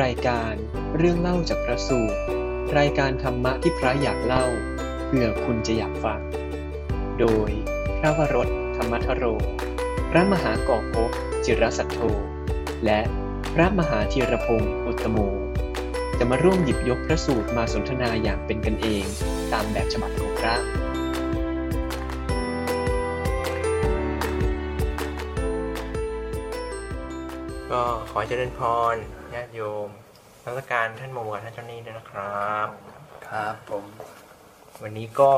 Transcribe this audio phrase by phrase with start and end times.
[0.00, 0.54] รายการ
[0.96, 2.18] เรื่องเล่าจากพระสูตร
[2.78, 4.46] รายการธรรมะที่พระอยากเล่า
[5.06, 6.20] เพื่อคุณจะอยากฟัง
[7.20, 7.50] โดย
[7.98, 9.24] พระวรถธรรมทโร
[10.10, 11.10] พระมหากอกภพ
[11.44, 12.00] จิรสัทโธ
[12.84, 13.00] และ
[13.54, 15.18] พระมหาธีรพงศ์อุตตโม
[16.18, 19.04] จะมาร่วมหยิบยกพระสูตรมาสนทนาอย่างเป็นกันเอง
[19.52, 20.54] ตามแบบฉบับของพระ
[27.70, 28.62] ก็ขอเจริญพ
[28.94, 28.96] ร
[29.34, 29.88] ญาติโยม
[30.44, 32.68] นักการท่านโมกับท่านเจ้านี้ด้วยนะครับ
[33.28, 33.84] ครับผม
[34.82, 35.32] วันนี้ก็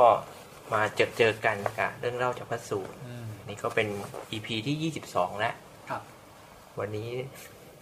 [0.72, 2.94] มาเจอเจอกันกับเรื่องเล่าจากพระสูตร
[3.48, 3.88] นี่ก็เป็น
[4.32, 5.54] EP ที่22แล้ว
[5.90, 6.02] ครับ
[6.78, 7.10] วันนี้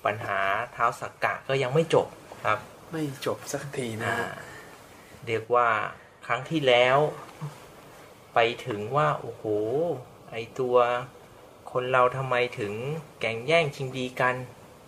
[0.05, 0.41] ปัญหา
[0.73, 2.07] เท้าสักกะก็ยังไม่จบ
[2.45, 2.59] ครับ
[2.93, 4.30] ไม่จบสักทีนะอ่า
[5.27, 5.69] เรียกว่า
[6.27, 6.99] ครั้งที่แล้ว
[8.35, 9.45] ไปถึงว่า โอ้โห
[10.33, 10.77] ไอตัว
[11.73, 12.73] คนเราทำไมถึง
[13.21, 14.35] แก่งแย่งชิงดีกัน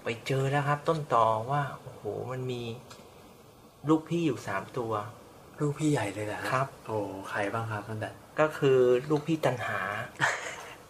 [0.04, 2.62] ไปเจอแล้วครับ ต้นต่อว่าโอ้โหมันมี
[3.88, 4.92] ลูกพี่อยู่สามตัว
[5.60, 8.78] ลูกพี่ใหญ่เลยนะฮะครับ โอ้ใครบ้างครับท่านแดดก็คือ
[9.10, 9.80] ลูกพี่ตันหา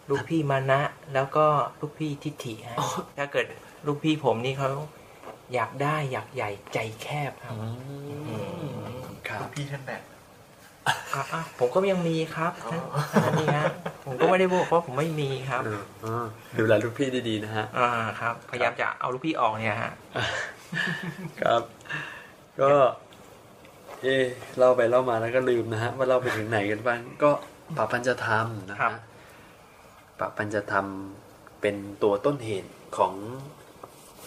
[0.09, 0.81] ลูกพี่มานะ
[1.13, 1.45] แล้วก็
[1.79, 2.77] ลูกพี่ทิฏฐิฮะ
[3.17, 3.45] ถ้าเกิด
[3.85, 4.71] ลูกพี่ผมนี่เขา
[5.53, 7.55] อยากได้อยากใหญ่ใจแคบครับ
[9.27, 10.01] ครับพี่ท่านแบบ
[10.87, 10.95] อะ
[11.33, 12.81] อะผมก็ยังมีครับท่าน
[13.23, 13.65] ท่านนี่ฮะ
[14.05, 16.25] ผมก็ไม่ได้บอกว่าผมไม่มีครับเออเออ
[16.57, 19.93] ดูแลลูกพี่ดีๆนะฮะอ่าครับ พยายามจะเอาลูกพี่ออกเนี่ยฮะ
[21.41, 21.61] ครับ
[22.61, 22.71] ก็
[24.03, 24.25] เอะ
[24.57, 27.31] เล่าไปเล่ามาแล้วก็ลืมนะฮะว่าเราไปถึงไหนกันบ้างก็
[27.77, 29.01] ปะปัญจธรรมนะครัฮะบ
[30.19, 30.85] ปะปัญจธรรม
[31.61, 33.13] เป็นตัวต้นเหตุของ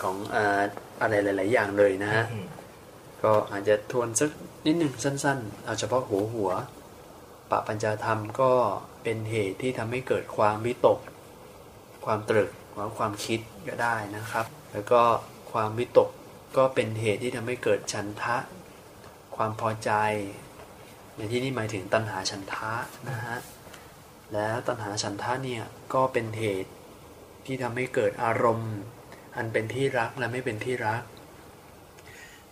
[0.03, 0.61] ของอ่า
[1.03, 2.47] อะไรหลาย ๆ อย่างเลยนะฮะอืม
[3.23, 4.31] ก็อาจจะทวนสัก
[4.65, 6.51] นิดหนึ่งสั้นๆ เอาเฉพาะหัวหัว
[7.51, 8.53] ปะปัญจธรรมก็
[9.03, 10.99] เป็นเหตุที่ทำให้เกิดความวิตก
[12.05, 15.03] ความตรึกหรือความคิดก็ได้นะครับ แล้วก็
[15.53, 16.09] ความวิตก
[16.57, 18.37] ก็เป็นเหตุที่ทำให้เกิดฉันทะ
[19.37, 19.91] ความพอใจ
[21.17, 22.73] ในที่นี้หมายถึงตัณหาฉันทะ
[23.09, 23.37] นะฮะ
[24.33, 25.65] แล้วตัณหาฉันทะเนี่ย
[25.95, 26.71] ก็เป็นเหตุ
[27.47, 28.75] ที่ทำให้เกิดอารมณ์
[29.37, 31.03] อันเป็นที่รักและไม่เป็นที่รัก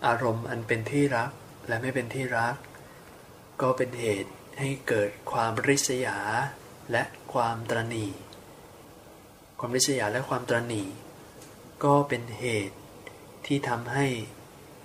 [0.06, 1.30] อารมณ์อันเป็นที่รัก
[1.68, 2.56] และไม่เป็นที่รัก
[3.62, 6.18] ก็เป็นเหตุให้เกิดความริษยา
[6.92, 8.06] และความตรณี
[9.58, 10.84] ความริษยาและความตรณี
[11.84, 12.78] ก็เป็นเหตุ
[13.46, 14.06] ที่ทำให้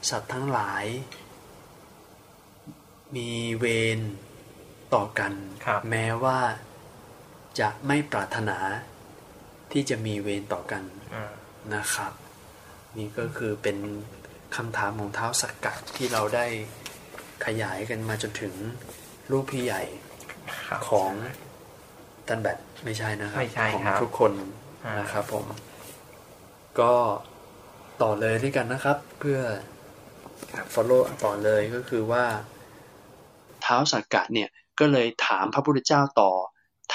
[0.10, 0.86] สัตว์ทั้งหลาย
[3.16, 3.66] มีเว
[3.98, 4.00] ร
[4.94, 5.34] ต่อกัน
[5.66, 6.40] ครับแม้ว่า
[7.60, 8.58] จะไม่ปรารถนา
[9.72, 10.84] ที่จะมีเวรต่อกัน
[11.16, 11.32] อ่า
[11.74, 12.14] นะครับ
[12.98, 13.78] นี่ก็คือเป็น
[14.56, 16.46] คำถามของเท้าสักกัดที่เราได้
[17.46, 18.54] ขยายกันมาจนถึง
[19.32, 19.82] ลูกพี่ใหญ่
[20.68, 21.12] ครับของ
[22.28, 24.32] ท่านแบทไม่ใช่นะครับไม่ใช่ของครับทุกคน
[24.84, 25.46] อ่านนะครับผม
[26.80, 26.94] ก็
[28.02, 29.40] ต่อเลยด้วยกันนะครับ เพื่อ
[30.74, 32.26] follow ต่อเลยก็คือว่า
[33.62, 36.32] เท้าสักกะเนี่ยก็เลยถามพระพุทธเจ้าต่อ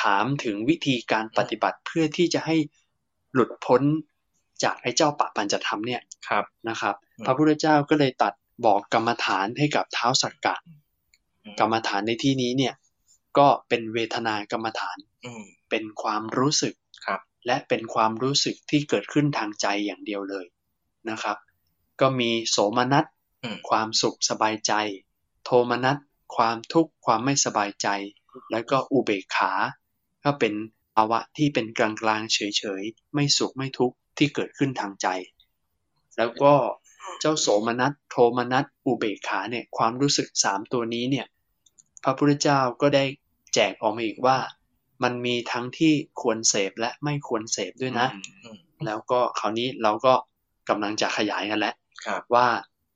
[0.03, 2.57] ถามถึงวิธีการปฏิบัติเพื่อที่จะให้
[3.33, 3.83] หลุดพ้น
[4.63, 8.33] จากไอ้เจ้าปะปัญจธรรมเนี่ยครับนะครับอืม พระพุทธเจ้าก็เลยตัด
[8.67, 12.75] บอกกรรมฐานให้กับเท้าสักกะอืมกรรมฐานในที่นี้เนี่ย
[13.39, 16.75] ก็เป็นเวทนากรรมฐานอืมเป็นความรู้สึก
[17.07, 20.47] ครับ และเป็นความรู้สึกที่เกิดขึ้นทางใจอย่างเดียวเลย
[21.11, 21.37] นะครับ
[22.01, 23.05] ก็มีโสมนัส
[23.45, 24.73] อืมความสุขสบายใจ
[25.45, 25.99] โทมนัส
[26.37, 27.89] ความทุกข์ความไม่สบายใจ
[28.51, 29.53] แล้วก็อุเบกขา
[30.25, 30.55] ก็เป็น
[30.95, 35.09] ภาวะที่เป็นกลางๆเฉยๆ ไม่สุขไม่ทุกข์ที่เกิดขึ้นทางใจ
[36.19, 36.55] แล้วก็
[37.21, 41.27] เจ้าโสมนัสโทมนัสอุเบกขาเนี่ยความรู้สึกสามตัวนี้เนี่ย
[42.05, 43.05] พระพุทธเจ้าก็ได้
[43.55, 44.37] แจกออกมาอีกว่า
[45.03, 48.09] มันมีทั้งที่ควรเสพและไม่ควรเสพด้วยนะ
[48.45, 50.15] อืมแล้วก็คราวนี้เราก็
[50.69, 51.75] กำลังจะขยายกันแล้ว
[52.07, 52.47] ครับว่า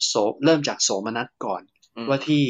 [0.07, 1.63] โสเริ่มจากโสมนัสก่อน
[1.97, 2.43] อืมว่าที่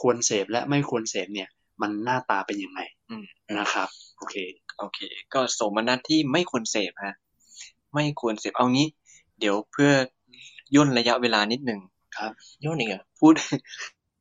[0.00, 1.48] ควรเสพและไม่ควรเสพเนี่ย
[1.82, 3.24] มันหน้าตาเป็นยังไงอืม
[3.58, 3.88] นะครับ
[4.18, 4.36] โอเค
[4.78, 4.98] โอเค
[5.34, 7.16] ก็โสมนัสที่ไม่ควรเสพฮะ
[7.94, 8.88] ไม่ควรเสพเอางี้
[9.40, 9.90] เดี๋ยวเพื่อ
[10.76, 11.80] ย่นระยะเวลานิดหนึ่ง
[12.16, 12.32] ครับ
[12.64, 13.34] ย่นอีกเหรอพูด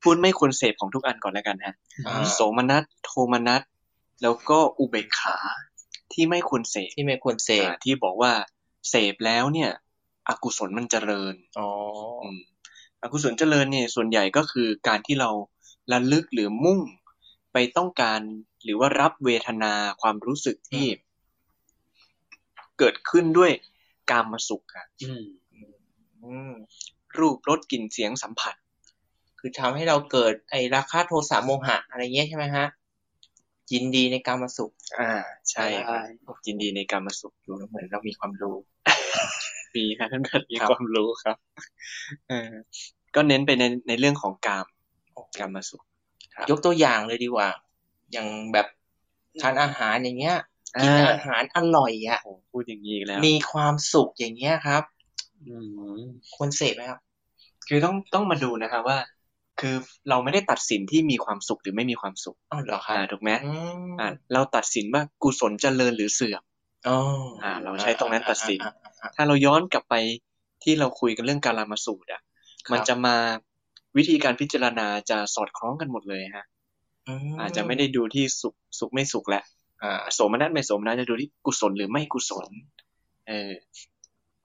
[0.03, 1.75] พูดไม่ควรเสพของทุกอันก่อนแล้วกันฮะ
[2.07, 3.61] อ่าโสมนัสโทมนัส
[4.21, 5.37] แล้วก็อุเบกขา
[6.13, 8.31] ที่ไม่ควรเสพที่ไม่ควรเสพอ่าที่บอกว่า
[8.89, 9.71] เสพแล้วเนี่ย
[10.27, 11.69] อกุศลมันเจริญอ๋อ
[12.23, 12.39] อืม
[13.01, 15.29] อกุศลเจริญเนี่ยส่วนใหญ่ก็คือการที่เรา
[15.91, 16.79] ระลึกหรือมุ่ง
[17.53, 18.19] ไปต้องการ
[18.63, 20.85] หรือว่ารับเวทนาความรู้สึกที่
[22.79, 23.51] เกิดขึ้นด้วย
[24.11, 25.27] กามสุขอะอืมอืม
[27.19, 28.55] รูปรสกลิ่นเสียงสัมผัส
[29.39, 32.65] คือทำให้เราเกิดไอ้ราคะโทสะโมหะอะไรเงี้ยใช่ไหมฮะ
[33.73, 35.11] ยินดีในการมาสุข อ่า
[35.49, 38.55] ใช่ใช่ครับยินดีในกามสุขดูแล้วเหมือนเรามีความรู้
[39.75, 41.37] มีฮะท่านก็มีครับความรู้ครับ
[42.29, 42.51] เออ
[43.15, 44.65] ก็เน้นไปในในเรื่องของกาม
[45.39, 45.83] กามมาสุข
[46.35, 47.49] ครับยกตัวอย่างเลยดีกว่า
[48.11, 48.67] อย่างแบบ
[49.41, 50.37] ทานอาหารอย่างเงี้ย
[50.81, 54.98] กินอาหารอร่อยอะโอ้พูดอย่างนี้อีกแล้ว มีความสุขอย่างเงี้ยครับอืม
[56.35, 56.99] ควรเสพไหมครับ
[57.69, 58.97] คือต้องต้องมาดูนะครับว่า
[59.59, 59.75] คือ
[60.09, 66.41] เราไม่ได้ตัดสินที่มีความสุขหรือไม่มีความสุขอ้าวเหรอครับอ่าถูกไหมอืมอ่าเราตัดสินว่ากุศลเจริญหรือเสื่อม
[66.87, 66.97] อ๋อ
[67.43, 69.95] อ่า เราใช้ตรงนั้นตัดสินอ่าอ่าอ่าถ้าเราย้อนกลับไป
[70.63, 73.15] ที่เราคุยกันเรื่องการามาสูตรอะครับมันจะมา
[73.97, 76.45] วิธีการพิจารณาจะสอดคล้องกันหมดเลยฮะ
[77.09, 79.43] มอาจจะไม่ได้ดูที่สุขสุขไม่สุขแล้ว
[79.83, 82.47] อ่าโสมนัสไม่โสมนัสจะดูที่กุศลหรือไม่กุศล
[83.27, 83.51] เออ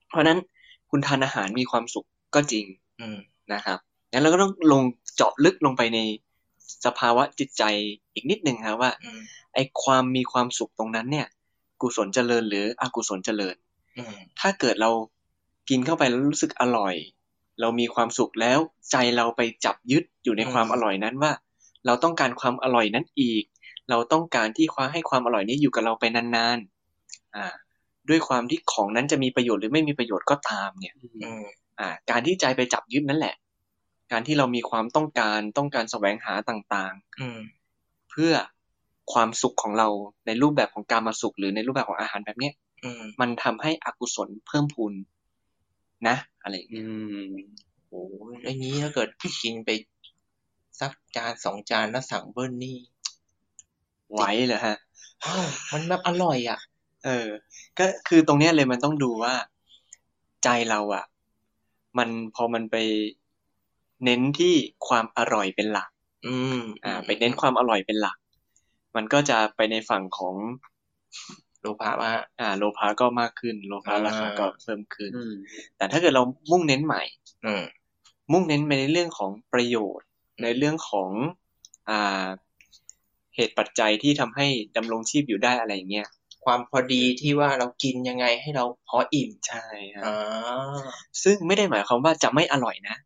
[0.08, 0.38] เพราะฉะนั้น
[0.96, 2.66] คุณทานอาหารมีความสุขก็จริง
[3.00, 3.18] อืม
[3.52, 3.78] นะครับ
[4.12, 4.82] งั้นเราก็ต้องลง
[5.14, 5.98] เจาะลึกลงไปใน
[6.86, 7.62] สภาวะจิตใจ
[8.14, 9.20] อีกนิดนึงครับว่าอืม
[9.54, 11.26] ไอ้ความมีความสุขตรงนั้นเนี่ย
[11.82, 13.54] กุศลเจริญหรืออกุศลเจริญ
[13.98, 14.90] อืมถ้าเกิดเรา
[15.68, 16.94] กินเข้าไปแล้วรู้สึกอร่อย
[17.60, 18.58] เรามีความสุขแล้ว
[18.90, 21.32] ใจเราไปจับยึดอยู่ในความอร่อยนั้นว่า
[21.86, 23.44] เราต้องการความอร่อยนั้นอีก
[23.90, 27.54] เราต้องการที่คว้าให้ความอร่อยนี้อยู่กับเราไปนานๆอ่า
[28.08, 31.44] ด้วยความที่ของนั้นจะมีประโยชน์หรือไม่มีประโยชน์ก็ตามเนี่ยอืม
[31.80, 33.34] อ่า การที่ใจไปจับยึดนั่นแหละ
[34.12, 38.32] การที่เรามีความต้องการต้องการแสวงหาต่างอืมๆเพื่อ
[39.12, 39.88] ความสุขของเรา
[40.26, 42.54] ในรูปแบบของการมาสุขหรือในรูปแบบของอาหารแบบเนี้ย
[42.84, 44.92] อืมมันทำให้อกุศลเพิ่มพูน
[46.08, 46.94] นะ อะไรอย่างเงี้ยอื
[47.30, 47.32] ม
[47.88, 49.08] โอ้ยแล้วนี้ถ้าเกิด
[49.42, 49.70] กินไป
[50.80, 52.78] สักจานสองจานแล้วสั่งเบิ้ลนี่
[54.10, 54.76] ไหว้เหรอฮะ
[55.24, 56.58] อ้าวมันแบบอร่อยอะ
[57.04, 57.28] เออ
[57.78, 59.34] ก็คือตรงเนี้ยเลยมันต้องดูว่า
[60.44, 61.04] ใจเราอะ
[61.98, 62.76] มันพอมันไป
[64.04, 64.54] เน้นที่
[64.88, 65.88] ความอร่อยเป็นหลัก
[66.26, 68.16] อืม อ่า ไปเน้นความอร่อยเป็นหลัก
[68.96, 70.34] มันก็จะไปในฝั่งของ
[71.60, 75.34] โลภะว่าอ่า โลภะก็มากขึ้น โลภะอ่าราคาก็เพิ่มขึ้นอืม
[75.76, 77.02] แต่ถ้าเกิดเรามุ่งเน้นใหม่
[77.46, 77.64] อืม
[78.32, 80.06] มุ่งเน้นไปในเรื่องของประโยชน์
[80.42, 81.10] ในเรื่องของ
[81.90, 82.26] อ่า
[83.36, 84.46] เหตุปัจจัยที่ทำให้
[84.76, 86.08] ดำรงชีพอยู่ได้อะไรอย่างเงี้ย
[86.44, 89.64] ความพอดีที่ว่าเรากินยังไงให้เราพออิ่มใช่
[89.94, 90.16] ฮะอ่า
[91.22, 92.96] ซึ่งไม่ได้หมายความว่าจะไม่อร่อยนะ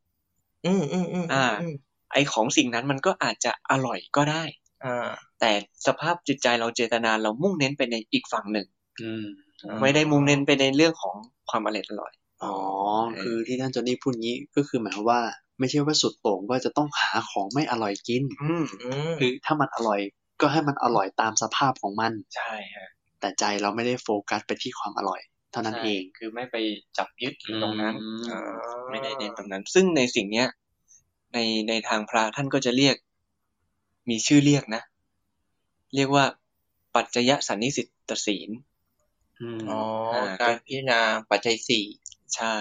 [0.66, 1.74] อืมอืมอืมอ่าอืม
[2.12, 4.42] ไอของสิ่งนั้นมันก็อาจจะอร่อยก็ได้
[4.84, 5.08] อ่า
[5.40, 5.50] แต่
[5.86, 8.66] สภาพจิตใจเราเจตนาเรามุ่งเน้นไปในอีกฝั่งหนึ่ง
[9.02, 9.24] อืม
[9.82, 11.16] ไม่ได้มุ่งเน้นไปในเรื่องของ
[11.50, 12.12] ความอร่อยอร่อย
[12.44, 12.56] อ๋อ
[13.22, 15.20] คือที่ท่านโจนี่พูดงี้ก็คือหมายความว่า
[15.58, 20.00] ไม่ใช่ว่าสุดโต่งว่าจะต้องหาของไม่อร่อยกิน อืมอืมคือถ้ามันอร่อย
[20.40, 22.88] ก็ให้มันอร่อยตามสภาพของมัน ใช่ฮะ
[23.20, 25.20] แต่ใจเราไม่ได้โฟกัสไปที่ความอร่อย
[25.52, 26.56] เท่านั้นเองใช่คือไม่ไป
[26.98, 28.40] จับยึดตรงนั้นอืมอ่า
[28.90, 30.48] ไม่ได้เน้นตรงนั้น ซึ่งในสิ่งเนี้ย
[31.34, 31.38] ใน
[31.68, 32.96] ในทางพระท่านก็จะเรียก
[34.10, 34.82] มีชื่อเรียกนะ
[35.94, 36.24] เรียกว่า
[36.94, 38.50] ปัจจยสันนิสิตศีล
[39.40, 39.80] อืมอ๋อ
[40.14, 41.00] อ่าการพิจารณา
[41.30, 41.84] ปัจจัยสี่
[42.36, 42.56] ใช่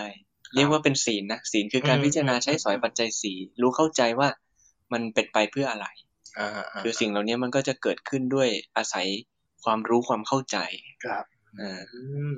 [0.55, 4.29] เรียกว่าเป็นศีลนะศีลคือการอืมพิจารณาอืมใช้สอยปัจจัยสี่รู้เข้าใจว่า
[4.93, 5.87] มันเป็นไปเพื่ออะไร
[6.37, 9.07] อ่าาคือสิ่งเหล่านี้มันก็จะเกิดขึ้นด้วยอาศัย
[9.67, 10.57] ความรู้ความเข้าใจ
[11.05, 11.25] ครับ
[11.61, 12.01] อ่าอื
[12.33, 12.35] ม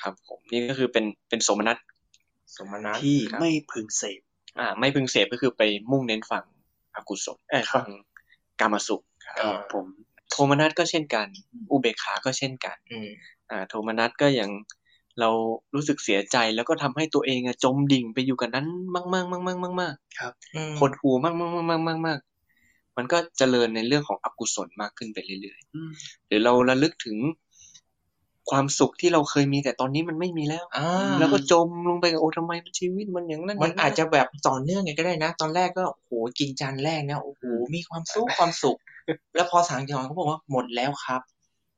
[0.00, 1.78] ครับ ผมนี่ก็คือเป็นเป็นสมนัต
[2.56, 4.20] สมนัตที่ครับไม่พึงเสพ
[4.58, 6.44] อ่า ไม่พึงเสพก็คือไปมุ่งเน้นฝั่ง
[6.94, 7.88] อกุศลเออฝั่ง
[8.60, 9.86] กามสุขครับผม
[10.30, 11.26] โทมนัสก็เช่นกัน
[11.70, 13.10] อุเบกขาก็เช่นกันอืม
[13.50, 14.50] อ่า โทมนัสก็อย่าง
[15.20, 15.30] เรา
[15.74, 19.94] รู้สึกเสียใจแล้วก็ทำให้ตัวเองอะจมดิ่งไปอยู่กับนั้นมากมากมากมากมากมาก
[20.54, 22.18] อืมหดหูมากมากมากมากมากมาก
[22.96, 27.16] มันก็เจริญในเรื่องของอกุศลมากขึ้นไปเรื่อยอืมๆหรือเราระลึกถึง
[28.50, 30.88] ความสุขที่เราเคยมีแต่ตอนนี้มันไม่มีแล้วอ่า
[31.18, 37.42] แล้วก็จมลงไปกับโอ้ทำไมมันชีวิตมันอย่างนั้นมันอาจจะแบบต่อเนื่องไงก็ได้นะ ตอนแรกก็โอ้โหกินจานแรกเนี่ยโอ้โห
[37.74, 38.76] มีความสุขความสุข
[39.34, 41.22] แล้วพอสั่งจานเขาบอกว่าหมดแล้วครับ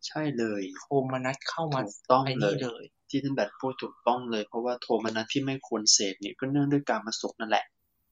[0.07, 7.65] ใช่เลยโทมนัสเข้ามาถูกต้องไอ้เลนี่ยเลยที่ท่านแบทพูดถูกต้องเลย เพราะว่าโทมนัสที่ไม่ควรเสพเนี่ยก็เนื่องด้วยการมาสุขนั่นแหละ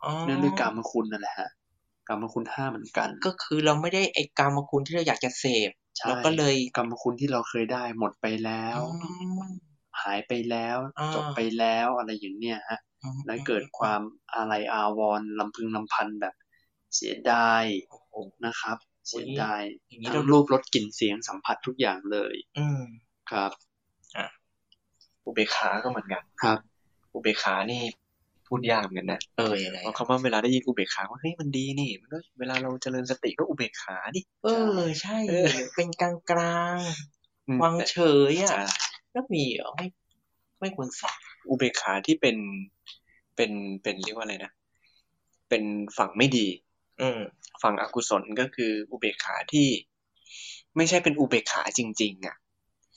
[0.04, 1.50] อ๋อเนื่องด้วยการมาคุณนั่นแหละฮะ
[2.08, 9.42] การมาคุณห้าเหมือนกัน ก็คือเราไม่ได้ไอ้กรรมคุณที่เราอยากจะเสพใช่เราก็เลยกรรมคุณที่เราเคยได้หมดไปแล้วอืม
[10.02, 14.00] หายไปแล้วอ่าจบไปแล้วอะไรอย่างเนี้ยฮะอืมและเกิดความ
[14.36, 16.34] อะไรอาวรณ์ลำพึงลำพันแบบ
[16.94, 18.14] เสียดายโอ้โห
[18.46, 18.76] นะครับ
[19.08, 22.82] เสียดายอย่างนี้ทั้เรางรูปรสกลิ่นเสียงสัมผัสทุกอย่างเลยอืม
[23.30, 23.52] ครับ
[25.24, 26.58] อุเบกขาก็เหมือนกันครับ
[27.12, 27.82] อุเบกขานี่
[28.48, 34.48] พูดยากเหมือนกันนะเออยังไงเพราะคำว่าเวลาได้ยินอุเบกขาว่าเฮ้ยมันดีนี่ มันก็เวลาเราเจริญสติก็อุเบกขาดิเอ
[34.78, 36.76] อใช่เออเป็นกลางกลาง
[37.48, 37.96] อืมๆวางเฉ
[38.32, 38.64] ยอะใช่
[39.14, 39.86] ก็มีเหรอไม่
[40.60, 41.10] ไม่ควรใส่
[41.48, 42.36] อุเบกขาที่เป็น
[43.36, 43.50] เป็น
[43.82, 44.52] เป็นเรียกว่าอะไรนะ
[45.48, 45.64] เป็น
[45.98, 46.46] ฝั่งไม่ดี
[47.00, 47.20] อืม
[47.62, 49.68] ฝั่งอกุศลก็คืออุเบกขาที่
[50.76, 52.36] ไม่ใช่เป็นอุเบกขาจริง ๆ อะ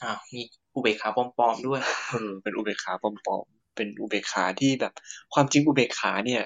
[0.04, 0.42] อ้าวมี
[0.76, 4.94] อุเบกขาปลอมๆด้วยเออเป็นอุเบกขาปลอมๆ เป็นอุเบกขาที่แบบ
[5.34, 6.44] ความจริงอุเบกขาเนี่ย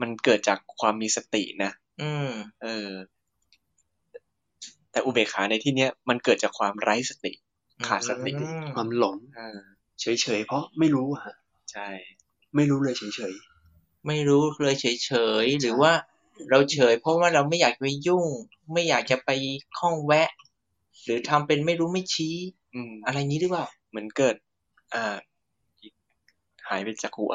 [0.00, 1.72] มันเกิดจากความมีสตินะ
[2.02, 2.30] อืม
[2.62, 2.90] เออ
[4.90, 7.32] แต่อุเบกขาในที่เนี้ยมันเกิดจากความไร้สติ
[7.86, 9.58] ขาดสติอืมความหลงอ่า
[10.00, 11.36] เฉยๆเพราะไม่รู้อะฮะ
[11.72, 11.88] ใช่
[12.56, 13.34] ไม่รู้เลยเฉย
[14.06, 15.12] ไม่รู้เลยเฉ
[15.44, 15.92] ยๆหรือว่า
[16.50, 18.26] เราเฉย เพราะว่าเราไม่อยากไปยุ่ง
[18.72, 19.30] ไม่อยากจะไป
[19.78, 20.30] ข้องแวะ
[21.04, 22.36] หรือทำเป็นไม่รู้ไม่ชี้
[22.74, 24.36] อืม อะไรนี้หรือเปล่าเหมือนเกิด
[24.94, 25.16] อ่า
[26.68, 27.32] หายไปจากหัว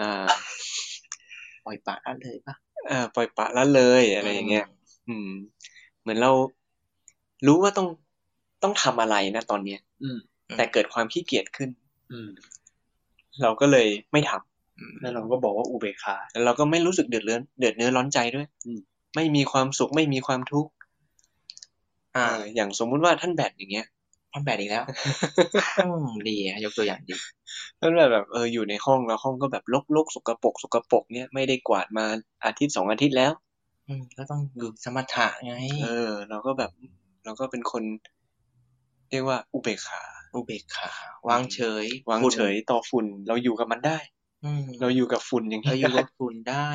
[0.00, 0.26] อ่า
[1.64, 2.54] ปล่อยปละละเลยปะ
[2.90, 4.66] อ่าปล่อยปละละเลยอะไรอย่างเงี้ย
[5.08, 5.30] อืม
[6.00, 6.32] เหมือนเรา
[7.46, 7.88] รู้ว่าต้อง
[8.62, 10.18] ต้องทำอะไรนะตอนเนี้ยๆอืม
[10.56, 11.70] แต่เกิดความขี้เกียจขึ้น
[12.12, 12.28] อืม
[13.42, 18.80] เราก็เลยไม่ทำแล้วเราก็บอกว่าอุเบกขาแล้วเราก็ไม่รู้สึกเดือดเร้อนเดือดเนื้อร้อนใจด้วย อืม
[19.16, 20.70] ไม่มีความสุขไม่มีความทุกข์
[22.16, 23.86] อ่าเอออย่างสมมุติว่าท่านแบดอย่างเงี้ย
[24.36, 24.84] ทำแบบอีกแล้ว
[25.84, 27.14] อืมดีอะยกตัวอย่างดี
[27.80, 29.64] ท่านแบบแบบเอออยู่ในห้องแล้วห้องก็แบบ
[29.96, 32.04] รกๆสกปรกสกปรกเนี่ยไม่ได้กวาดมา
[32.44, 33.32] อาทิตย์สองอาทิตย์แล้ว
[33.88, 36.70] อืมก็ต้องอยู่สมถะไง เออ เราก็แบบ
[37.24, 37.82] เราก็เป็นคน
[39.10, 40.02] เรียกว่า อุเบกขา
[40.34, 40.92] อุเบกขา
[41.28, 43.98] วางเฉย วางเฉยต่อฝุ่น เราอยู่กับมันได้
[44.44, 46.70] อืมเราอยู่กับฝุ่นอย่างเรานี้อยู่ได้กับฝุ่นได้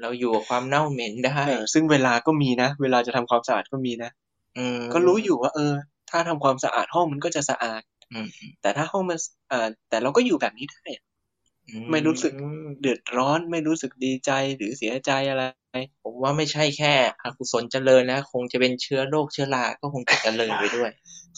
[0.00, 4.10] เราอยู่กับความเน่าเหม็นได้เออซึ่งเวลาก็มีนะ เวลาจะทำความสะอาดก็มีนะ
[4.58, 5.74] อืมก็รู้อยู่ว่า เออ
[6.10, 8.28] ถ้าทำความสะอาดห้องมันก็จะสะอาดอืม
[8.62, 11.04] แต่ถ้าห้องมันเอ่อแต่เราก็อยู่แบบนี้ได้อะ
[11.90, 12.32] ไม่รู้สึก
[12.80, 15.44] เดือดร้อนไม่รู้สึกดีใจหรือเสียใจอะไร
[16.02, 20.90] ผมว่าไม่ใช่แค่อกุศลเจริญนะคงจะเป็นเชื้อโรคเชื้อราก็คงจะเจริญไปด้วย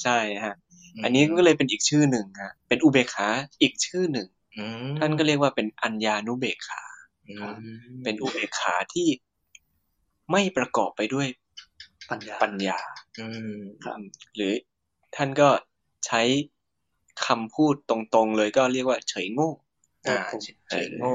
[0.03, 0.55] ใช่ฮะ
[1.05, 3.29] อันนี้ก็เลยเป็นอีกชื่อหนึ่งฮะเป็นอุเบกขา
[3.61, 6.83] อีกชื่อหนึ่งอืมท่านก็เรียกว่าเป็นอัญญานุเบกขา
[7.29, 7.57] อืม
[8.05, 9.09] เป็นอุเบกขาที่
[10.33, 11.27] ไม่ประกอบไปด้วย
[12.11, 12.79] ปัญญาปัญญา
[13.21, 13.61] อืม
[14.37, 14.53] หรือ
[15.17, 15.49] ท่านก็
[16.07, 16.23] ใช้
[17.27, 19.51] คำพูดตรงๆเลยก็เรียกว่าเฉยโง่
[20.07, 20.41] อ่าผม
[20.71, 21.15] เฉยโง่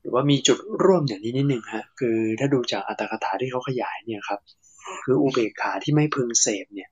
[0.00, 4.40] หรือว่ามีจุดร่วมอย่างนี้นิดหนึ่งฮะคือถ้าดูจากอัตถกถาที่เขาขยายเนี่ยครับ
[5.04, 6.90] คืออุเบกขาที่ไม่พึงเสพเนี่ย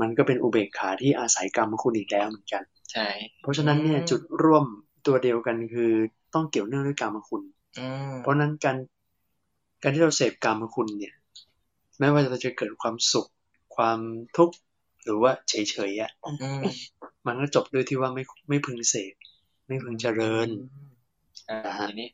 [0.00, 3.08] มันก็เป็นอุเบกขาที่อาศัยกรรมคุณอีกแล้วเหมือนกันใช่
[3.42, 4.64] เพราะฉะนั้นเนี่ยจุดร่วม
[5.06, 5.92] ตัวเดียวกันคือ
[6.34, 7.42] ต้องเกี่ยวเนื่องด้วยกรรมคุณ
[7.78, 8.76] อืมเพราะฉะนั้นการ
[9.82, 11.14] การที่เราเสพกรรมคุณเนี่ย
[12.00, 13.30] แม้ว่าเราจะเกิดความสุข
[13.76, 13.98] ความ
[14.36, 14.56] ทุกข์
[15.04, 16.30] หรือว่าเฉยๆอะอื
[16.60, 16.90] ม
[17.26, 19.14] มันก็จบด้วยที่ว่าไม่ไม่พึงเสพ
[19.66, 20.48] ไม่พึงเจริญ
[21.50, 22.08] อ่าอ่าฮะทีนี้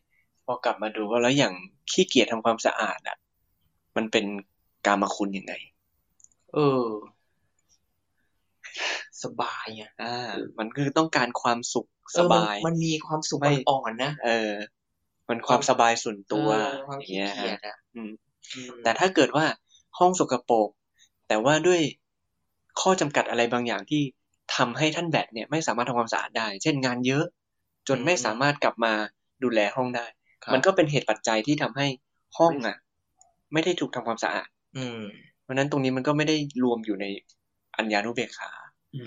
[0.44, 1.54] พอกลับมาดูว่าแล้วอย่าง
[1.90, 3.16] ขี้เกียจทำความสะอาดอะ
[3.96, 4.24] มันเป็น
[4.86, 5.52] กามคุณยังไง
[6.52, 6.86] เออ
[9.22, 10.14] สบายอะอ่า
[10.58, 14.52] มันคือต้องการความสุขสเออมันบาย มันมีความสุขไม่อ่อนๆนะเออ
[15.28, 18.12] มันความสบายส่วนตัวเออความอย่างขี้เงี้ยเกียฮะจอะอืม
[18.54, 19.44] อืมแต่ถ้าเกิดว่า
[19.98, 20.68] ห้องสกปรก
[21.28, 21.80] แต่ว่าด้วย
[22.80, 24.02] ข้อจำกัดอะไรบางอย่างที่
[24.56, 27.24] ทำให้ท่านแบดเนี่ยไม่สามารถทำความสะอาดได้ เช่นงานเยอะ
[27.88, 28.92] จนไม่สามารถกลับมา
[29.42, 30.06] ดูแลห้องได้
[30.42, 31.86] ครับมันก็เป็นเหตุปัจจัยที่ทำให้
[32.38, 32.76] ห้องอะ
[33.52, 34.48] ไม่ได้ถูกทำความสะอาด
[34.78, 35.02] อืม
[35.42, 37.06] เพราะฉะนั้นตรงนี้มันก็ไม่ได้รวมอยู่ใน
[37.76, 38.52] อัญญานุเบกขา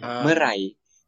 [0.10, 0.54] าเมื่อไหร่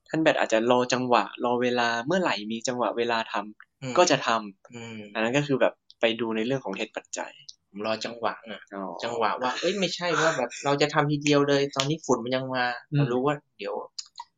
[0.10, 7.32] ท่านแบดอาจจะรอจังหวะ รอเวลาเมื่อไหร่มีจังหวะเวลาทำอืมก็จะทำอืมอันนั้นก็คือแบบไปดูในเรื่องของเหตุปัจจัย
[7.72, 13.76] ผมรอจังหวะอะอ๋อจังหวะว่าเอ้ยไม่ใช่ว่าแบบเราจะทำทีเดียวเลย ตอนนี้ฝุ่นมันยังมาอืมเรารู้ว่าเดี๋ยว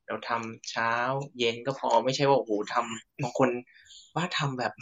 [0.07, 0.91] เราทำเช้า
[1.37, 3.49] เย็นก็พอไม่ใช่ว่าโอ้โหทำบางคน
[4.15, 4.73] ว่าทำแบบ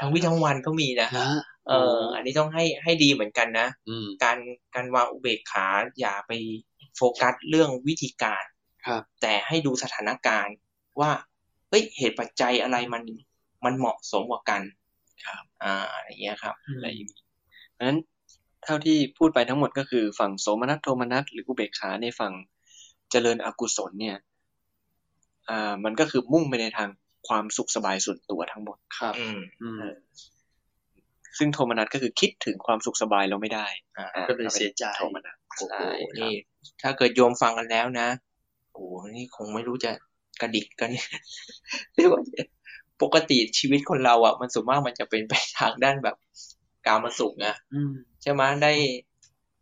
[0.00, 1.30] ทั้งวี่ทั้งวันก็มีนะนะ
[1.68, 4.38] เออ อันนี้ต้องให้ให้ดีเหมือนกันนะอืมการ
[4.74, 5.66] การวางอุเบกขา
[6.00, 6.32] อย่าไป
[6.96, 8.44] โฟกัสเรื่องวิธีการ
[8.86, 10.54] ครับ แต่ให้ดูสถานการณ์
[11.00, 11.10] ว่า
[11.68, 13.02] เฮ้ยเหตุปัจจัยอะไรมัน
[13.64, 14.62] มันเหมาะสมกว่ากัน
[15.26, 17.20] ครับ อ่าอะไรอย่างเงี้ยครับอะไรอย่างนี้
[17.78, 18.00] เพราะฉะนั้น
[18.64, 22.32] เท่าที่พูดไปทั้งหมดก็คือฝั่งโสมนัสโทมนัสหรืออุเบกขาในฝั่ง
[23.10, 24.16] เจริญอกุศลเนี่ย
[25.50, 26.88] อ่ามันก็คือมุ่งไปในทาง
[27.28, 29.82] ความสุขสบายส่วนตัวทั้งหมดครับอืมอืม
[31.38, 33.66] ซึ่งโทมนัสก็คือคิดถึงความสุขสบายเราไม่ได้
[33.98, 36.34] อ่าอ่าก็เลยเสียใจโทมนัสโอ้โหใช่ครับนี่
[36.82, 38.08] ถ้าเกิดโยมฟังกันแล้วนะ
[38.72, 39.90] โอ้โหนี่คงไม่รู้จะ
[40.40, 40.90] กระดิกกัน
[41.96, 42.22] เรียกว่า
[43.02, 46.16] ปกติชีวิตคนเราอะ มันส่วนมากมันจะเป็นไปทางด้านแบบ
[46.88, 47.92] กามสุขนะอืม
[48.22, 48.72] ใช่ไหมได้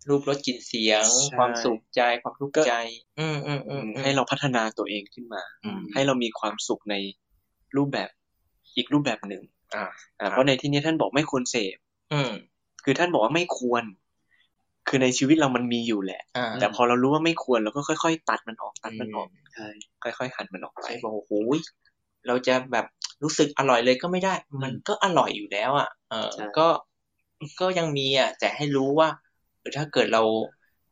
[0.08, 2.74] รูปรสกลิ่นเสียงใช่ความสุขใจความทุกข์ใจ
[3.20, 6.94] อืมอืมอืมให้เราพัฒนาตัวเองขึ้นมาอืมให้เรามีความสุขใน
[7.76, 8.10] รูปแบบ
[8.76, 9.42] อีกรูปแบบหนึ่ง
[9.74, 9.84] อ่า
[10.20, 11.76] อ่าเพราะในที่นี้ท่านบอกไม่ควรเสพ
[12.12, 12.32] อืม
[12.84, 13.84] คือท่านบอกว่าไม่ควร
[14.88, 19.68] คือในชีวิตเรามันมีอยู่แหละอ่าแต่พอเรารู้ว่าไม่ควรเราก็ค่อย ๆ ตัดมันออกตัดมันออกใช่
[20.02, 21.58] ค่อยๆหันมันออกไปใช่บอกโอ้โหย
[22.26, 22.86] เราจะแบบ
[23.22, 26.66] รู้สึกอร่อยเลยก็ไม่ได้ มันก็อร่อยอยู่แล้วอะเออใช่ก็
[27.60, 29.08] ก็ยังมีอะ แต่ให้รู้ว่า
[29.58, 30.22] เออถ้าเกิดเรา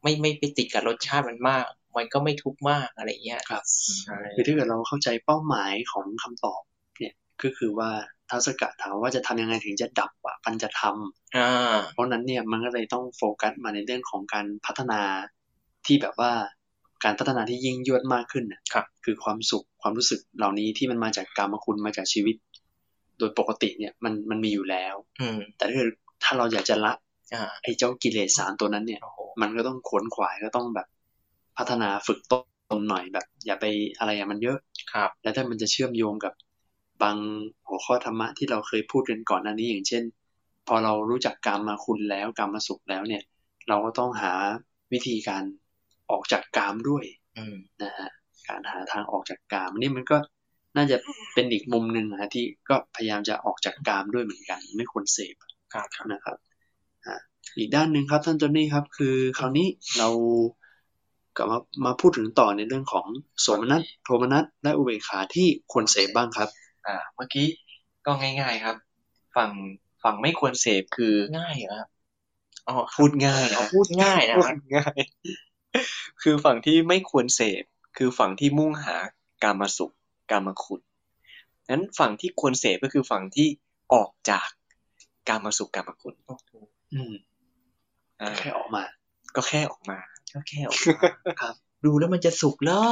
[0.03, 1.65] ไม่ไม่ไปติดกับรสชาติมันมาก
[1.97, 3.63] มันก็ไม่ทุกข์มากอะไรเงี้ยครับ
[4.03, 6.63] ใช่คือถ้าเกิดเราเข้าใจเป้าหมายของคำตอบ
[6.99, 7.91] เนี่ยก็คือว่า
[8.29, 15.01] ท้าวสกัดถามว่าจะทำยังไงถึงจะดับอะปัญจะทำอ่าเพราะฉะนั้นเนี่ยมันก็เลยต้องโฟกัสมาในเรื่องของการพัฒนา
[15.87, 16.33] ที่แบบว่า
[17.05, 22.37] การพัฒนาที่ยิ่งยวดมากขึ้นน่ะครับคือความสุขความรู้สึกเหล่านี้ที่มันมาจากกรรมคุณมาจากชีวิต
[23.19, 25.91] โดยปกติเนี่ยมันมันมีอยู่แล้วอืมแต่ถ้าเกิด
[26.25, 26.93] ถ้าเราอยากจะละ
[27.35, 30.87] อ่าไอ้เจ้ากิเลสสารตัวนั้นเนี่ยโอ้โหมันก็ต้องขวนขวายก็ต้องแบบ
[31.57, 33.65] พัฒนาฝึกต้นหน่อยแบบ อย่าไป
[33.99, 34.59] อะไรอะมันเยอะ
[34.93, 36.33] ครับ แล้วถ้ามันจะเชื่อมโยงกับ
[37.03, 37.17] บาง
[37.69, 40.03] หัวข้อธรรมะที่เราเคยพูดกันก่อนหน้านี้อย่างเช่น
[40.67, 43.23] พอเรารู้จักกรรมมาคุณแล้วกรรมมาสุขแล้วเนี่ย
[43.69, 44.33] เราก็ต้องหา
[44.93, 45.43] วิธีการ
[46.11, 47.05] ออกจากกามด้วย
[47.39, 48.11] อืมนะฮะ
[48.49, 50.19] การหาทางออกจากกามนี่มันก็
[50.77, 50.97] น่าจะ
[51.35, 55.54] เป็นอีกมุมหนึ่งนะฮะที่ก็พยายามจะออกจากกามด้วยเหมือนกัน ไม่ควรเสพครับ
[56.13, 56.37] นะครับ
[57.07, 57.17] อะ
[57.59, 60.09] อีกด้านหนึ่งครับท่านโจนี่ครับ คือคราวนี้เรา
[61.37, 63.07] กลับมามาพูดถึงต่อในเรื่องของ
[63.41, 66.49] โสมนัสโทมนัสและอุเบกขาที่ควรเสพบ้างครับ
[66.87, 67.49] อ่า เมื่อกี้
[68.07, 68.77] ก็ง่าย ๆครับ
[69.37, 69.51] ฝั่ง
[70.03, 71.89] ฝั่งไม่ควรเสพคือง่ายเหรอครับ
[72.69, 75.01] อ๋อพูดง่ายเอานะพูดง่ายนะพูคดรับง่าย
[76.23, 77.63] คือฝั่งที่ไม่ควรเสพ
[77.97, 78.97] คือฝั่งที่มุ่งหา
[79.43, 79.95] กามสุข
[80.31, 80.81] กามคุณ
[81.71, 83.49] นั้นฝั่งที่ควรเสพก็คือฝั่งที่
[83.95, 84.49] ออกจาก
[85.29, 86.15] กามสุขกามคุณ
[86.95, 87.15] อืม
[88.21, 88.83] อ่าแค่ออกมา
[89.37, 89.99] ก็แค่ออกมา
[90.35, 90.99] ก็แค่ออกมา
[91.41, 91.55] ครับ
[91.85, 92.83] ดูแล้วมันจะสุขเหรอ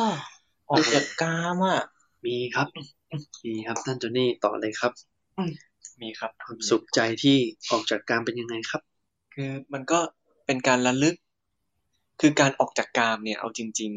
[0.71, 1.81] ออกจากกามอะ
[2.27, 2.69] มีครับ
[3.45, 4.93] มีครับท่านโจนี่ต่อเลยครับ
[6.01, 7.37] มีครับความสุขใจที่
[7.71, 8.83] ออกจากกามเป็นยังไงครับ
[9.35, 9.99] คือมันก็
[10.47, 11.17] เป็นการระลึก
[12.21, 13.91] คือการออกจากกามเนี่ย เอาจริง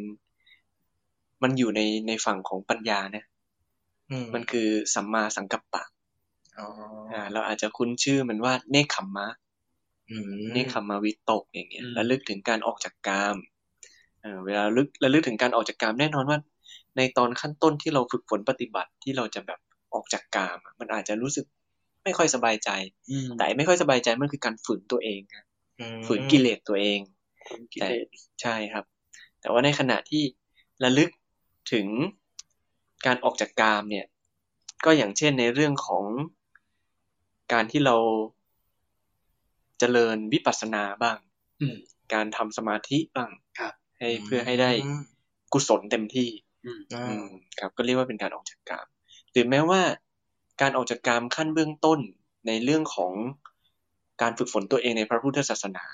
[0.70, 3.24] ๆ มันอยู่ในในฝั่งของปัญญานะ
[4.12, 5.84] อืมมันคือสัมมาสังกัปปะ
[6.60, 6.68] อ๋อ
[7.12, 9.28] อ่าเราอาจจะคุ้นชื่อมันว่าเนคขมมะ
[10.10, 13.38] อืมเนคขมมวิตกอย่างเงี้ยอืมระลึกถึงการออกจากกาม
[14.22, 16.40] เออเวลาระลึกระลึกถึงการออกจากกามแน่นอนว่า
[16.98, 19.60] ในตอนขั้นต้นที่เราฝึกฝนปฏิบัติที่เราจะแบบ
[19.94, 21.46] ออกจากกามอะมันอาจจะรู้สึก
[22.04, 22.70] ไม่ค่อยสบายใจ
[23.10, 25.44] อืมแต่ไอ้ไม่ค่อยสบายใจมันคือการฝืนตัวเองนะ
[25.80, 27.00] อืมฝืนกิเลสตัวเอง
[27.74, 28.08] กิแต่เลส
[28.41, 28.86] ใช่ครับ
[29.41, 30.24] แต่ว่าในขณะที่
[30.84, 31.10] ระลึก
[31.74, 31.88] ถึง
[33.06, 34.06] การออกจากกามเนี่ย
[34.86, 36.06] ก็อย่างเช่นในเรื่องของ
[37.53, 37.95] การที่เรา
[39.79, 41.17] เจริญวิปัสสนาบ้าง
[41.62, 41.77] อืม
[42.13, 45.01] การทำสมาธิบ้างครับให้เพื่อให้ได้อืม
[45.53, 46.29] กุศลเต็มที่
[46.65, 47.27] อืมอ่าอืม
[47.60, 48.88] ครับ ก็เรียกว่าเป็นการออกจากกาม
[49.31, 49.81] หรือแม้ว่า
[50.62, 51.99] การออกจากกามขั้นเบื้องต้น
[52.47, 53.13] ในเรื่องของ
[54.21, 55.86] การฝึกฝนตัวเองในพระพุทธศาสนา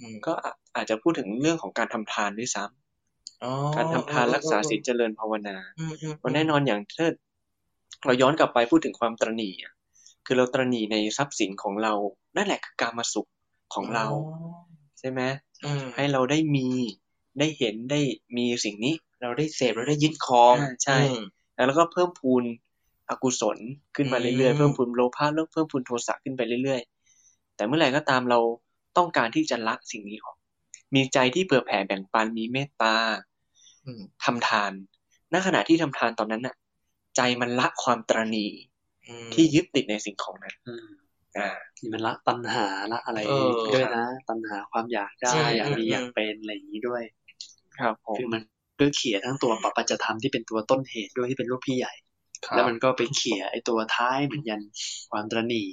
[0.00, 7.08] อืมก็อาอาจจะพูดถึงเรื่องของการทำทานด้วยซ้ำอ๋อการทำทานรักษาศีลเจริญภาวนาอืมอืมเพราะแน่นอนอย่างถ้า
[8.04, 9.72] เราย้อนกลับไปพูดถึงความตรณีอะ
[10.30, 11.92] คือเราตรณีในทรัพย์สินของเรา
[12.36, 13.28] นั่นแหละคือการมาสุข
[13.74, 14.06] ของเรา
[14.98, 15.20] ใช่ไหม
[15.64, 16.68] อืมให้เราได้มี
[17.38, 18.00] ได้เห็นได้
[18.36, 21.22] มีสิ่งนี้ เราได้เสพเราได้ยึดครองอ่าใช่อืม
[21.66, 22.44] แล้วก็เพิ่มพูน
[23.10, 23.58] อกุศล
[23.96, 28.38] ขึ้นมาอืมเรื่อยๆเพิ่มพูนโลภะแล้วเพิ่มพูนโทสะขึ้นไปเรื่อยๆ แต่เมื่อไหร่ก็ตามเรา
[28.96, 30.36] ต้องการที่จะละสิ่งนี้ออก
[30.94, 32.94] มีใจที่เผื่อแผ่แบ่งปันมีเมตตา
[33.86, 34.72] อืมทำทาน
[35.32, 36.56] ณขณะที่ทำทานตอนนั้นน่ะ
[37.16, 38.77] ใจมันละความตรณีอืม
[39.34, 40.88] ที่ยึดติดในสิ่งของนั้นอืม
[41.38, 41.48] อ่า
[41.80, 47.02] นี่มันละตัณหาละอะไรเออด้วยนะ ตัณหาความอยากได้ใช่อยากมีอืมอยากเป็นอะไรอย่างนี้ด้วย
[47.78, 48.42] ครับผมคือมัน
[48.80, 51.94] ก็เขี่ยทั้งตัวปปัจจธรรมที่เป็นตัวต้นเหตุด้วยที่เป็นลูกพี่ใหญ่
[52.46, 54.60] ครับแล้วมันก็ไปเขี่ยไอ้ตัวท้ายเหมือนยัน
[55.10, 55.68] ความตระหนี่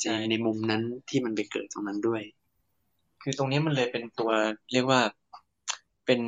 [0.00, 2.22] ใช่ในในมุมนั้นที่มันไปเกิดตรงนั้นด้วย
[3.22, 4.30] คือตรงนี้มันเลยเป็นตัว
[4.72, 5.00] เรียกว่า
[6.06, 6.20] เป็น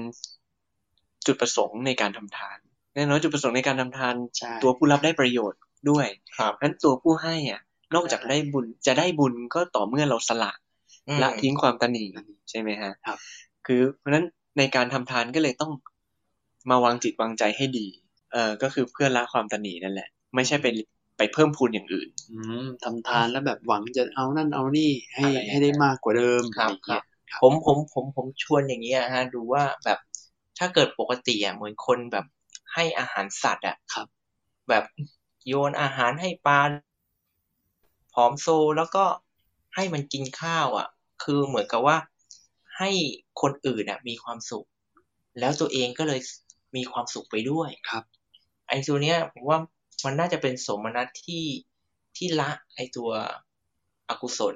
[1.26, 2.58] จุดประสงค์ในการทำทาน
[2.94, 5.60] แน่นอนจุดประสงค์ในการทำทานใช่ตัวผู้รับได้ประโยชน์
[5.90, 6.06] ด้วย
[6.38, 7.60] ครับนั้นตัวผู้ให้อะ
[7.94, 10.52] นอกจากได้บุญจะได้บุญก็ต่อเมื่อเราสละ
[11.08, 12.04] อืมละทิ้งความตนี
[12.50, 13.18] ใช่ไหมฮะครับ
[13.66, 14.26] คือเพราะฉะนั้น
[14.58, 15.72] ในการทำทานก็เลยต้อง
[16.70, 17.86] มาวางจิตวางใจให้ดี
[18.32, 20.66] เออก็คือเพื่อละความตนีนั่นแหละ ไม่ใช่ไป
[21.16, 27.02] ไปเพิ่มพูนอย่างอื่น อืมทำทานแล้วแบบหวังจะเอานั่นเอานี่ให้อะไรอย่างเงี้ยให้ได้มากกว่าเดิมครับอะไรอย่างเงี้ย
[27.40, 29.98] ผมผมผมผมชวนอย่างนี้ยฮะ ดูว่าแบบ
[30.58, 32.24] ถ้าเกิดปกติอะเหมือนคนแบบ
[32.74, 34.06] ให้อาหารสัตว์อะครับ
[34.68, 34.84] แบบ
[35.46, 36.60] โยนอาหารให้ปลา
[38.14, 38.46] ผอมโซ
[38.76, 39.04] แล้วก็
[39.74, 40.88] ให้มันกินข้าวอะ
[41.22, 41.96] คือเหมือนกับว่า
[42.78, 42.90] ให้
[43.40, 44.66] คนอื่นอะ มีความสุข
[45.38, 46.20] แล้วตัวเองก็เลย
[46.76, 48.04] มีความสุขไปด้วยครับ
[48.68, 49.58] ไอ้ตัวเนี้ยผมว่า
[50.04, 51.44] มันน่าจะเป็นสมนัตที่
[52.16, 53.10] ที่ละไอ้ตัว
[54.08, 54.54] อกุศล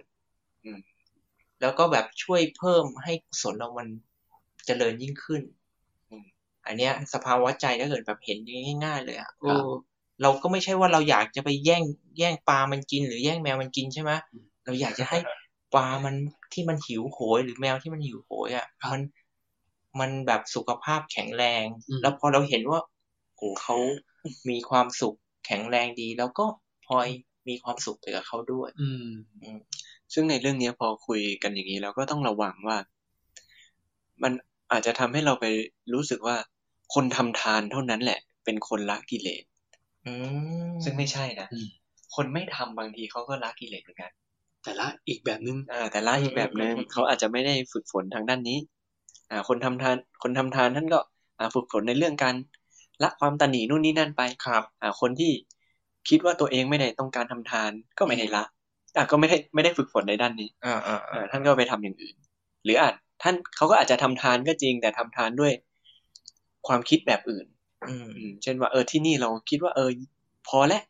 [0.64, 0.80] อืม
[1.60, 3.88] แล้วก็แบบช่วยเพิ่มให้กุศลเรามัน
[4.66, 5.42] เจริญยิ่งขึ้น
[6.10, 6.26] อืม
[6.66, 8.38] อันเนี้ย สภาวะใจถ้าเกิดแบบเห็น
[8.84, 9.64] ง่ายๆเลยอะครับ
[10.22, 11.82] เออเราก็ไม่ใช่ว่าเราอยากจะไปแย่ง
[12.18, 14.12] แย่งปลามันกิน หรือแย่งแมวมันกินใช่ไหม
[14.64, 15.18] เราอยากจะให้
[15.74, 16.14] ปลามัน
[16.52, 19.02] ที่มันหิวโหยหรือแมวที่มันหิวโหยอะมัน
[20.00, 22.80] มันแบบสุขภาพแข็งแรงอืมแล้วพอเราเห็นว่า
[23.36, 23.76] โอ้เขา
[24.50, 26.44] มีความสุขแข็งแรงดี แล้วก็
[26.86, 27.08] พลอย
[27.48, 29.12] มีความสุขไปกับเขาด้วย อืม
[30.12, 32.78] ซึ่งในเรื่องเนี้ยพอคุยกันอย่างนี้เราก็ต้องระวังว่า
[34.22, 34.32] มัน
[34.72, 35.46] อาจจะทำให้เราไป
[35.94, 36.36] รู้สึกว่า
[36.94, 39.51] คนทำทานเท่านั้นแหละ เป็นคนละกิเลสอืม
[40.84, 41.68] ซึ่งไม่ใช่นะอืม
[42.14, 44.10] คนไม่ทำบางทีเขาก็ละกิเลสเหมือนกัน
[44.64, 48.58] แต่ละอีกแบบนึงอ่าแต่ละอีกแบบหนึ่งเขาอาจจะไม่ได้ฝึกฝนทางด้านนี้
[49.30, 50.98] อ่า คนทำทาน คนทำทานท่านก็
[51.38, 52.34] อ่า ฝึกฝนในเรื่องการ
[53.02, 55.32] ละความตนีนู่นนี่นั่นไปครับ อ่า คนที่
[56.08, 58.44] คิดว่าตัวเองไม่ได้ต้องการทำทานก็ไม่ได้ละ
[58.96, 62.16] อ่าก็ไม่ได้ไม่ได้ฝึกฝนในด้านนี้ อ่าอ่าอ่าท่านก็ไปทำอย่างอื่น
[62.64, 65.52] หรืออาจท่านเขาก็อาจจะทำทานก็จริง แต่ทำทานด้วย
[66.66, 67.61] ความคิดแบบอื่นอืมอืม
[68.42, 69.90] เช่นว่าเออที่นี่เราคิดว่า เออ
[70.48, 70.82] พอแล้ว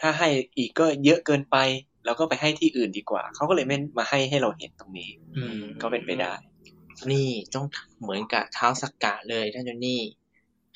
[0.00, 1.56] ถ้าให้อีกก็เยอะเกินไป
[2.04, 6.32] เราก็ไปให้ที่อื่นดีกว่า เขาก็เลยไม่มาให้ให้เราเห็นตรงนี้ อืมก็เป็นไปได้
[7.12, 7.66] นี่ต้อง
[8.02, 10.02] เหมือนกับเท้าสักกะเลยท่านเจนนี่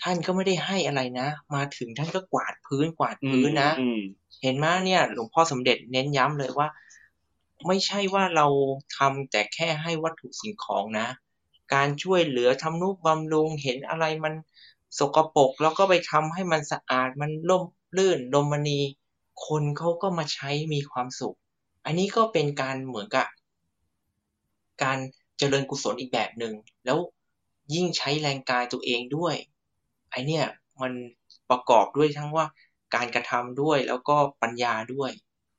[0.03, 4.01] ท่านก็ไม่ได้ให้อะไรนะ มาถึงท่านก็กวาดพื้นกวาดพื้นนะอืม
[4.43, 6.69] เห็นไหมเนี่ย หลวงพ่อสมเด็จเน้นย้ำเลยว่า
[7.67, 8.47] ไม่ใช่ว่าเรา
[8.97, 11.09] ทำแต่แค่ให้วัตถุสิ่งของนะ
[11.75, 14.35] การช่วยเหลือทำนุบำรุงเห็นอะไรมัน
[14.99, 17.65] สกปรกแล้วก็ไปทำให้มันสะอาดมันล่ม
[17.97, 18.81] ลื่นลมมณี
[19.47, 21.37] คนเขาก็มาใช้มีความสุข
[21.85, 23.27] อันนี้ก็เป็นการเหมือนกับ
[24.83, 24.99] การ
[25.39, 26.55] เจริญกุศลอีกแบบหนึ่ง
[26.85, 26.99] แล้ว
[27.75, 29.35] ยิ่งใช้แรงกายตัวเองด้วย
[30.11, 30.47] ไอเนี่ย
[30.83, 30.93] มัน
[31.51, 32.47] ประกอบด้วยทั้งว่า
[32.95, 35.11] การกระทำด้วยแล้วก็ปัญญาด้วย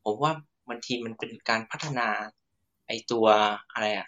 [0.04, 0.32] ผมว่า
[0.69, 2.08] บางทีมันเป็นการพัฒนา
[2.88, 3.26] ไอตัว
[3.74, 4.08] อะไรอะ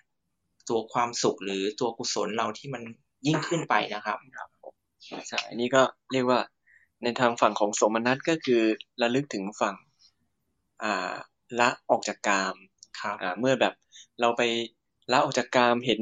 [0.69, 2.83] ตัวความสุขหรือตัวกุศลเราที่มัน
[3.27, 4.17] ยิ่งขึ้นไปนะครับ
[5.27, 6.39] ใช่อันนี้ก็เรียกว่า
[7.03, 8.61] ในทางฝั่งของสมนัตก็คือ
[9.01, 9.75] ระลึกถึงฝั่ง
[10.83, 11.13] อ่า
[11.59, 12.55] ละออกจากกาม
[12.99, 13.73] ครับอ่าเมื่อแบบ
[14.21, 14.41] เราไป
[15.11, 15.99] ละออกจากกามเห็น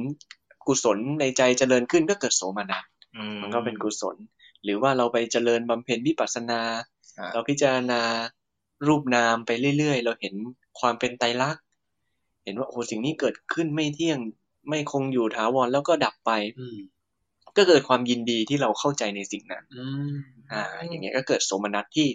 [0.67, 2.83] กุศลในใจเจริญขึ้นก็เกิดโสมนัส
[3.17, 4.15] อืมมันก็เป็นกุศล
[4.63, 6.61] หรือว่าเราไปเจริญบำเพ็ญวิปัสสนา
[7.17, 8.01] อ่าเราพิจารณา
[8.87, 10.35] รูปนามไปเรื่อย ๆ เราเห็น
[10.79, 11.63] ความเป็นไตรลักษณ์
[12.43, 14.19] เห็นว่าโอ้สิ่งนี้เกิดขึ้นไม่เที่ยง
[14.69, 16.77] ไม่คงอยู่ถาวรแล้วก็ดับไปอืม
[17.57, 20.13] ก็เกิดความยินดีที่เราเข้าใจในสิ่งนั้นอืม
[20.51, 22.07] อ่า อย่างเงี้ยก็เกิดโสมนัสที่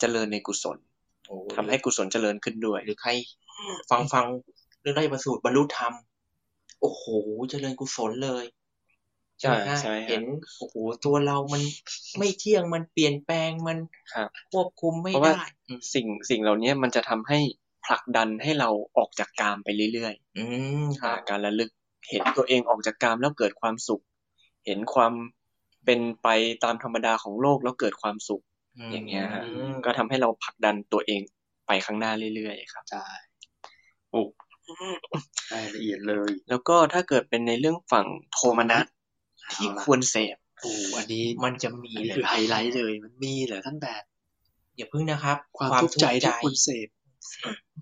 [0.00, 0.78] เจริญในกุศล
[1.26, 3.10] โอ้ทำให้กุศลเจริญขึ้นด้วย หรือใคร
[3.90, 4.26] ฟังฟัง
[4.80, 5.92] เรื่องได้ประสูตรบรรลุธรรม
[6.80, 7.04] โอ้โห
[7.50, 8.44] เจริญกุศลเลย
[9.40, 10.22] ใช่ไหมฮะใช่ครับเห็น
[10.58, 11.62] โอ้โหตัวเรามัน
[12.18, 13.78] ไม่เที่ยงมันเปลี่ยนแปลงมัน
[14.14, 17.38] ครับควบคุมไม่เพราะว่าได้อืมสิ่งสิ่งเหล่านี้มันจะทำให้
[17.86, 20.44] ผลักดันให้เราออกจากกามไปเรื่อยอื
[20.82, 21.70] มๆครัอ่าบการระลึก
[22.10, 24.02] เห็นตัวเองออกจากกามแล้วเกิดความสุข
[24.66, 25.12] เห็นความ
[25.84, 26.28] เป็นไป
[26.64, 28.42] ตามธรรมดาของโลกแล้วเกิดความสุข
[28.92, 31.20] อย่างเงี้ยฮะอืมก็ทำให้เราผลักดันตัวเอง
[31.66, 33.06] ไปข้างหน้าเรื่อยๆครับใช่
[34.10, 34.22] โอ้
[35.52, 38.86] รายละเอียดเลย แล้วก็ถ้าเกิดเป็นในเรื่องฝั่งโทมนัส
[39.52, 44.02] ที่เอาละควรเสพโอ้อันนี้มันจะมีอันนี้เลยคือไฮไลท์เลย มันมีเหรอท่านแบบ
[44.76, 46.88] อย่าพึ่งนะครับ ความทุกข์ใจที่ควรเสพ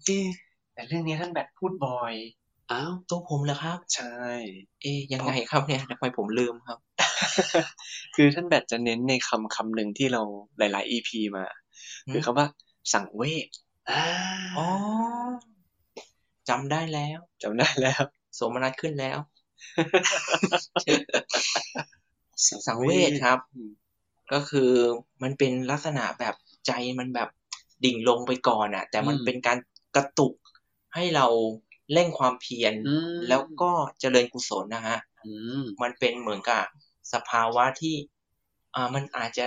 [0.05, 0.27] เอ๊ะ
[0.75, 2.15] แต่เรื่องนี้ท่านแบบพูดบ่อย
[2.75, 4.15] อ้าวตัวผมเหรอครับ ใช่
[4.83, 6.79] เอ๊ยยังไงครับเนี่ยทำไมผมลืมครับ
[8.17, 10.23] คือท่านแบทจะเน้นในคำคำหนึ่งที่เรา
[10.59, 11.45] หลาย ๆ EP มา
[12.07, 12.47] อืมคือคำว่า
[12.93, 13.49] สั่งเวช
[13.91, 14.05] อ่า
[14.59, 14.69] อ๋อ
[16.49, 18.03] จำได้แล้วจำได้แล้ว
[18.35, 19.19] โสมนัสขึ้นแล้ว
[22.67, 23.71] สังเวชครับอืม
[24.33, 24.71] ก็คือ
[25.23, 26.35] มันเป็นลักษณะแบบ
[26.67, 27.29] ใจมันแบบ
[27.85, 29.59] ดิ่งลงไปก่อนอะแต่มันเป็นการ
[29.97, 30.35] กระตุก
[30.95, 31.27] ให้เรา
[31.93, 33.71] เร่งความเพียรอืมแล้วก็
[34.01, 36.65] เจริญกุศลนะฮะอืมมันเป็นเหมือนกับ
[37.13, 37.95] สภาวะที่
[38.75, 39.47] อ่ามันอาจจะ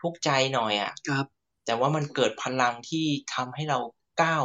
[0.00, 1.26] ทุกข์ใจหน่อยอะครับ
[1.66, 3.78] แต่ว่ามันเกิดพลังที่ทำให้เรา
[4.22, 4.44] ก้าว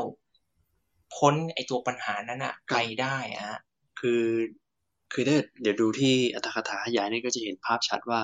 [1.16, 3.60] พ้นไอตัวปัญหานั้นอะไปได้อะฮะ
[4.00, 4.24] คือ
[5.14, 8.22] คือถ้าเดี๋ยวดูที่อัตถกถาขยายเนี่ยก็จะเห็นภาพชัดว่า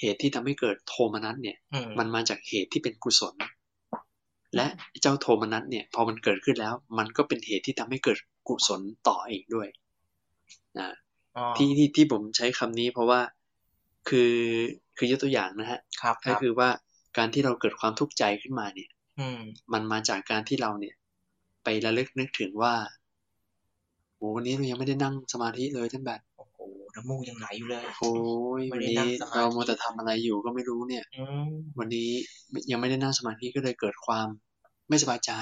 [0.00, 3.34] เหตุที่ทำให้เกิดโทมนัสเนี่ยอืมมันมาจากเหตุที่เป็นกุศล
[4.58, 4.68] และ
[5.02, 8.18] เจ้าโทมนัสเนี่ยพอมันเกิดขึ้นแล้ว มันก็เป็นเหตุที่ทำให้เกิด
[8.48, 9.68] กุศลต่ออีกด้วย
[10.78, 10.88] นะ
[11.36, 13.20] อ๋อที่ที่ที่ผมใช้คำนี้เพราะว่า
[14.08, 14.34] คือ
[14.96, 16.68] คือยกตัวอย่างนะฮะครับคก็รับคือว่า
[17.16, 19.40] การที่เราเกิดความทุกข์ใจขึ้นมาเนี่ย อืม
[19.72, 20.94] มันมาจากการที่เราเนี่ย
[21.64, 22.74] ไประลึกนึกถึงว่า
[24.16, 26.58] โอ้วันนี้เรายังไม่ได้นั่งสมาธิเลยท่านแบบโอ้โห
[26.94, 28.12] น้ำมูกยังไหลอยู่เลยโอ้
[28.60, 32.10] ยไม่วันได้นี้นั่งสมาธิเราโมวแต่ทำอะไรอยู่ก็ไม่รู้เนี่ยอืมวันนี้
[32.70, 34.28] ยังไม่ได้นั่งสมาธิก็เลยเกิดความ
[34.88, 35.32] ไม่สบายใจ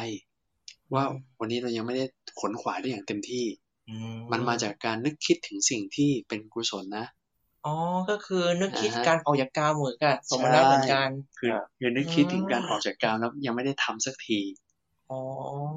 [0.95, 1.05] ว่า
[1.41, 2.05] วันนี้เรายังไม่ได้
[2.41, 3.45] ขนขวายได้อย่างเต็มที่
[3.89, 3.93] อื
[4.33, 7.07] มันมาจากการนึกคิดถึงสิ่งที่เป็นกุศลนะ
[7.67, 7.75] อ๋อ
[8.11, 14.41] ก็คือนึกคิดอ่าฮะการออกจากกามเหมือนกับสมนัตเหมือนกันคือคือนึกคิดถึงการออกจากกามแล้วยังไม่ได้ทำสักที
[15.11, 15.17] อ๋อ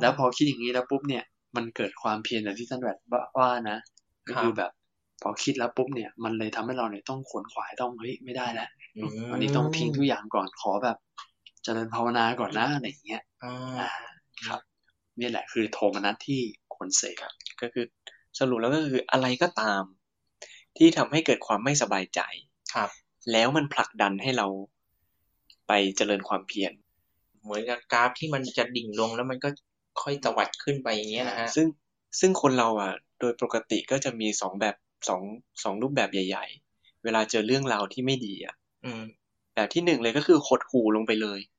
[0.01, 1.23] แล้วพอคิดอย่างนี้แล้วปุ๊บเนี่ย
[1.55, 3.77] มันเกิดความเพียรอย่างที่ท่านแบบว่าว่านะ
[4.27, 4.71] ก็คือแบบ
[5.21, 10.97] พอคิดแล้วปุ๊บเนี่ย มันเลยทำให้เราเนี่ยต้องขวนขวายต้องเฮ้ยไม่ได้แล้วอืมวันนี้ต้องทิ้งทุกอย่างก่อนขอแบบ
[11.63, 13.28] เจริญภาวนาก่อนนะอะไรอย่างเงี้ยอ่าอ่า
[14.47, 14.61] ครับ
[15.19, 16.41] นี่แหละคือโทมนัสที่
[16.75, 17.15] ควรเสก
[17.61, 17.85] ก็คือ
[18.39, 19.83] สรุปแล้วก็คืออะไรก็ตาม
[20.77, 22.21] ที่ทำให้เกิดความไม่สบายใจ
[22.73, 22.89] ครับ
[23.31, 24.47] แล้วมันผลักดันให้เรา
[25.67, 26.73] ไปเจริญความเพียร
[27.43, 29.49] เหมือนกับกราฟที่มันจะดิ่งลงแล้วมันก็
[30.01, 31.67] ค่อยตวัดขึ้นไปอย่างเงี้ยนะฮะซึ่ง
[32.19, 34.75] ซึ่งคนเราอะ โดยปกติก็จะมีสองแบบ
[35.07, 35.21] สอง
[35.63, 39.03] สองรูปแบบใหญ่ ๆ เวลาเจอเรื่องราวที่ไม่ดีอะอืม
[39.55, 41.58] แบบที่หนึ่งเลยก็คือหดหูลงไปเลยอ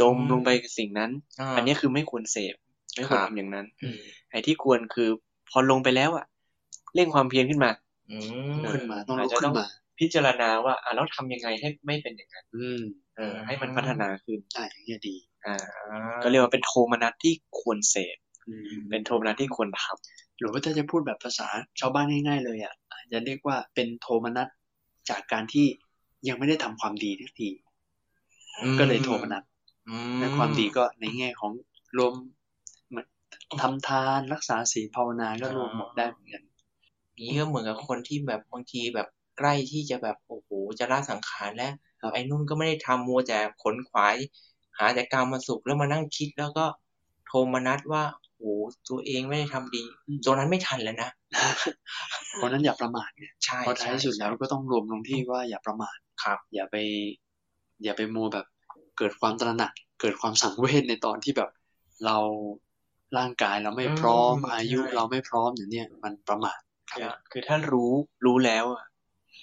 [0.00, 2.54] จมลงไปกับสิ่งนั้นาอันนี้คือไม่ควรเสพ
[2.96, 5.08] ไม่ควรครับทำอย่างนั้นอืมไอ้ที่ควรคือ
[5.50, 6.26] พอลงไปแล้วอะ
[6.94, 7.70] เร่งความเพียรขึ้นมา
[8.10, 8.16] อื
[8.72, 9.66] ขึ้นมาต้องอาลุจกจะขึ้ต้องนมา
[10.00, 12.82] พิจารณาว่าอะแล้วทำยังไงให้ไม่เป็นอย่างนั้นอืม
[13.16, 15.16] เออ ให้มันพัฒนาขึ้นอ่าอย่างเงี้ยดี
[15.46, 18.16] อ่าอ่า ก็เรียกว่าเป็นโทมนัสที่ควรเสพ
[18.48, 21.48] อืมเป็นโทมนัสที่ควรทำหรือว่าถ้าจะพูดแบบภาษา
[21.80, 24.48] ชาวบ้านง่ายๆเลยอะอาจจะเรียกว่าเป็นโทมนัส
[25.10, 25.66] จากการที่
[26.28, 27.50] ยังไม่ได้ทำความดีทักที
[28.78, 29.59] ก็เลยโทมนัสอื
[30.18, 31.52] และความดีก็ในแง่ของ
[31.98, 32.12] รวม
[33.60, 36.42] ทำทานรักษาศีลภาวนาก็รวมหมดได้เหมือนกัน
[37.18, 44.16] นี่ก็เหมือนกับคนที่แบบบางทีแบบใกล้ที่จะแบบโอ้โหจะละสังขารแล้วครับไอ้นุ่นก็ไม่ได้ทำมัวแต่ขนขวาย
[44.78, 46.66] หาแต่กรรมมาสุขแล้วมานั่งคิดแล้วก็
[47.26, 48.42] โทมนัสว่าโอ้โห
[48.88, 49.82] ตัวเองไม่ได้ทำดี
[50.24, 51.10] ตัวนั้นไม่ทันแล้วนะ
[52.36, 56.76] เพราะฉะนั้นอย่าประมาทไงใช่เพราะท้ายสุดแล้วก็ต้องรวมลงที่ว่าอย่าประมาทครับ อย่าไป
[57.84, 58.46] อย่าไปมัวแบบ
[59.00, 61.50] เกิดความตระหนัก เกิดความสังเวชในตอนที่แบบ
[62.04, 62.18] เรา
[63.18, 66.58] ร่างกายเราไม่พร้อมอืมอายุใช่เราไม่พร้อมอย่างเนี้ยมันประมาท
[66.90, 67.92] คือคือถ้ารู้
[68.24, 68.84] รู้แล้วอะ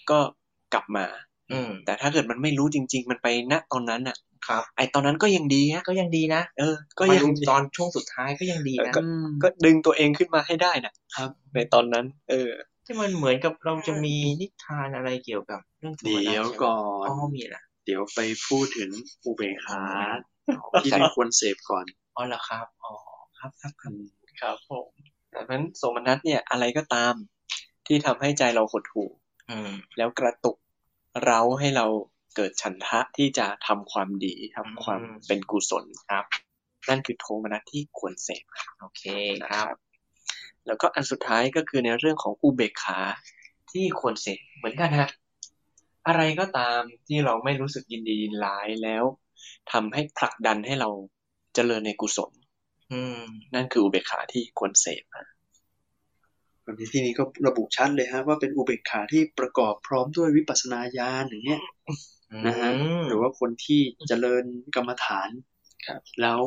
[0.10, 0.20] ก็
[0.74, 1.06] กลับมา
[1.52, 4.18] อืมแต่ถ้าเกิดมันไม่รู้จริง ๆ มันไปณตอนนั้นอะ
[4.48, 9.02] ครับ ไอตอนนั้นก็ยังดีฮะก็ยังดีนะเออ ก็มายังดูดีตอนช่วงสุดท้ายก็ยังดีเออนะก็
[9.44, 12.52] ก็ดึงตัวเองขึ้นมาให้ได้นะครับ ในตอนนั้น เออ
[12.86, 18.92] ที่มันเหมือนกับเราจะมีนิทานอะไรเกี่ยวกับ เรื่องโทมนัสเดี๋ยวใช่ไหมก่อนอ๋อมีนะ เดี๋ยวไปพูดถึง
[19.26, 19.84] อุเบกขา
[20.84, 22.94] ที่ไม่ควรเสพก่อนอ๋อเหรอครับอ๋อ
[23.40, 23.94] ครับครับครับ
[24.42, 24.88] ครับผม
[25.36, 27.14] ดังนั้นโสมนัสเนี่ยอะไรก็ตาม
[27.88, 29.10] ที่ทำให้ใจเราหดหู่
[29.50, 30.58] อืมแล้วกระตุก
[31.24, 31.86] เร้าให้เรา
[32.36, 36.26] เกิดฉันทะที่จะทำความดีทำความอืมเป็นกุศลครับ
[36.90, 38.44] นั่นคือโทมนัสที่ควรเสพ
[38.80, 39.04] โอเค
[39.42, 39.78] นะครับ
[40.68, 43.00] แล้วก็อันสุดท้ายก็คือในเรื่องของอุเบกขา
[43.72, 45.10] ที่ควรเสพเหมือนกันฮะ
[46.08, 49.04] อะไรก็ตามที่เราไม่รู้สึกยินดียินร้ายแล้ว
[49.72, 50.90] ทำให้ผลักดันให้เรา
[51.56, 52.32] เจริญในกุศล
[52.92, 53.22] อืม
[53.54, 55.28] นั่นคืออุเบกขาที่ควรเสพฮะ
[56.66, 61.62] วันนี้ที่นี้ก็ระบุชัดเลยฮะว่าเป็นอุเบกขาที่ประกอบพร้อมด้วยวิปัสสนาญาณอย่างเงี้ย
[62.48, 62.70] นะฮะ
[63.08, 64.44] หรือว่าคนที่เจริญ
[64.76, 65.30] กรรมฐาน
[65.88, 66.42] ครับ แล้ว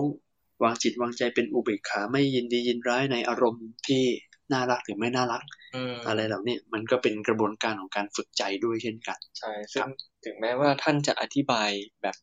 [0.63, 4.05] วางจิตวางใจเป็นอุเบกขาไม่ยินดียินร้ายในอารมณ์ที่
[4.53, 5.43] น่ารักหรือไม่น่ารัก
[5.75, 9.89] อืมอะไรเหล่านี้มันก็เป็นกระบวนการของการฝึกใจด้วยเช่นกัน ใช่ซึ่ง
[10.25, 11.71] ถึงแม้ว่าท่านจะอธิบาย
[12.03, 12.17] แบบ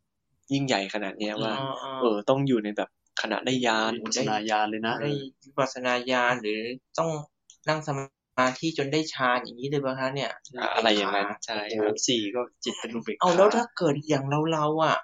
[0.51, 1.53] ยิ่งใหญ่ขนาดเนี้ยว่า
[2.01, 2.89] เออต้องอยู่ในแบบ
[3.21, 5.11] ขณะได้ยานวิปัสสนาญาณเลยนะได้
[5.45, 6.59] วิปัสสนาญาณหรือ
[6.99, 7.09] ต้อง
[7.69, 10.31] นั่งสมาธิจนได้ฌานอย่างนี้เลยป่ะคะเนี่ย
[10.75, 14.97] อะไรอย่างนั้นใช่โอ้ครับสี่ก็จิตเป็นอุเบกขาเอาแล้วถ้าเกิดอย่างเราเราๆอะ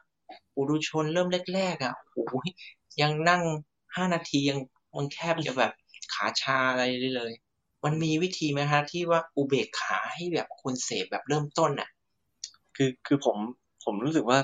[0.54, 2.50] ปุถุชนเริ่มแรกๆอะโอ้ย
[3.02, 3.42] ยังนั่ง
[3.96, 4.60] ห้านาทียัง
[4.96, 5.72] มันแคบจะแบบ
[6.14, 7.34] ขาชาอะไรเลยเลย
[7.84, 11.90] มันมีวิธีไหมคะที่ว่าอุเบกขาให้แบบคนเสพแบบเริ่มต้นอะ
[12.76, 13.38] คือคือผม
[13.84, 14.40] ผมรู้สึกว่า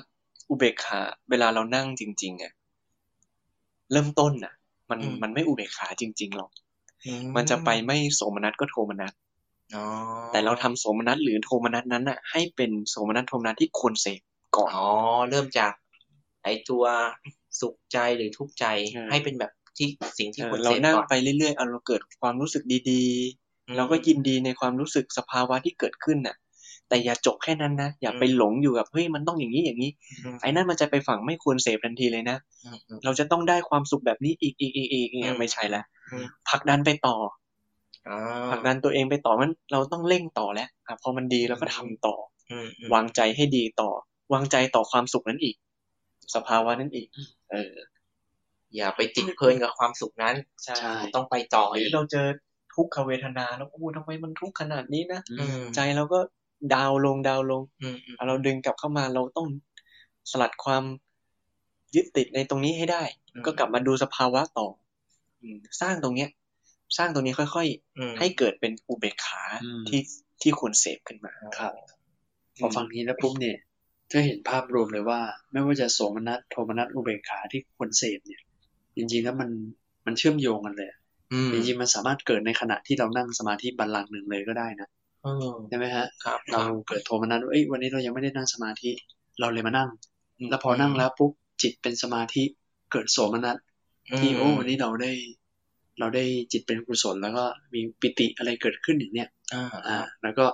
[0.49, 2.51] อุเบกขาเวลาเรานั่งจริง ๆอะ
[3.91, 4.53] เริ่มต้นอะ
[4.89, 6.51] มันอืมมันไม่อุเบกขาจริง ๆหรอก
[7.35, 9.13] มันจะไปไม่โสมนัสก็โทมนัส
[9.73, 9.79] อ๋อ
[10.31, 14.21] แต่เราทำโสมนัสหรือโทมนัสนั้นอะ ให้เป็นโสมนัสโทมนัสที่ควรเสพ
[14.57, 14.85] ก่อนอ๋อ
[15.29, 15.73] เริ่มจาก
[16.43, 16.83] ไอตัว
[17.59, 19.89] สุขใจหรือทุกข์ใจใช่ให้เป็นแบบ ที่
[20.19, 23.03] สิ่งที่เอควอรเราเสพนั่งก่อนไปเรื่อยๆเอาเราเกิดความรู้สึกดี
[23.67, 26.35] อืมๆเราก็ยินดีในความรู้สึกสภาวะที่เกิดขึ้นน่ะ
[26.89, 29.91] แต่อย่าจบแค่นั้นนะ อย่าไปอืมหลงอยู่กับเฮ้ยมันต้องอย่างนี้อย่างนี้
[30.23, 37.15] อืมไอ้นั่นมันจะไปฝังไม่ควรเสพทันทีเลยนะอืมอืมเราจะต้องได้ความสุขแบบนี้อีกอีกอีกอีกเนี่ยอืมไม่ใช่แล้วอืมผลักดันไปต่อ
[38.09, 38.17] อ๋อ
[38.51, 42.15] ผลักดันตัวเองไปต่อมันเราต้องเร่งต่อแล้วอะพอมันดีเราก็ทำต่อ
[42.51, 43.89] อืมอืมวางใจให้ดีต่อ
[44.33, 45.55] วางใจต่อความสุขนั้นอีก
[46.35, 47.07] สภาวะนั้นอีก
[47.51, 47.73] เออ
[48.75, 52.27] อย่าไปติดเพลินกับความสุขนั้น ใช่ใช่ต้องไปต่อหรือีอกเราเจอ
[52.75, 56.19] ทุกขเวทนาแล้วอู้ทำไมมันทุกข์ขนาดนี้นะอืมใจเราก็
[56.75, 59.47] ดาวน์ลงดาวน์ลงอืมอืมเอาเราดึงกลับเข้ามาเราต้อง
[60.31, 60.83] สลัดความ
[61.95, 63.03] ยึดติดในตรงนี้ให้ได้
[63.45, 64.67] ก็กลับมาดูสภาวะต่อ
[65.43, 66.29] อืมสร้างตรงเนี้ย
[66.97, 70.01] สร้างตรงนี้ค่อยอืมๆให้เกิดเป็นอุเบกขาอืมที่
[70.41, 71.73] ที่ควรเสพขึ้นมาครับ
[72.61, 73.57] พอฟังนี้แล้วปุ๊บเนี่ย
[74.11, 78.41] จะเห็นภาพรวมเลยว่า ไม่ว่าจะโสมนัสโทมนัสอุเบกขาที่ควรเสพเนี่ย
[78.99, 79.49] จริงๆแล้วมัน
[80.05, 80.89] มันเชื่อมโยงกันเลย
[81.33, 84.89] อืมจริงๆมันสามารถเกิดในขณะที่เรานั่งสมาธิบัลลังก์หนึ่งเลยก็ได้นะ
[85.23, 88.91] เออใช่ไหมฮะครับเราเกิดโทมนัสว่าเอ้ยวันนี้เรายังไม่ได้นั่งสมาธิ
[89.39, 89.89] เราเลยมานั่ง
[90.37, 91.31] อืมแล้วพอนั่งแล้วปุ๊บ
[91.61, 92.43] จิตเป็นสมาธิ
[92.91, 93.57] เกิดโสมนัส
[94.19, 95.11] ที่โอ้วันนี้เราได้
[95.99, 100.45] เราได้จิตเป็นกุศลแล้วก็มีปิติอะไรเกิดขึ้นอย่างเนี้ยอ่าอ่าแล้วก็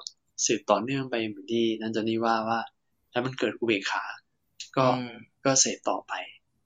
[0.46, 2.60] สืบต่อเนื่องไปเหมือนที่นั่นจอนนี่ว่าว่า
[3.12, 4.04] ถ้ามันเกิดอุเบกขา
[4.78, 6.14] ก็อืมก็เสพต่อไป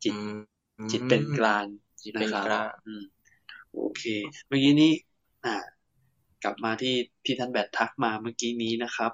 [0.03, 0.39] จิตอืม
[0.91, 1.65] จิตเป็นกลาง
[2.01, 3.03] จิตเป็นนะครับกลางอืม
[3.73, 4.03] โอเค
[4.47, 4.91] เมื่อกี้นี้
[5.45, 5.55] อ่า
[6.43, 9.11] กลับมาที่ที่ท่านแบททักมาเมื่อกี้นี้นะครับ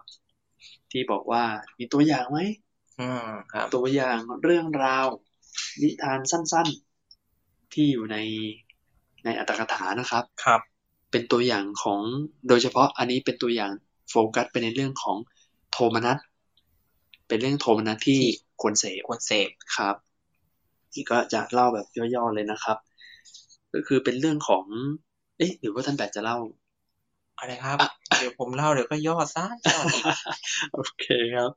[0.91, 1.43] ที่บอกว่า
[1.78, 2.39] มีตัวอย่างไหม
[2.99, 5.08] อืมครับตัวอย่างเรื่องราว
[5.82, 6.67] นิทานสั้น
[7.21, 8.17] ๆ ที่อยู่ใน
[9.25, 10.62] ในอัตถกถานะครับครับ
[11.12, 12.01] เป็นตัวอย่างของ
[12.47, 13.71] โดยเฉพาะอันนี้เป็นตัวอย่าง
[14.10, 15.17] โฟกัสไปในเรื่องของ
[15.71, 16.17] โทมนัส
[17.28, 18.21] เป็นเรื่องโทมนัสที่
[18.62, 19.95] ควรเสพควรเสพครับ
[20.95, 22.77] นี่ก็จะเล่าแบบย่อๆเลยนะครับ
[23.73, 24.65] ก็คือเป็นเรื่องของ
[25.38, 26.38] เอ๊ะหรือว่าท่านแบทจะเล่า
[27.38, 27.77] อะไรครับ
[28.17, 30.03] เดี๋ยวผมเล่าเดี๋ยวก็ย่อซ่านย่ออีก
[30.73, 31.05] โอเค
[31.36, 31.51] ครับ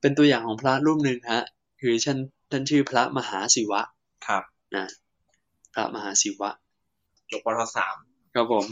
[0.00, 1.44] เป็นตัวอย่างของพระรูปหนึ่งฮะ
[1.80, 2.18] คือท่าน
[2.50, 3.82] ท่านชื่อพระมหาศิวะ
[4.26, 4.42] ครับ
[4.76, 4.86] นะ
[5.74, 6.50] พระมหาศิวะ
[7.30, 7.96] จบปทสาม
[8.34, 8.64] ครับผม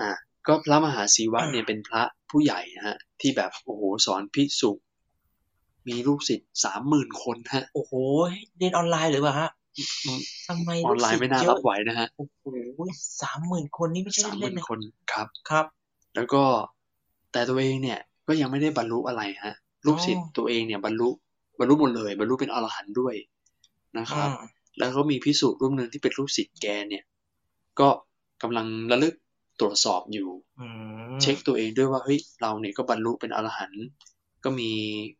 [0.00, 0.10] อ่า
[0.46, 4.70] ก็พระมหาศิวะเนี่ยเป็นพระผู้ใหญ่นะฮะที่แบบโอ้โหสอนพิสุ
[5.88, 7.92] มีลูกศิษย์สามหมื่นคนฮะ โอ้โห
[8.58, 9.50] เรียนออนไลน์หรือเปล่าฮะ
[10.48, 12.46] ทำไมออนไลน์ไม่น่าเยรัอะบไหวนะฮะ โอ้โห
[13.22, 14.80] สามหมื่นคนนี่ไม่ใช่สามหเล่มื่นนๆนะคน
[15.12, 15.66] ครับครับ
[16.14, 16.42] แล้วก็
[17.32, 19.54] แต่ตัวเองเนี่ยก็ยังไม่ได้บรรลุอะไรฮะ
[19.86, 21.08] ลูกศิษย์ตัวเองเนี่ยบรรลุ
[21.58, 23.14] บรรลุหมดเลย บรรลุเป็นอรหันต์ด้วย
[23.98, 27.04] นะครับอืมแล้วก็มีพิสูจน์รูปหนึ่งที่เป็นลูกศิษย์แกเนี่ย
[27.80, 27.88] ก็
[28.42, 29.14] กำลังระลึก
[29.60, 30.28] ตรวจสอบอยู่
[30.60, 30.66] อื
[31.12, 33.84] มเช็คตัวเองด้วยว่าเฮ้ยเราเนี่ยก็บรรลุเป็นอรหันต์
[34.44, 34.70] ก็มี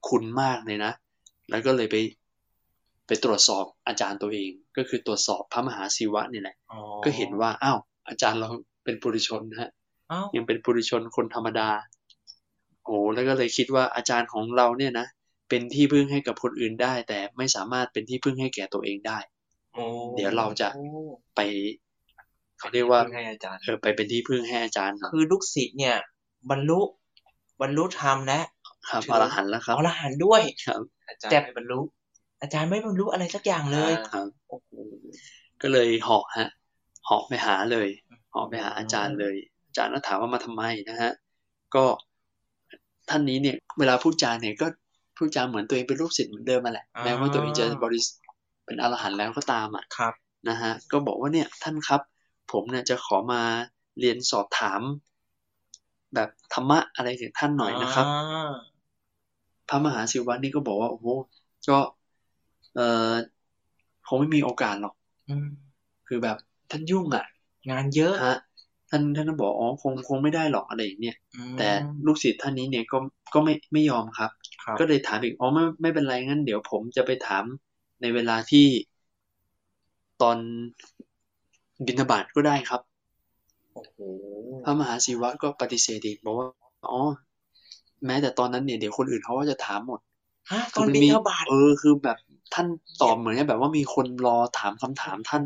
[0.09, 0.93] คุณมากเลยนะ
[1.51, 1.97] แล้วก็เลยไป
[3.07, 7.79] ไปตรวจสอบอาจารย์ตัวเอง ก็คือตรวจสอบพระมหาศิวะเนี่ยแหละอ๋อก็เห็นว่าอ้าว
[8.09, 8.49] อาจารย์เรา
[8.85, 9.71] เป็นปุถุชนนะฮะ
[10.09, 11.69] เอ้ายังเป็นปุถุชนคนธรรมดา
[12.85, 15.07] โอ้แล้วก็เลยคิดว่าอาจารย์ของเราเนี่ยนะ
[15.49, 19.19] เป็นที่พึ่งให้กับคนอื่นได้ แต่ไม่สามารถเป็นที่พึ่งให้แก่ตัวเองได้
[19.75, 19.85] โอ้
[20.17, 20.69] เดี๋ยวเราจะ
[21.37, 21.41] ไป
[22.59, 25.97] เขาเรียกว่าให้อาจารย์เออไปเป็นที่พึ่งให้อาจารย์หน่อยคือลูกศิษย์เนี่ย
[26.51, 26.81] บรรลุ
[27.61, 28.41] บรรลุธรรมและ
[28.89, 31.81] ครับถืออรหันต์แล้วครับอรหันต์ด้วยครับอาจารย์แต่ไม่บรรลุ
[32.41, 34.71] อาจารย์ไม่บรรลุอะไรสักอย่างเลยครับโอ้โห
[35.63, 36.49] ก็เลยเหาะฮะ
[37.07, 37.89] เหาะไปหาเลย
[38.31, 39.35] เหาะไปหาอาจารย์เลย
[39.67, 41.13] อาจารย์ก็ถามว่ามาทำไมนะฮะ
[41.75, 41.85] ก็
[43.09, 44.67] ท่านนี้เนี่ย เวลาพูดจาเนี่ยก็
[45.17, 48.23] พูดจาเหมือนตัวเองเป็นลูกศิษย์เหมือนเดิมมาแหละแม้ว่าตัวเองจะบริสุทธิ์
[48.65, 50.15] เป็นอรหันต์แล้วก็ตามอะครับ
[50.49, 52.01] นะฮะก็บอกว่าเนี่ยท่านครับ
[52.53, 53.43] ผมเนี่ยจะขอมา
[54.01, 54.81] เรียนสอบถาม
[56.15, 58.51] แบบธรรมะอะไรจากท่านหน่อยนะครับา
[59.71, 61.07] พระมหาศิวะนี่ก็บอกว่าโอ้โห
[61.69, 61.79] ก็
[62.75, 63.15] เอ่อ
[64.07, 64.95] คงไม่มีโอกาสหรอก
[65.29, 65.45] อืม
[66.09, 66.37] คือแบบ
[66.71, 67.25] ท่านยุ่งอะ
[67.71, 68.37] งานเยอะฮะ
[68.91, 71.69] ท่านท่านก็บอกอ๋อคงคงไม่ได้หรอกอะไรอย่างเนี้ยอืมแต่
[72.07, 72.99] ลูกศิษย์ท่านนี้เนี่ยก็
[73.35, 74.31] ก็ไม่ไม่ยอมครับ
[74.65, 77.45] ครับ ก็เลยถามอีกอ๋อไม่ไม่เป็นไรงั้น เดี๋ยวผมจะไปถาม
[78.01, 78.67] ในเวลาที่
[80.21, 80.39] ตอน
[81.87, 82.81] บิณฑบาตก็ได้ครับ
[83.73, 83.97] โอ้โห
[84.65, 86.49] พระมหาศิวะก็ปฏิเสธอีกบอกว่า
[86.91, 87.01] อ๋อ
[88.07, 90.01] แม้แต่ตอนนั้นเนี่ยเดี๋ยวคนอื่นเขาก็จะถามหมด
[90.53, 92.19] ฮะตคือนมับินมีทบาทเออคือแบบ
[92.55, 92.67] ท่าน
[93.03, 95.43] ตอบเหมือนกับแบบว่ามีคนรอถามคำถามท่าน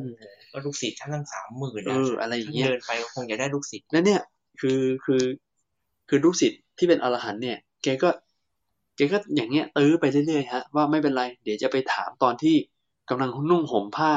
[0.53, 4.21] ก็ลูกศิษย์ท่านตั้งสามหมื่นเอออะไรอย่างเงี้ยเดินไปก็คงจะได้ลูกศิษย์แล้วเนี่ย
[4.61, 5.23] คือคือ
[6.09, 8.09] คือลูกศิษย์ที่เป็นอรหันต์เนี่ยแกก็
[8.97, 12.57] แกก็อย่างเงี้ยตื้อไปเรื่อยๆฮะว่าไม่เป็นไร เดี๋ยวจะไปถามตอนที่
[13.11, 14.13] กำลังนุ่งห่มผ้า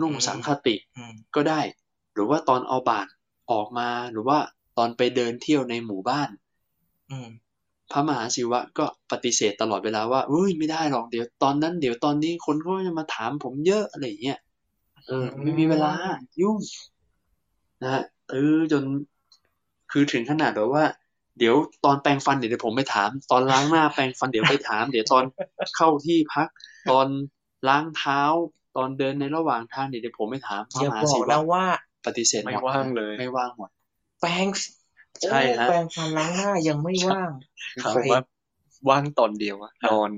[0.00, 1.60] นุ่งสังคติอืมก็ได้
[2.14, 3.10] หรือว่าตอนเอาบาตร
[3.52, 4.38] ออกมาหรือว่า
[4.78, 6.28] ตอนไปเดินเที่ยวในหมู่บ้าน
[7.10, 7.28] อืม
[7.92, 14.38] พระมหาศิวะก็ปฏิเสธตลอดเวลาว่าอุ้ยไม่ได้หรอกเดี๋ยวตอนนั้นเดี๋ยวตอนนี้คนก็จะมาถามผมเยอะอะไรอย่างเงี้ย
[15.06, 15.92] เออ ไม่มีเวลา
[16.42, 16.58] ยุ่ง
[17.82, 18.82] นะฮะเออจน
[19.92, 20.84] คือถึงขนาดแบบว่า
[21.38, 25.24] เดี๋ยวตอนแปรงฟันเดี๋ยวผมไปถาม ตอนล้างหน้าแปรงฟันเดี๋ยวไปถาม เดี๋ยวตอน
[25.76, 26.48] เข้าที่พัก
[26.90, 27.06] ตอน
[27.68, 28.20] ล้างเท้า
[28.76, 31.64] ตอนเดินในระหว่างทางเดี๋ยวผมไปถามพระอย่ามหาบอศิกวะนะว่า
[32.06, 33.70] ปฏิเสธหไม่มดว่างเลย ไม่ว่างหมด
[34.20, 34.46] แปรง
[35.22, 37.30] ใช่ฮะโอ้แปรงฟันล้างหน้ายังไม่ว่าง
[37.82, 38.22] ครับผมว่า
[38.90, 40.10] ว่างตอนเดียวอะนอน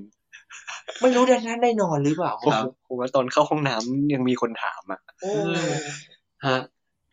[1.00, 5.30] ไม่รู้ดันนั้นได้นอนหรือเปล่าครับผมว่าตอนเข้าห้องน้ำยังมีคนถามอะโอ้
[6.46, 6.58] ฮะ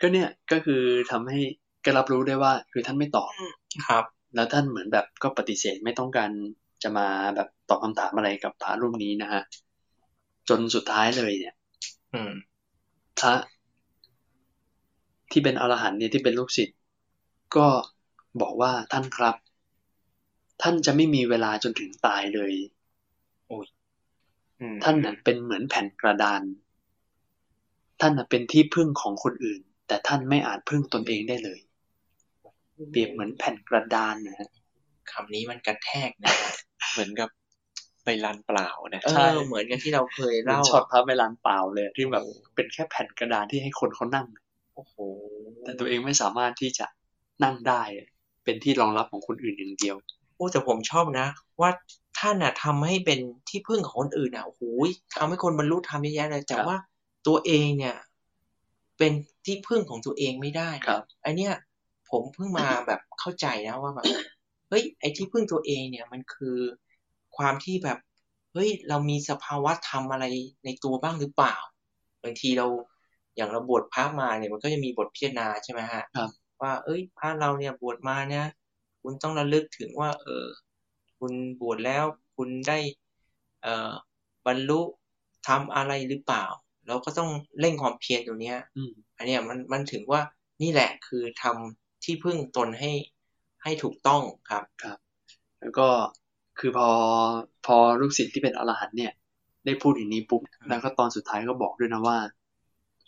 [0.02, 0.82] ก็เนี่ยก็คือ
[1.12, 1.40] ทำให้
[1.86, 3.32] ก็รับรู้ได้ว่า คือท่านไม่ตอบ
[3.88, 4.06] ครับ
[4.36, 6.30] แล้วท่านเหมือนแบบก็ปฏิเสธไม่ต้องการ
[6.84, 9.42] จะมาแบบตอบคำถามอะไรกับพระรูปนี้นะฮะ
[10.50, 11.56] จนสุดท้ายเลยเนี่ย
[12.14, 12.32] อืม
[13.20, 13.34] พระ
[15.32, 16.78] ที่เป็นอรหันต์เนี่ยที่เป็นลูกศิษย์
[17.56, 17.68] ก็
[18.42, 19.36] บอกว่าท่านครับ
[20.62, 22.54] ท่านจะไม่มีเวลาจนถึงตายเลย
[24.60, 26.42] อืมท่านน่ะเป็นเหมือนแผ่นกระดาน
[28.02, 31.60] ท่านน่ะเป็นที่พึ่งของคนอื่น แต่ท่านไม่อาจพึ่งตนเองได้เลย
[32.90, 34.50] เปรียบเหมือนแผ่นกระดานนะฮะ
[35.12, 36.34] คำนี้มันกระแทกนะ
[36.92, 37.30] เหมือนกับ
[38.04, 42.24] ไปลานเปล่านะเอใช่อเหมือนกับที่เราเคยเหมือนเล่าช็อตพระเมลานเปล่าเลยที่แบบ
[42.56, 44.28] เป็นแค่แผ่นกระดานที่ให้คนเขานั่ง
[44.76, 44.96] โอ้โห
[45.64, 46.86] แต่ตัวเองไม่สามารถที่จะ
[47.44, 47.82] นั่งได้
[48.44, 49.96] เป็นที่รองรับของคนอื่นอย่างเดียว
[50.36, 51.28] โอ้แต่ผมชอบนะ
[51.62, 51.72] ว่า
[52.18, 53.20] ท่านน่ะทำให้เป็น
[53.50, 54.62] ที่พึ่งของคนอื่นน่ะโอ้โห
[55.18, 56.78] ทำให้คนบรรลุธรรมเยอะแยะเลยแต่ครับว่า
[57.28, 57.96] ตัวเองเนี่ย
[58.98, 59.14] เป็น
[59.46, 61.54] ที่พึ่งของตัวเองไม่ได้นะครับไอเนี้ย
[62.10, 64.06] ผมเพิ่งมาแบบเข้าใจนะว่าแบบ
[64.70, 66.58] เฮ้ยไอที่พึ่งตัวเองเนี่ยมันคือ
[67.38, 67.98] ความที่แบบ
[68.54, 70.26] เฮ้ยเรามีสภาวะธรรมอะไร
[70.66, 71.56] ในตัวบ้างหรือเปล่า
[72.24, 72.68] บางทีเรา
[73.36, 76.30] อย่างเราบวชพระมาเนี่ยมันก็จะมีบทพิจารณาใช่ไหมฮะครับ
[76.62, 78.46] ว่า เอ้ยพระเราเนี่ยบวชมาเนี่ย
[79.02, 80.46] คุณต้องระลึกถึงว่า เออ
[81.20, 82.04] คุณบวชแล้ว
[82.36, 82.80] คุณได้
[83.62, 83.92] เอ่อ
[84.46, 84.82] บรรลุ
[85.48, 86.46] ทำอะไรหรือเปล่า
[86.88, 87.30] เราก็ต้อง
[87.60, 90.22] เร่งความเพียรตรงเนี้ยอืมอันเนี้ยมันมันถึงว่า
[90.62, 92.92] นี่แหละคือทำที่พึ่งตนให้
[93.64, 94.64] ให้ถูกต้องครับ
[95.60, 95.88] แล้วก็
[96.60, 96.90] คือพอ
[97.66, 99.14] พอลูกศิษย์ที่เป็นอรหันต์เนี่ย
[99.66, 102.18] ได้พูดอย่างนี้ปุ๊บแล้วก็ตอนสุดท้ายก็บอกด้วยนะว่า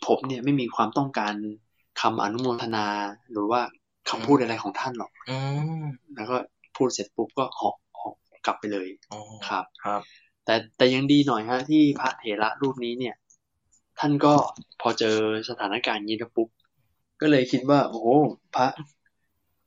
[0.06, 1.32] ผมเนี่ยไม่มีความต้องการ
[2.00, 2.86] คำอนุโมทนา
[3.32, 3.60] หรือว่า
[4.10, 5.38] คำพูดอะไรของท่านหรอกอื
[5.82, 5.84] ม
[6.14, 6.36] แล้วก็
[6.76, 8.14] พูดเสร็จปุ๊บก็หอกออก
[8.46, 10.02] กลับไปเลยอ๋อครับ ครับ
[10.44, 13.14] แต่แต่ยังดีหน่อยฮะที่พระเถระรูปนี้เนี่ย
[13.98, 14.34] ท่านก็
[14.80, 15.16] พอเจอ
[15.48, 16.48] สถานการณ์นี้แล้วปุ๊บ
[17.20, 18.08] ก็เลยคิดว่า โอ้โห
[18.54, 18.66] พระ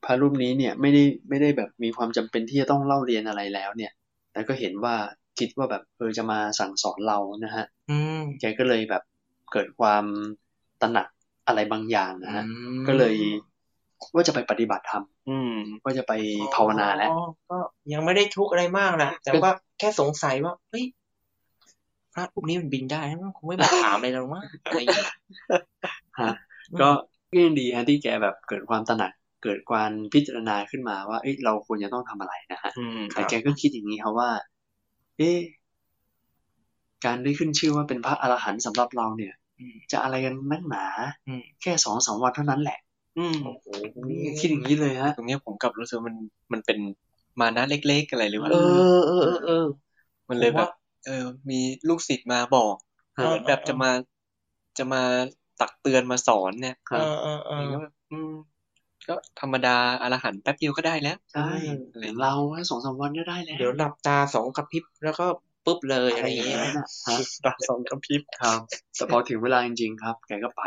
[0.04, 3.92] พระรูปนี้เนี่ยไม่ได้ไม่ได้แบบมีความจำเป็นที่จะต้องเล่าเรียนอะไรแล้ว เนี่ย
[4.32, 4.94] แต่ก็เห็นว่า
[5.38, 9.02] คิดว่าแบบเออจะมาสั่งสอนเรานะฮะอืมแกก็เลยแบบ
[9.52, 10.04] เกิดความ
[10.82, 11.08] ตระหนัก
[11.46, 12.44] อะไรบางอย่างนะฮะ
[12.88, 13.14] ก็เลย
[14.14, 16.12] ว่าจะไปปฏิบัติธรรมอืมว่าจะไป
[16.54, 17.18] ภาวนาแล้วอ๋อ
[17.50, 17.58] ก็
[17.92, 20.84] ยังไม่ได้ทุกข์อะไรมากนะแต่ว่าแค่สงสัยว่าเฮ้ย
[22.14, 25.08] พระรูปนี้มันบินได้มันคงไม่มาถามอะไรเรามั้งอะไรอย่างเงี้ย
[26.20, 26.32] ฮะ
[26.80, 26.88] ก็
[27.30, 29.12] ก็ยังดีฮะที่แกแบบเกิดความตระหนัก
[29.42, 34.30] เกิดความพิจารณาขึ้นมาว่าเอ้ยเราควรจะต้องทำอะไรนะฮะอืมแต่แกก็คิดอย่างนี้ครับว่า
[35.18, 35.38] เอ๊ะ
[37.04, 39.41] การได้ขึ้นชื่อว่าเป็นพระอรหันต์สำหรับเราเนี่ยอืม
[39.92, 40.84] จะอะไรกันนักหนา
[41.26, 42.78] อืมแค่สองสามวันเท่านั้นแหละ
[43.18, 43.66] อืมโอ้โห
[44.38, 46.16] คิดอย่างนี้เลยฮะตรงเนี้ยผมกลับรู้สึกว่ามัน
[46.52, 46.78] มันเป็น
[47.40, 48.56] มานะเล็ก ๆ อะไรหรือว่าเออ
[49.06, 49.54] เออเออเออ
[50.28, 50.68] มันเลยผมแบว่าบ
[51.04, 52.76] เออ มีลูกศิษย์มาบอก
[53.14, 53.90] เออเหมือนแบบจะมา
[54.78, 55.02] จะมา
[55.60, 58.30] ตักเตือนมาสอนเนี่ยครับเออเออเอเอออก็แบบอืม
[59.08, 59.70] ก็ธรรมดา
[60.02, 61.42] อรหันต์แป๊บเดียวก็ได้แล้ว ใช่
[61.94, 65.26] เหมือนเราแค่สองสามวันก็ได้แล้ว เดี๋ยวหลับตาสองกระพริบแล้วก็
[65.64, 68.60] ปุ๊บเลยอะไรอย่างเงี้ยนั้นน่ะฮะตาสองกระพริบครับ
[68.96, 70.62] แต่พอถึงเวลาจริงๆครับ แกก็ไป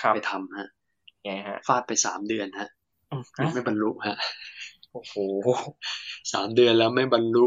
[0.00, 0.68] ครับไปทำฮะ
[1.24, 2.68] ไงฮะฟาดไปสามเดือนฮะ
[3.38, 4.16] ฮะไม่บรรลุฮะ
[4.92, 5.14] โอ้โห
[6.32, 7.44] สามเดือนแล้วไม่บรรลุ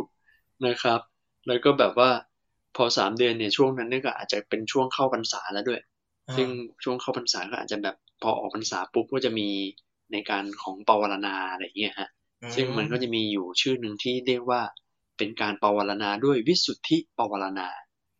[0.68, 0.99] นะครับ
[1.47, 2.10] แล้วก็แบบว่า
[2.76, 5.82] พอสามเดือนเนี่ยช่วงนั้นเนี่ยก็อาจจะเป็นช่วงเข้าพรรษาแล้วด้วย
[6.36, 6.49] ซึ่ง
[6.84, 9.49] ช่วงเข้าพรรษาก็อาจจะแบบพอออกพรรษาปุ๊บก็จะมี
[10.12, 12.10] ในการของปวารณาอะไรอย่างเงี้ยฮะ
[12.56, 14.62] ซึ่งมันก็จะมีอยู่ชื่อหนึ่งที่เรียกว่า
[15.18, 17.68] เป็นการปวารณาด้วยวิสุทธิปวารณา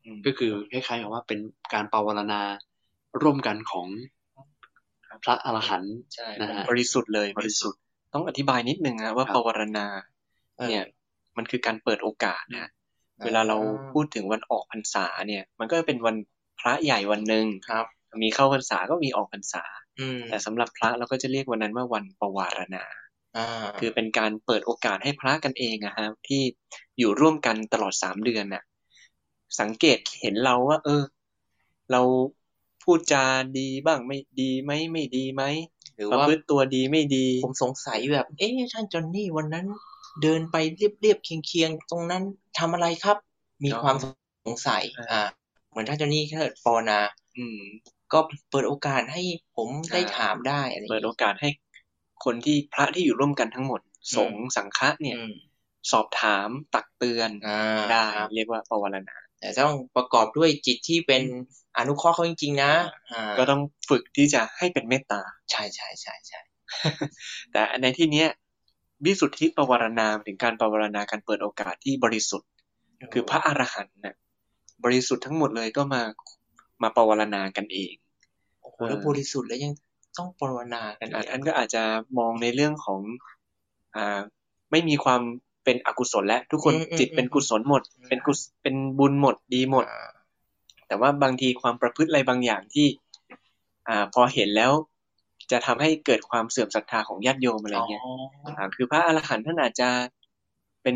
[0.06, 1.40] อืมก็คือคล้ายๆกับว่าเป็น
[1.74, 2.42] การปวารณา
[3.22, 3.88] ร่วมกันของ
[5.24, 7.80] พระอรหันต์ใช่นะฮะบริสุทธิ์เลยบริสุทธิ์
[8.14, 9.86] ต้องอธิบายนิดนึงนะว่าครับปวารณา
[10.70, 10.84] เนี่ย
[11.38, 12.70] มันคือการเปิดโอกาสนะ
[13.26, 13.58] เวลาเรา
[13.94, 16.16] พูดถึงวันออกพรรษาเนี่ย มันก็เป็นวัน
[16.60, 17.86] พระใหญ่วันหนึ่งครับ
[18.24, 19.64] มีเข้าพรรษาก็มีออกพรรษา
[20.00, 23.03] อืมแต่สำหรับพระเราก็จะเรียกวันนั้นว่าวันปวารณาอ่า
[23.80, 26.42] คือเป็นการเปิดโอกาสให้พระกันเองอะฮะที่
[27.00, 28.64] อยู่ร่วมกันตลอดสามเดือนน่ะ
[29.60, 31.04] สังเกตเห็นเราว่า เออ
[31.92, 32.02] เรา
[32.84, 33.26] พูดจา
[33.60, 35.44] ดีบ้างไม่ดีไหมไม่ดีไหม
[35.96, 39.68] หรือประว่าพฤติตัวดีไม่ดี ผมสงสัยแบบ เอ๊ะท่านจอนนี่วันนั้น
[40.22, 42.24] เดินไปเรียบๆเคียงๆตรงนั้น
[42.58, 43.18] ทำอะไรครับ
[43.64, 45.22] มีอ๋อความสงสัยอ่าอ่า
[45.70, 47.00] เหมือนท่านจอนนี่แค่ปอนา
[47.38, 47.60] อืม
[48.14, 48.20] ก็
[48.50, 49.22] เปิดโอกาสให้
[49.56, 51.50] ผมได้อ่าถามได้อะไรอย่างเปิดงี้โอกาสให้
[52.26, 53.82] คนที่พระที่อยู่ร่วมกันทั้งหมด
[54.18, 55.34] สงฆ์สังฆะเนี่ยอืม
[55.92, 61.22] สอบถามตักเตือนอ่าได้ครับเรียกว่าปวารณาแต่ต้องประกอบด้วยจิตที่เป็น
[61.78, 62.72] อนุเคราะห์เขาจริงๆนะ
[63.14, 65.22] อ่าก็ต้องฝึกที่จะให้เป็นเมตตา
[65.52, 66.40] ใช่ใช่ใช่ใช่
[67.52, 68.28] แต่ในที่เนี้ย
[69.06, 72.50] วิสุทธิปวารณาหมายถึงการปวารณาการเปิดโอกาสที่บริสุทธิ์
[73.14, 74.16] คือพระอรหันต์น่ะ
[74.84, 76.02] บริสุทธิ์ทั้งหมดเลยก็มา
[76.84, 77.94] มาปวารณากันเอง
[78.62, 79.74] โอ้โหแล้วบริสุทธิ์แล้วยัง
[80.18, 81.84] ต้องปรารณากันอะอีกท่านก็อาจจะ
[82.18, 83.02] มองในเรื่องของ
[83.96, 84.20] อ่า
[84.72, 85.22] ไม่มีความ
[85.64, 90.12] เป็นอกุศลและทุกคนจิตเป็นกุศลหมด เป็นกุศเป็นบุญหมดดีหมดอ่า
[90.88, 92.88] แต่ว่าบางทีความประพฤติอะไรบางอย่างที่
[93.88, 94.72] อ่า พอเห็นแล้ว
[95.52, 98.14] จะทำให้เกิดความเสื่อมศรัทธาของญาติโยมอะไรเงี้ยอ๋อ
[98.58, 99.90] อ่าคือพระอรหันต์ท่านอาจจะ
[100.84, 100.96] เป็น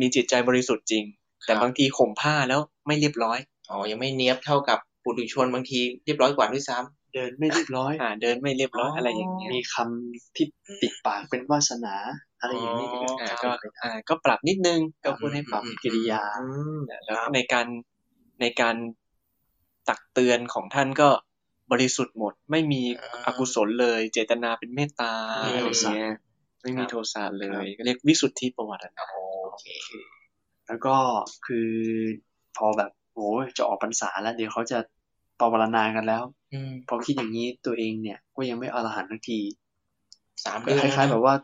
[0.00, 1.04] มีจิตใจบริสุทธิ์จริง
[1.44, 3.38] แต่ครับบางทีข่มผ้าแล้วไม่เรียบร้อย
[3.70, 10.46] อ๋อ ยังไม่เนียบเท่ากับปุถุชนบางทีเรียบร้อยกว่าด้วยซ้ำเเดินไม่เรียบร้อย อ่า เดินไม่เรียบร้อยอะไรอย่างเงี้ยมีคำที่
[10.82, 11.94] ติดปากเป็นวาสนา
[12.40, 17.66] อะไรอย่างนี้อ๋ออ่าก็ก็อ่าก็ปรับนิดนึงก็พูดให้ปรับกิริยาอืมแล้วในการ
[18.40, 18.76] ในการ
[19.88, 21.08] ตักเตือนของท่านก็
[21.72, 25.12] บริสุทธิ์หมด ไม่มีอ่าอกุศลเลย เจตนาเป็นเมตตา
[25.42, 26.14] ไม่อะไรมีโทสะเงี้ย
[26.62, 29.08] ไม่มีครับโทสะเลยก็เรียกวิสุทธิประวัตินะ
[29.44, 29.66] โอเค
[30.66, 30.96] แล้วก็
[31.46, 31.70] คือ
[32.56, 34.78] พอแบบโอ้ยจะออกพรรษาแล้ว เดี๋ยวเขาจะ
[35.40, 36.22] ปวารณากันแล้ว
[36.52, 39.40] อืมพอคิดอย่างนี้ตัวเองเนี่ยก็ยังไม่อรหันต์ทันที
[40.44, 41.34] สามคืเดืออนคล้ายๆ แบบว่า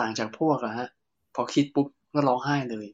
[0.00, 0.88] ต่างจากพวกอะฮะ
[1.34, 2.86] พอคิดปุ๊บก็ร้องไห้เลย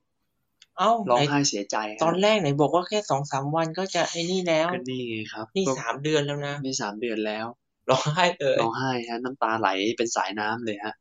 [0.78, 7.46] เอ้าร้องไหนไห้เสียใจฮะตอนแรกไหนบอกว่าแค่สองสามวันก็จะไอ้นี่แล้วก็นี่ไงครับ นี่ก็สามเดือนแล้วนะนี่สามเดือนแล้ว
[7.90, 10.94] ร้องไห้เลยร้องไห้ฮะ น้ำตาไหลเป็นสายน้ำเลยฮะ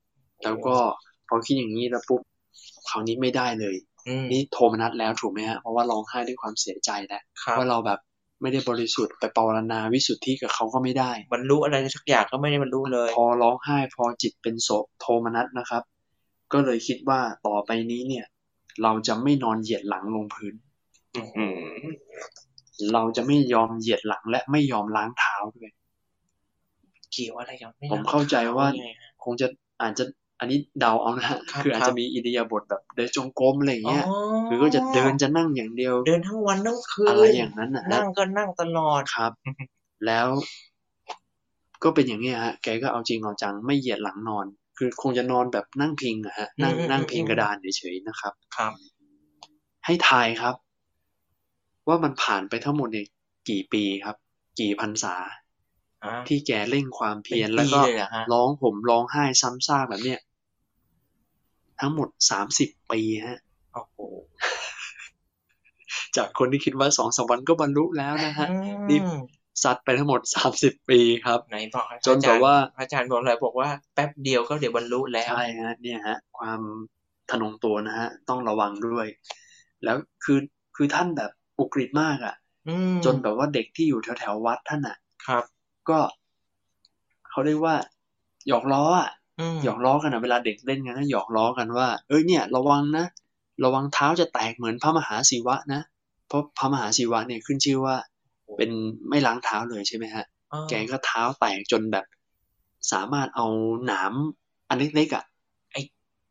[0.44, 0.76] แล้วก็
[1.28, 2.22] พอคิดอย่างนี้แล้วปุ๊บ
[2.90, 3.76] คราวนี้ไม่ได้เลย
[4.08, 8.00] อืมนี่โทมนัสแล้วถูกไหมฮะเพราะว่าร้องไห้ด้วยความเสียใจแล้วครับว่าเราแบบ
[8.42, 15.84] ไม่ได้บริสุทธิ์ไปปรารณาวิสุทธิกับเขาก็ไม่ได้ บรรลุอะไรสักอย่างก็ไม่ได้บรรลุเลย พอร้องไห้พอจิตเป็นโศกโทมนัสนะครับ
[16.54, 18.26] ก็เลยคิดว่าต่อไปนี้เนี่ย
[18.84, 20.54] เราจะไม่นอนเหยียดหลังลงพื้น
[21.38, 21.88] อืม
[22.94, 25.72] เราจะไม่ยอมเหยียดหลังและไม่ยอมล้างเท้าด้วย
[27.12, 29.48] เกี่ยวอะไรกับไม่ผมเข้าใจว่ายังไงฮะคงจะ
[29.82, 30.06] อาจจะ
[30.40, 34.18] อันนี้เดาเอานะฮะครับคืออาจครัจะบมีอิริยาบถแบบเดินจงกรมอะไรอย่างเงี้ยอ๋อ
[34.48, 39.32] คือก็จะเดินจะนั่งอย่างเดียว เดินทั้งวันทั้งคืนอะไรอย่างนั้นนะฮะนั่งก็นั่งตลอดครับ
[40.06, 40.28] แล้ว
[41.84, 44.46] ก็เป็นอย่างเงี้ยฮะ แกก็เอาจริงเอาจังไม่เหยียดหลังนอน
[44.78, 48.74] คือคงจะนอนแบบนั่งพิงอะฮะ นั่งอืมนั่งพิงอืมกระดานเฉยๆนะครับ ครับ
[49.86, 50.56] ให้ทายครับ
[51.88, 53.08] ว่ามันผ่านไปทั้งหมดเนี่ย
[53.50, 54.16] กี่ปีครับ
[54.60, 55.16] กี่พรรษา
[56.04, 60.20] อ่าที่แกเร่งความเพียรเป็นปีแล้วก็เลยเหรอฮะร้องผมร้องไห้ซ้ำซากแบบเนี้ย
[61.82, 63.40] ทั้งหมดสามสิบปีฮะ
[63.74, 63.98] โอ้โห
[66.18, 69.00] จากคนที่คิดว่าสองสามวันก็บรรลุแล้วนะฮะอืมนี่
[69.64, 76.62] ซัดไปทั้งหมดสามสิบปีครับไหนบอกจนแบบว่าอาจารย์บอกอะไรบอกว่าแป๊บเดียวก็เดี๋ยวบรรลุแล้วใช่ฮะเนี่ยฮะ ความ
[77.30, 79.08] ทะนงตัวนะฮะ ต้องระวังด้วย
[79.84, 80.40] แล้วคือ
[80.76, 82.36] คือท่านแบบอุกฤษมากอะ่ะ
[82.70, 85.44] อืมจนแบบว่าเด็กที่อยู่แถวแถวๆวัดท่านอะ ครับ
[85.90, 86.00] ก็
[87.30, 87.76] เขาเรียกว่า
[88.48, 89.19] หยอกล้ออะอืม
[89.64, 93.06] หยอกล้อกันอะเวลาเด็กเล่นกันก็หยอกล้อกันว่า เอ้ยเนี่ย ระวังนะ
[93.64, 95.82] ระวังเท้าจะแตกเหมือนพระมหาศิวะนะ
[96.28, 97.96] เพราะพระมหาศิวะเนี่ยขึ้นชื่อว่า
[98.58, 98.72] เป็น
[99.10, 102.06] ไม่ล้างเท้าเลยใช่ไหมฮะอ่าแกก็เท้าแตกจนแบบ
[102.92, 103.48] สามารถเอา
[103.86, 104.14] หนาม
[104.70, 105.24] อันเล็กๆอะ
[105.72, 105.82] ไอ้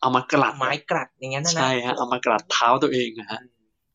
[0.01, 3.41] เอามากลัดไม้กลัดอย่างนั้นนะนะใช่ฮะเอามากลัดเท้าตัวเองนะฮะ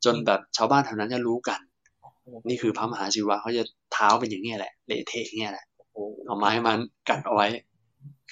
[0.05, 1.59] จนแบบชาวบ้านแถวนั้นจะรู้กัน
[2.01, 5.95] โอ้โหนี่คือพระมหาศิวะเขาจะเท้าเป็นอย่างเงี้ยแหละเละเทะอย่างเงี้ยแหละโอ้โห
[6.25, 7.47] เอาไม้มันกัดเอาไว้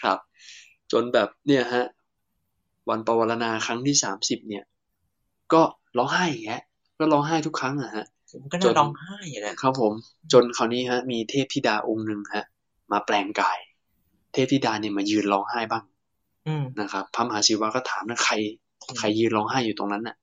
[0.01, 0.17] ครับ
[0.91, 1.85] จนแบบเนี่ยฮะ
[2.89, 4.63] วันปวารณาครั้งที่สามสิบเนี่ย
[5.53, 5.61] ก็
[5.97, 6.61] ร้องไห้อย่างเงี้ย
[6.99, 9.93] ก็ร้องไห้ทุกครั้งอะฮะผมก็จน่านร้องไห้อะนะครับผม
[10.31, 12.45] จนคราวนี้ฮะ มีเทพธิดาองค์หนึ่งฮะ
[12.91, 13.59] มาแปลงกาย
[14.33, 15.83] เทพธิดาเนี่ยมายืนร้องไห้บ้าง
[16.47, 18.33] อืมนะครับพระมหาศิวะก็ถามนะใคร
[18.99, 20.15] ใครยืนร้องไห้อยู่ตรงนั้นน่ะ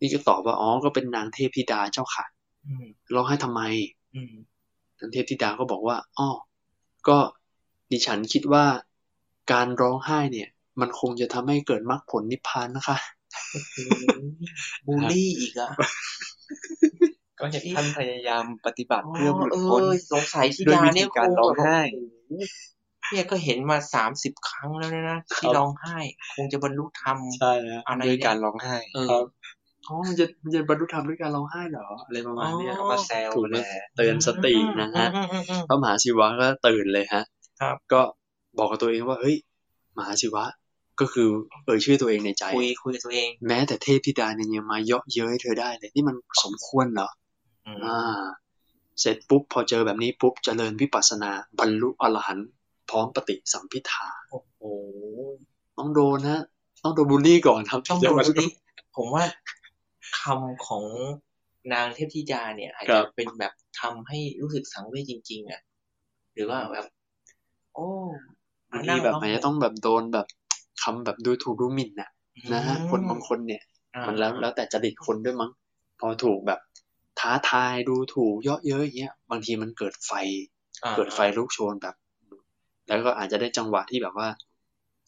[0.00, 2.24] นี่ก็ตอบว่าอ๋อก็เป็นนางเทพธิดาเจ้าค่ะ
[2.66, 3.60] อืมร้องไห้ทำไม
[4.14, 4.34] อืม
[4.98, 6.28] นางเทพธิดาก็บอกว่าอ๋อ
[7.08, 7.18] ก็
[7.90, 8.64] ดิฉันคิดว่า
[9.52, 10.48] การร้องไห้เนี่ย
[10.80, 12.96] มันคงจะทำให้เกิดมรรคผลนิพพานนะคะ
[14.86, 15.70] บูลลี่อีกอะ
[17.40, 22.42] ก็เห็นท่านพยายามปฏิบัติเพื่อหลุดเอพ้นอสงสัยที่ด้วยดาวิเนี่ธียการคงร้องไห้แบบโอ้โห
[23.10, 25.98] เนี่ยก็เห็นมาสามสิบครั้งแล้วนะที่ร้องไห้
[26.36, 29.24] คงจะบรรลุธรรมใช่ฮะอะไรด้วยเนี่ยการร้องไห้เออครับ
[29.88, 37.22] อ๋อมันจะมันจะบรรลุธรรมด้วยการร้องไห้เหรออะไรประมาณเนี้ยอ๋อมาแซวถูกไหมแหละเตือนสตินะฮะอืมอืมอืมพระมหาศิวะก็ตื่นเลยฮะ
[37.60, 38.00] ครับ ก็
[38.58, 39.36] บอกกับตัวเองว่าเฮ้ย
[39.96, 40.44] มหาศิวะ
[41.00, 41.28] ก็คือ
[41.66, 47.08] เอ่ยชื่อตัวเองในใจ คุยคุยกับตัวเอง แม้แต่เทพธิดาเนี่ยยังมาเยาะเย้ยเธอได้เลยนี่มันสมควรเหรอ
[47.66, 48.22] อืมอ่า
[49.00, 52.48] เสร็จปุ๊บพอเจอแบบนี้ปุ๊บเจริญวิปัสสนาบรรลุอรหันต์
[52.90, 54.60] พร้อมปฏิสัมพิทาโอ้โห
[55.78, 56.40] ต้องโดนฮะ
[56.82, 58.46] ต้องโดนบูลลี่ก่อนครับต้องถึดูจะบรรลุดิ
[58.96, 59.24] ผมว่า
[60.20, 60.84] คำของ
[61.72, 65.60] นางเทพธิดาเนี่ยอาจครัจะบเป็นแบบทำให้รู้สึกสังเวชจริง ๆ อะ
[66.34, 66.86] หรือว่าแบบ
[67.74, 67.88] โอ้
[68.70, 70.26] บางทีแบบอาจจะต้องแบบโดนแบบ
[70.82, 72.10] คำแบบดูถูกดูหมิ่นน่ะ
[72.52, 73.62] นะฮะคนบางคนเนี่ย
[73.94, 75.50] อ่ามันแล้วแล้วแต่จริตคนด้วยมั้ง
[76.00, 76.60] พอถูกแบบ
[77.20, 80.12] ท้าทายดูถูกเยาะเย้ยอย่างเงี้ยบางทีมันเกิดไฟ
[80.84, 81.94] อ่าเกิดไฟลุกโชนแบบ
[82.88, 84.28] แล้วก็อาจจะได้จังหวะที่แบบว่า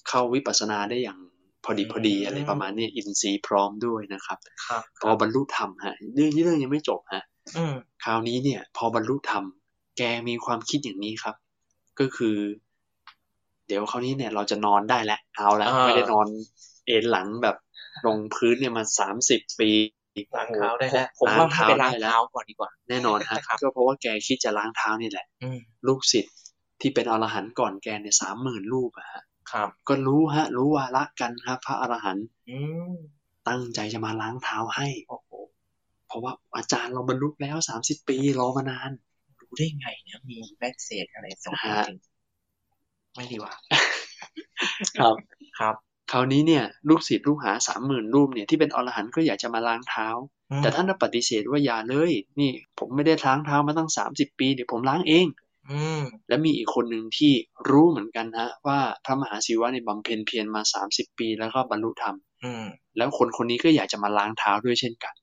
[0.09, 1.19] เข้าวิปัสสนาได้อย่าง
[1.65, 7.25] พอดีพอดีอะไรประมาณเนี้ยอินทรีย์พร้อมด้วยนะครับครับพอบรรลุธรรมฮะเรื่องเรื่องยังไม่จบฮะ
[7.57, 9.45] อืมคราวนี้เนี่ย พอบรรลุธรรม
[9.99, 11.37] แกมีความคิดอย่างนี้ครับ
[12.01, 12.37] ก็คือ
[13.71, 16.27] เดี๋ยวคราวนี้เนี่ยเราจะนอนได้แล้วเอาละอ่าไม่ได้นอน
[16.87, 17.57] เอนหลังแบบ
[18.07, 19.71] ลงพื้นเนี่ยมาสามสิบปี
[20.37, 26.35] ล้างเท้าได้แล้วผมล้างว่าให้เท้าไปล้างได้แล้วเท้าก่อนดีกว่า แน่นอนฮะครับก็เพราะว่าแกคิดจะล้างเท้านี่แหละอืมลูกศิษย์
[26.81, 32.59] ที่เป็นอรหันต์ก่อนแกเนี่ยสามหมื่นรูปอะฮะครับ ก็รู้ฮะ รู้วาระกันครับพระอรหันต์อื
[32.91, 32.95] ม
[33.49, 35.31] ตั้งใจจะมาล้างเท้าให้โอ้โห
[36.07, 38.91] เพราะว่าอาจารย์เราบรรลุแล้วสามสิบปีรอมานาน
[39.41, 41.99] รู้ได้ไงเนี่ยมี message อะไรส่งฮะถึง
[43.17, 43.53] ไม่ดีว่ะ
[44.99, 45.15] ครับ
[45.59, 45.75] ครับ
[46.13, 50.09] คราวนี้เนี่ยลูกศิษย์ลูกหาสามหมื่นรูปเนี่ยที่เป็นอรหันต์ก็อยากจะมาล้างเท้า
[50.51, 55.27] อืมแต่ท่านก็ปฏิเสธว่าอย่าเลย นี่ผมไม่ได้ล้างเท้ามาตั้งสามสิบปีเดี๋ยวผมล้างเอง
[55.71, 57.33] อืมและมีอีกคนหนึ่งที่
[57.71, 65.15] รู้เหมือนกันฮะว่าพระมหาศิวะเนี่ยบำเพ็ญเพียรมาสามสิบปีแล้วก็บรรลุธรรมอืมแล้วคนคนนี้ก็อยากจะมาล้างเท้าด้วยเช่นกัน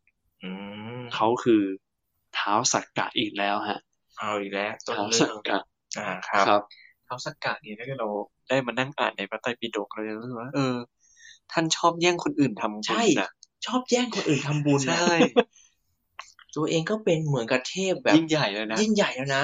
[0.43, 0.51] อื
[0.99, 1.63] มเขาคือ
[2.35, 3.79] เท้าสักกะอีกแล้วฮะ
[4.19, 5.59] เอาอีกแล้วต้นเท้าเรื่สัอกงกะ
[5.97, 8.09] อ่าครับครับเท้าสกกะเนี่ยถ้าเกิดเรา
[8.49, 10.75] ได้มานั่งอ่านในพระไตรปิฎกเราจะรู้สึกว่าเออ
[11.51, 13.29] ท่านชอบแย่งคนอื่นทำบุญใช่นะ
[13.65, 15.15] ชอบแย่งคนอื่นทำบุญนะใช่
[16.55, 19.43] ตัวเองก็เป็นเหมือนกับเทพแบบยิ่งใหญ่เลยนะยิ่งใหญ่แล้วนะ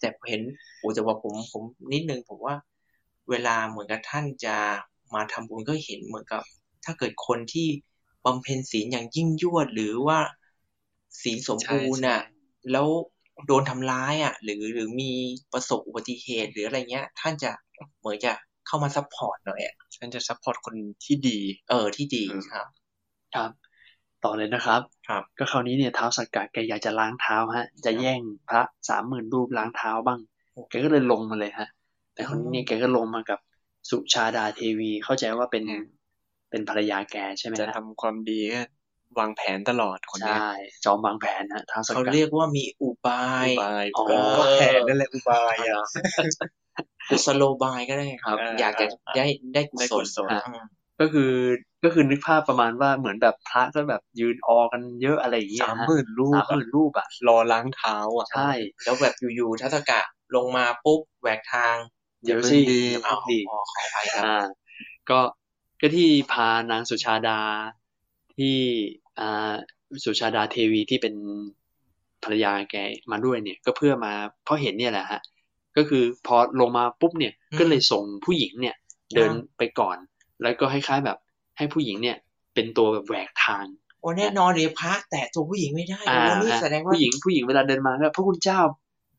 [0.00, 0.42] แต่เห็น
[0.78, 2.54] โอ้แต่ว่าผมผมนิดนึงผมว่า
[3.30, 4.56] เวลาเหมือนกับท่านจะ
[5.14, 6.42] มาทำบุญก็เห็นเหมือนกับ
[6.84, 7.68] ถ้าเกิดคนที่
[8.24, 10.18] บำเพ็ญศีลอย่างยิ่งยวดหรือว่า
[11.22, 12.88] ศีลสมบูรณ์น่ะใช่ใช่แล้ว
[13.46, 15.10] โดนทำร้ายอะ หรือหรือมี
[15.52, 17.50] ประสบอุบัติเหตุหรืออะไรเงี้ย ท่านจะ
[18.00, 18.32] เหมือนจะ
[18.66, 20.74] เข้ามา support หน่อยอะฉันจะ support คน
[21.04, 22.66] ที่ดี เออที่ดีอืมครับ
[23.34, 23.50] ครับ
[24.24, 30.20] ต่อเลยนะครับ ครับ ก็คราวนี้เนี่ยท้าวสักกะแกอยากจะล้างเท้าฮะ จะแย่งพระสามหมื่นรูปล้างเท้าบ้าง
[30.70, 31.68] แกก็เลยลงมาเลยฮะ
[32.14, 33.38] แต่คนนี้เนี่ยแกก็ลงมากับ
[33.90, 35.82] สุชาดาเทวีเข้าใจว่าเป็นอืม
[36.50, 38.60] เป็นภรรยาแกใช่ไหมจะฮะทำความดีก็
[39.18, 40.52] วางแผนตลอดคนเนี้ยใช่
[40.84, 44.04] จอมวางแผนฮะเท้าสักเขากะเรียกว่ามีอุบายอุบายอ๋อ
[44.38, 45.84] ก็แผนนั่นแหละอุบายอะ
[47.10, 48.86] กุศโลบายก็ได้ครับเอออยากจะ
[49.16, 50.64] ได้ได้กุได้ศกุลศลอืม
[51.00, 51.32] ก็คือ
[51.84, 58.50] ก็คือนึกภาพประมาณว่าเหมือนแบบพระก็แบบยืนออกันเยอะอะไรอย่างเงี้ยสามฮะหมื่นรูสาปมหมื่นรูปอะรอล้างเท้าอะใช่
[58.84, 60.00] แล้วแบบอยู่ๆทัศกะ
[60.34, 61.76] ลงมาปุ๊บแหวกทาง
[62.24, 64.38] เดี๋ยวอย่าสิเพิ่งดีเดี๋ยวเอาดีขอขออภัยครับอ่า
[65.10, 65.20] ก็
[65.80, 67.40] ก็ที่พานางสุชาดา
[68.38, 68.56] ที่
[69.20, 69.52] อ่า
[70.04, 71.14] สุชาดาเทวีที่เป็น
[72.24, 72.76] ภรรยาแก
[73.10, 74.12] มาด้วยเนี่ย ก็เพื่อมา
[74.44, 75.20] เพราะเห็นเนี่ยแหละฮะ
[75.76, 78.76] ก็คือพอลงมาปุ๊บเนี่ยอืมก็เลยส่งผู้หญิงเนี่ย
[79.14, 79.96] เดินอ่าไปก่อน
[80.42, 81.18] แล้วก็คล้ายๆแบบ
[81.56, 82.16] ให้ผู้หญิงเนี่ย
[82.54, 83.66] เป็นตัวแบบแหวกทาง
[84.00, 88.60] โอ้แน่นอนเดี๋ยวพระแต่ตัวผู้หญิงไม่ได้อ่าโอ้นี่ฮะแสดงว่าผู้หญิงผู้หญิงเวลาเดินมาก็พระคุณเจ้า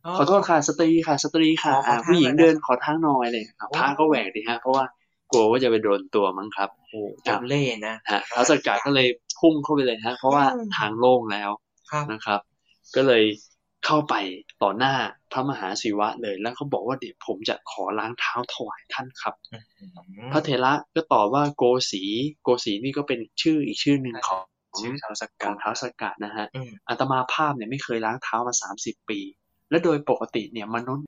[0.05, 4.86] อ๋อขอโทษค่ะสตรีค่ะ สตรีค่ะขอขออ่าทางผู้หญิงหน่อยนะเดินขอทางหน่อยเลยครับโอ้พระก็แหวกดิฮะเพราะว่า
[5.32, 9.07] กลัวว่าจะไปโดนตัวมั้งครับโอ้เจ้าเล่ห์นะฮะท้าวสักกะก็เลย
[9.39, 11.49] พุ่งเข้าไปเลยฮะ เพราะว่าอืมทางโล่งแล้ว
[11.91, 12.39] ครับนะครับ
[12.95, 13.23] ก็เลย
[13.86, 14.15] เข้าไป
[14.63, 14.93] ต่อหน้า
[15.32, 19.36] พระมหาศิวะเลย แล้วเขาบอกว่าเดี๋ยวผมจะขอล้างเท้าถวายท่านครับ
[20.32, 22.03] พระเถระก็ตอบว่าโกสี
[22.43, 24.43] โกสีนี่ก็เป็นชื่ออีกชื่อหนึ่งของ
[24.80, 29.19] ชื่อเท้าสกขกะองท้าวสักกะนะฮะอืมอาตมาภาพเนี่ยไม่เคยล้างเท้ามาสามสิบปี
[29.69, 31.05] และโดยปกติเนี่ยมนุษย์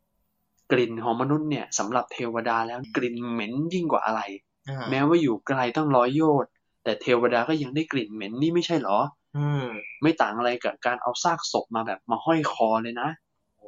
[0.71, 4.21] กลิ่นของมนุษย์เนี่ยสำหรับเทวดาแล้วกลิ่นเหม็นยิ่งกว่าอะไร
[4.69, 6.51] อ่าแม้ว่าอยู่ไกลตั้งร้อยโยชน์
[6.83, 8.97] แต่เทวดาก็ยังได้กลิ่นเหม็นนี่ไม่ใช่เหรอ
[9.37, 9.67] อืม
[10.01, 13.09] ไม่ต่างอะไรกับการเอาซากศพมาแบบมาห้อยคอเลยนะ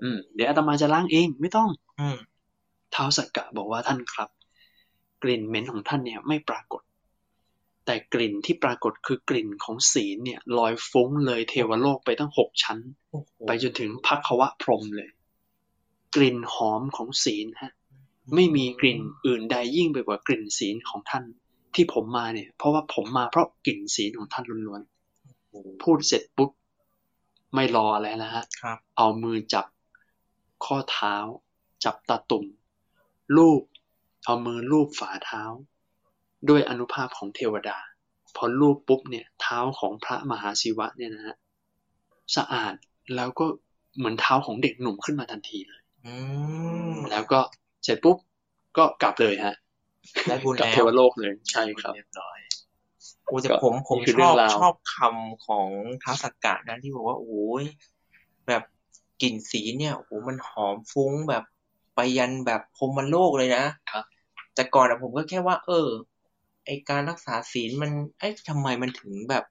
[0.04, 2.18] อืม เดี๋ยวอาตมาจะล้างเองไม่ต้อง อืม
[2.95, 4.30] ท้าวสักกะบอกว่าท่านครับ
[5.24, 6.82] กลิ่นเหม็นของท่านเนี่ยไม่ปรากฏ
[7.86, 12.80] แต่กลิ่นที่ปรากฏคือกลิ่นของศีลเนี่ยลอยฟุ้งเลยเทวโลกไปตั้งหกชั้น
[13.12, 15.10] โอ้โหไปจนถึงพักควะพรหมเลย
[16.16, 17.72] กลิ่นหอมของศีลฮะ
[18.36, 21.24] ไม่มีกลิ่นอื่นใดยิ่งไปกว่ากลิ่นศีลของท่าน
[21.76, 26.51] ที่ผมมาเนี่ย เพราะว่าผมมาเพราะกลิ่นศีลของท่านล้วนๆพูดเสร็จปุ๊บ
[27.53, 29.66] ไม่รออะไรแล้วฮะครับเอามือจับ
[30.66, 31.16] ข้อเท้า
[31.84, 32.45] จับตาตุ่ม
[33.36, 33.61] ลูบ
[34.26, 35.43] เอามือลูบฝ่าเท้า
[36.49, 37.78] ด้วยอนุภาพของเทวดา
[38.36, 41.36] พอลูบปุ๊บเนี่ยเท้าของพระมหาศิวะเนี่ยนะฮะ
[42.36, 42.74] สะอาด
[43.16, 43.45] แล้วก็
[43.97, 46.14] เหมือนเท้าของเด็กหนุ่มขึ้นมาทันทีเลย อื
[46.93, 47.39] มแล้วก็
[47.84, 48.18] เสร็จปุ๊บ
[48.78, 49.56] ก็กลับเลยฮะ
[50.28, 52.38] ได้บุญกลับแล้เทววโลกเลยใช่ครับเรียบร้อย
[53.26, 55.70] โอ้แต่ก็ผมผมนี่คือชเรื่ออบงราวชอบคำของ
[56.04, 57.64] ท้าวสักกะนะที่บอกว่าโอ้ย
[58.47, 58.64] แบบ
[59.22, 61.43] กลิ่นสีเนี่ยโอ้โหมันหอมฟุ้งแบบ
[61.95, 64.06] ไปยันแบบพรหมโลกเลยนะครับ
[64.56, 65.89] แต่ก่อนอะผมก็แค่ว่า เออ
[66.66, 69.43] ไอการรักษาศีลมันเอ้ยทำไมมันถึงแบบ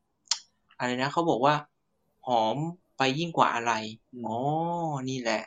[0.79, 1.55] อะไรนะเขาบอกว่า
[2.27, 2.57] หอม
[2.99, 3.73] ไปยิ่งกว่าอะไร
[4.13, 4.37] อืมอ๋อ
[5.09, 5.43] นี่แหละ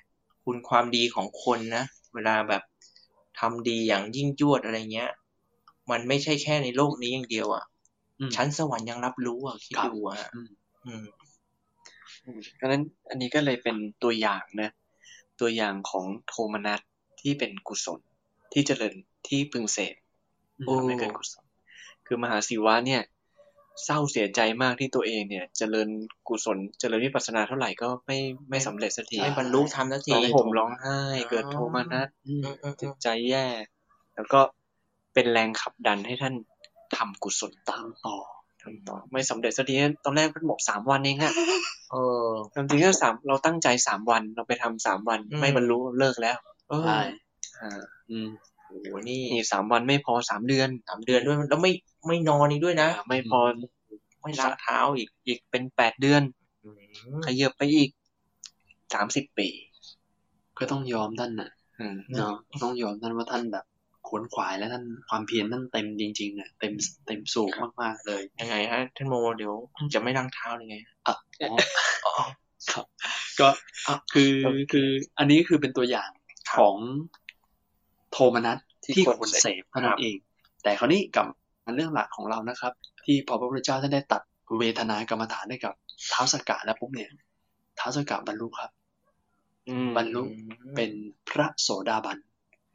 [0.46, 1.84] คุณความดีของคนนะ
[2.14, 2.64] เวลาแบบ
[3.40, 5.12] ทำดีอย่างยิ่งยวดอะไรเงี้ย
[5.92, 7.66] มันไม่ใช่แค่ในโลกนี้อย่างเดียวอะ
[8.20, 10.50] อืมชั้นสวรรค์ยังรับรู้อะคิดครับดูอะอืม
[10.86, 11.06] อืม
[12.26, 14.70] อืมเพราะฉะนั้นอันนี้ก็เลยเป็นตัวอย่างนะ
[15.40, 16.82] ตัวอย่างของโทมนัส
[17.22, 18.00] ที่เป็นกุศล
[18.54, 18.96] ที่เจริญ
[19.28, 19.96] ที่พึงเสพ
[20.66, 21.46] โอ้ทำให้เกิดกุศล
[22.06, 23.02] คือมหาศิวะเนี่ย
[23.84, 25.90] เศร้าเสียใจมากที่ตัวเองเนี่ยเจริญ
[26.28, 28.20] กุศลเจริญวิปัสสนาเท่าไหร่ก็ไม่
[28.50, 31.00] ไม่สำเร็จสักทีไม่บรรลุธรรมสักทีร้องห่มร้องไห้
[31.30, 33.46] เกิดโทมนัสอืมอืมอืมจิตใจแย่
[34.16, 34.40] แล้วก็
[35.14, 36.34] เป็นแรงขับดันให้ท่าน
[36.98, 38.18] ทำกุศลตามต่อ
[38.62, 41.34] ทำต่อ ไม่สำเร็จสักทีตอนแรกท่านบอกสามวันเองอะ
[41.92, 41.96] เอ
[42.26, 46.38] อจริงๆก็สามเราตั้งใจสามวันเราไปทำสามวันอืมไม่บรรลุเลิกแล้ว
[46.70, 47.00] เออใช่
[47.62, 48.28] อ่าอืม
[48.76, 51.72] โอ้โหนี่นี่สามวันไม่พอสามเดือนสามเดือนด้วยแล้วไม่
[52.08, 53.40] ไม่นอนอีกด้วยนะอ่าไม่พอ
[54.22, 56.22] ไม่ล้างเท้าอีกอีกเป็นแปดเดือน
[56.64, 56.70] อื
[57.20, 57.90] มขยับไปอีก
[58.94, 59.48] สามสิบปี
[60.58, 61.50] ก็ต้องยอมท่านน่ะ
[61.80, 63.66] อืมเนาะต้องยอมท่านว่าท่านแบบ
[64.08, 66.74] ขวนขวายและท่านความเพียรท่านเต็มจริงๆอะเต็ม
[67.08, 67.52] เต็มสูง
[67.82, 69.54] มากๆเลยยังไงฮะท่านโมเดี๋ยว
[69.94, 71.16] จะไม่ล้างเท้าเลยไงอะ
[72.06, 72.14] อ๋อ
[72.72, 72.86] ครับ
[73.40, 73.50] ก็
[74.14, 74.34] คือ
[74.72, 74.88] คือ
[75.20, 76.10] อันนี้คือเป็นตัวอย่าง
[76.58, 76.78] ของ
[78.16, 78.58] โทมนัส
[78.96, 80.16] ที่ควรเสพเท่านั้นเอง
[80.64, 81.28] แต่คราวนี้กลับ
[81.66, 82.74] มาเรื่องหลักของเรานะครับ
[83.06, 84.22] ที่พอพระพุทธเจ้าท่านได้ตรัส
[84.60, 85.74] เวทนากรรมฐานให้กับ
[86.10, 88.72] ท้าวสักกะแล้วปุ๊บเนี่ยท้าวสักกะบรรลุครับ
[89.70, 90.22] อืมบรรลุ
[90.76, 90.92] เป็น
[91.30, 92.18] พระโสดาบัน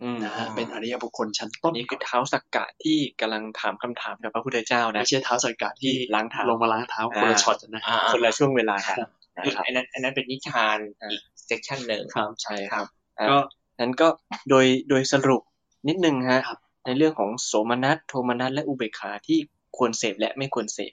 [0.02, 8.96] อืมนะฮะเป็นอริยบุคคลชั้นต้นนี่คือท้าวสักกะที่กำลังถามคำถามกับพระพุทธเจ้านะไม่ใช่ท้าวสักกะที่ล้างเท้าลงมาล้างเท้าคนละอ่าช็อตนะอ่าคนละช่วงเวลากัน
[9.36, 12.86] นะคือครับอันนั้นอันนั้นเป็นนิทานอ่าอีก section หนึ่งครับใช่ครับ
[13.18, 13.36] อะก็
[13.80, 14.08] นั้นก็
[14.50, 15.42] โดยโดยสรุป
[15.88, 19.38] นิดนึงฮะครับในเรื่องของโสมนัสโทมนัสและอุเบกขาที่
[19.76, 20.92] ควรเสพและไม่ควรเสพ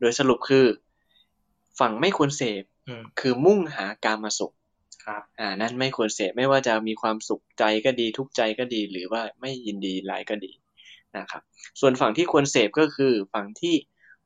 [0.00, 0.66] โดยสรุปคือ
[1.80, 4.52] ฝั่งไม่ควรเสพอืมคือมุ่งหากามสุข
[5.06, 10.52] ครับอ่านั่นไม่ควรเสพไม่ว่าจะมีความสุขใจก็ดีทุกข์ใจก็ดี หรือว่าไม่ยินดีร้ายก็ดี
[11.16, 11.42] นะครับ
[11.80, 13.74] ส่วนฝั่งที่ควรเสพก็คือฝั่งที่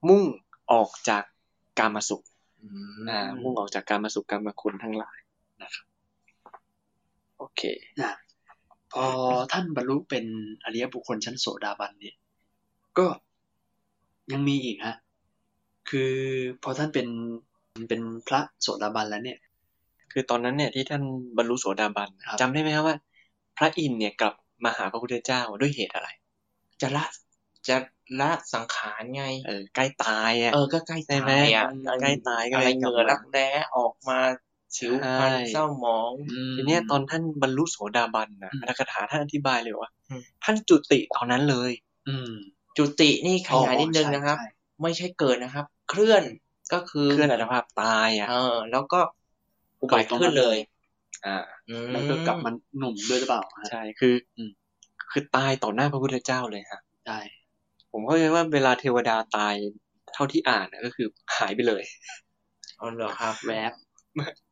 [0.08, 0.24] มุ่ง
[0.72, 1.24] ออกจาก
[1.78, 2.22] กามสุข
[2.62, 2.68] อื
[3.10, 5.18] อ่ามุ่งออกจากกามสุขกามคุณทั้งหลาย
[5.62, 5.89] นะครับโอ
[7.56, 7.62] เค
[8.00, 8.12] นะ
[8.92, 9.06] พอ
[9.52, 10.24] ท่านบรรลุเป็น
[10.64, 12.16] อริยบุคคลชั้นโสดาบันเนี่ย
[12.98, 13.06] ก็
[14.32, 14.94] ยังมีอีกฮะ
[15.90, 16.12] คือ
[16.62, 17.08] พอท่านเป็น
[17.88, 19.38] เป็นพระโสดาบันแล้วเนี่ย
[20.12, 21.02] คือตอนนั้นเนี่ยที่ท่าน
[21.36, 22.96] บรรลุโสดาบันครับจำได้ไหมครับว่า
[23.56, 24.34] พระอินทร์เนี่ยกลับ
[24.64, 26.08] มาหาพระพุทธเจ้าด้วยเหตุอะไร
[26.80, 27.04] จะละ
[27.68, 27.76] จะ
[28.20, 31.66] ละสังขารไง เออใกล้ตายอะ เออก็ใกล้ใช่ไหมตายอะ
[32.00, 34.18] ใกล้ตายก็อะเลไรยกลับเหงื่อมารักแร้ออกมา
[34.76, 36.12] สิวพรรณใช่เศร้าหมอง
[36.54, 41.70] ทีเนี้ยตอนท่านบรรลุโสดาบันนะอืมอัตถกถาท่านอธิบายเลยว่าอืมท่านจุติตอนนั้นเลย
[42.08, 42.32] อืม
[42.76, 44.48] จุตินี่ขยายนิดนึงอ๋อใช่นะครับใช่
[44.82, 46.22] ไม่ใช่เกิดนะครับ เคลื่อน
[46.72, 49.00] ก็คือเคลื่อนอัตภาพตายอะเออ แล้วก็
[49.80, 50.58] อุบัติขึ้นเลย
[51.26, 51.38] อ่า
[51.70, 54.50] อืมแล้วก็กลับมันหนุ่มด้วยหรือเปล่าฮะใช่คืออม
[55.10, 57.20] คือตายต่อหน้าพระพุทธเจ้าเลยฮะได้
[57.92, 59.54] ผมเข้าใจว่าเวลาเทวดาตาย
[60.14, 61.06] เท่าที่อ่านนะก็คือ
[61.36, 61.82] หายไปเลย
[62.80, 63.72] อ๋อเหรอครับ แวบ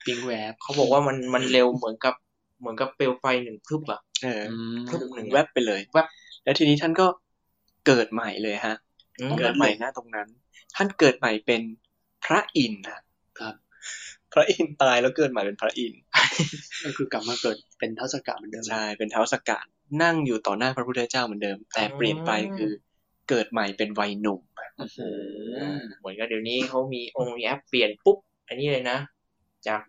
[0.06, 2.14] ปิงแวบเขาบอกว่ามันมันเร็วเหมือนกับ
[2.60, 6.06] เหมือนกับเปลวไฟหนึ่งพรึบอะเอออืมพรึบหนึ่งแวบไปเลยแวบ
[6.44, 7.06] แล้วทีนี้ท่านก็
[7.86, 8.76] เกิดใหม่เลยฮะ
[9.20, 10.28] อืมเกิดใหม่นะตรงนั้น
[10.76, 11.62] ท่านเกิดใหม่เป็น
[12.24, 13.00] พระอินทร์ฮะ
[13.40, 13.54] ครับ
[14.32, 16.00] พระอินทร์ตายแล้วเกิดใหม่เป็นพระอินทร์
[16.84, 19.64] ก็คือกลับมาเกิดเป็นท้าวสักกะเหมือนเดิมใช่เป็นท้าวสักกะ
[20.02, 22.70] นั่งอยู่ต่อหน้าพระพุทธเจ้าเหมือนเดิม แต่เปลี่ยนไปคือ
[23.28, 24.40] เกิดใหม่เป็นวัยหนุ่ม
[24.78, 24.98] โอ้โห
[25.98, 28.98] เหมือนกับเดี๋ยวนี้เขามีองค์มีแอปเปลี่ยนปุ๊บอันนี้เลยนะ
[29.66, 29.82] จาก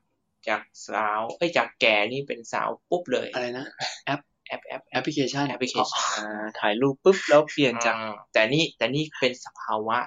[0.48, 3.66] จากสาวเอ้ยจากแก่นี่เป็นสาวปุ๊บเลยอะไรนะ
[4.06, 4.62] แอปแอป
[4.92, 9.98] แอปพลิเคชันแอปพลิเคชันอ่าถ่ายรูปปุ๊บแล้วเปลี่ยนจากอ่าแต่นี่แต่นี่เป็นสภาวะ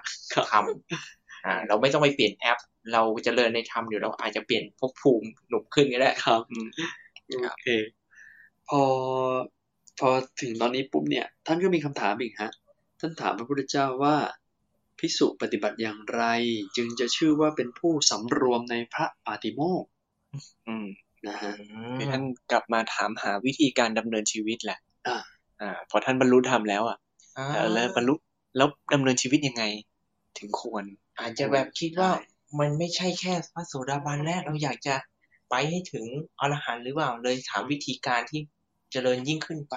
[0.51, 0.65] ธรรม
[1.47, 2.59] อ่าเราไม่ต้องไปเปลี่ยนแอป
[2.93, 6.69] เราเจริญในธรรมเดี๋ยวเราอาจจะเปลี่ยนภพภูมิหนุ่มขึ้นก็ได้ครับอืม
[7.45, 7.67] โอเค
[8.69, 8.83] พอ
[10.01, 10.09] พอ
[10.41, 12.51] ถึงตอนนี้ปุ๊บเนี่ย ท่านก็มีคำถามอีกฮะ
[13.01, 14.15] ท่านถามพระพุทธเจ้าว่า
[15.03, 16.23] พิสุปฏิบัติอย่างไร
[16.77, 19.89] จึงจะชื่อว่าเป็นผู้สำรวมในพระปาติโมกข์
[20.69, 20.87] อืม
[21.29, 21.53] นะฮะ
[21.97, 22.23] คือท่าน
[22.53, 24.79] กลับมาถามหาวิธีการดำเนินชีวิตแหละ
[25.09, 25.19] อ่า
[25.61, 26.99] อ่าพอท่านบรรลุธรรมแล้วอะ
[27.39, 28.15] อ่าเออแล้วบรรลุ
[28.57, 29.65] แล้วดำเนินชีวิตยังไง
[30.39, 30.85] ถึงควร
[31.21, 32.27] อาจจะแบบคิดว่าได้
[32.61, 34.95] มันไม่ใช่แค่พระโสดาบันแล้วเราอยากจะ
[35.51, 36.05] ไปให้ถึง
[36.41, 38.41] อรหันต์หรือเปล่าเลยถามวิธีการที่
[38.93, 39.75] เจริญยิ่งขึ้นไป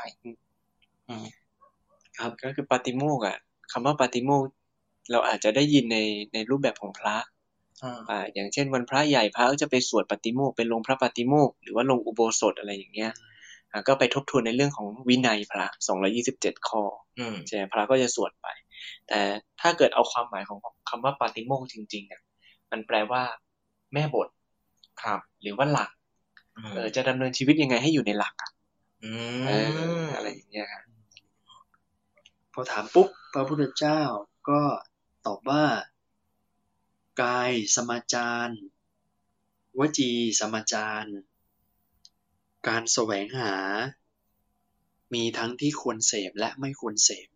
[2.17, 3.37] ครับก็คือปาติโมกข์อะ
[3.71, 4.49] คำว่าปาติโมกข์
[5.11, 5.97] เราอาจจะได้ยินใน
[6.33, 7.15] ในรูปแบบของพระ
[7.83, 13.11] อ่าอ่าอย่างเช่น วันพระใหญ่พระก็จะไปสวดปาติโมกข์เป็นลงพระปาติโมกข์หรือว่าลงอุโบสถอะไรอย่างเงี้ย
[13.71, 16.83] อ่าก็ไปทบทวนในเรื่องของวินัยพระสองร้อยี่สิบเจ็ดข้อ
[17.19, 18.47] อืมใช่ไหมพระก็จะสวดไป
[19.07, 19.19] แต่
[19.61, 22.21] ถ้าเกิดเอาความหมายของคำว่าปาติโมกข์จริงๆเนี่ย
[22.71, 23.23] มันแปลว่า
[23.93, 24.27] แม่บท
[25.01, 25.89] ครับ หรือว่าหลัก
[26.57, 28.51] อืมเออจะดำเนินชีวิตยังไงให้อยู่ในหลักอะ
[29.03, 29.11] อื
[29.47, 30.83] เออมอะไรอย่างเงี้ยครับ
[32.53, 33.99] พอถามปุ๊บพระพุทธเจ้า
[34.49, 34.59] ก็
[35.25, 35.65] ตอบว่า
[37.23, 38.49] กายสมาจาร
[39.79, 41.05] วจีสมาจาร
[42.67, 43.55] การแสวงหา
[45.13, 47.27] มีทั้งที่ควรเสพและไม่ควรเสพ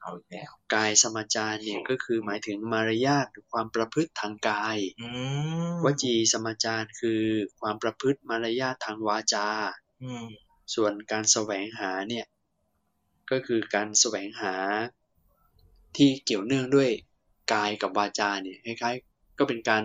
[0.00, 5.08] เอาอีกแล้วกายสมาจารเนี่ยก็คือหมายถึงมารยาทหรือความประพฤติทางกายอื
[5.70, 7.22] มวจีสมาจารคือ
[7.60, 9.48] ความประพฤติมารยาททางวาจา
[10.02, 10.26] อืม
[10.74, 12.26] ส่วนการแสวงหาเนี่ย
[13.30, 14.54] ก็คือการแสวงหา
[15.96, 16.90] ที่เกี่ยวเนื่องด้วย
[17.52, 19.84] กายกับวาจาเนี่ยคล้ายๆ ก็เป็นการ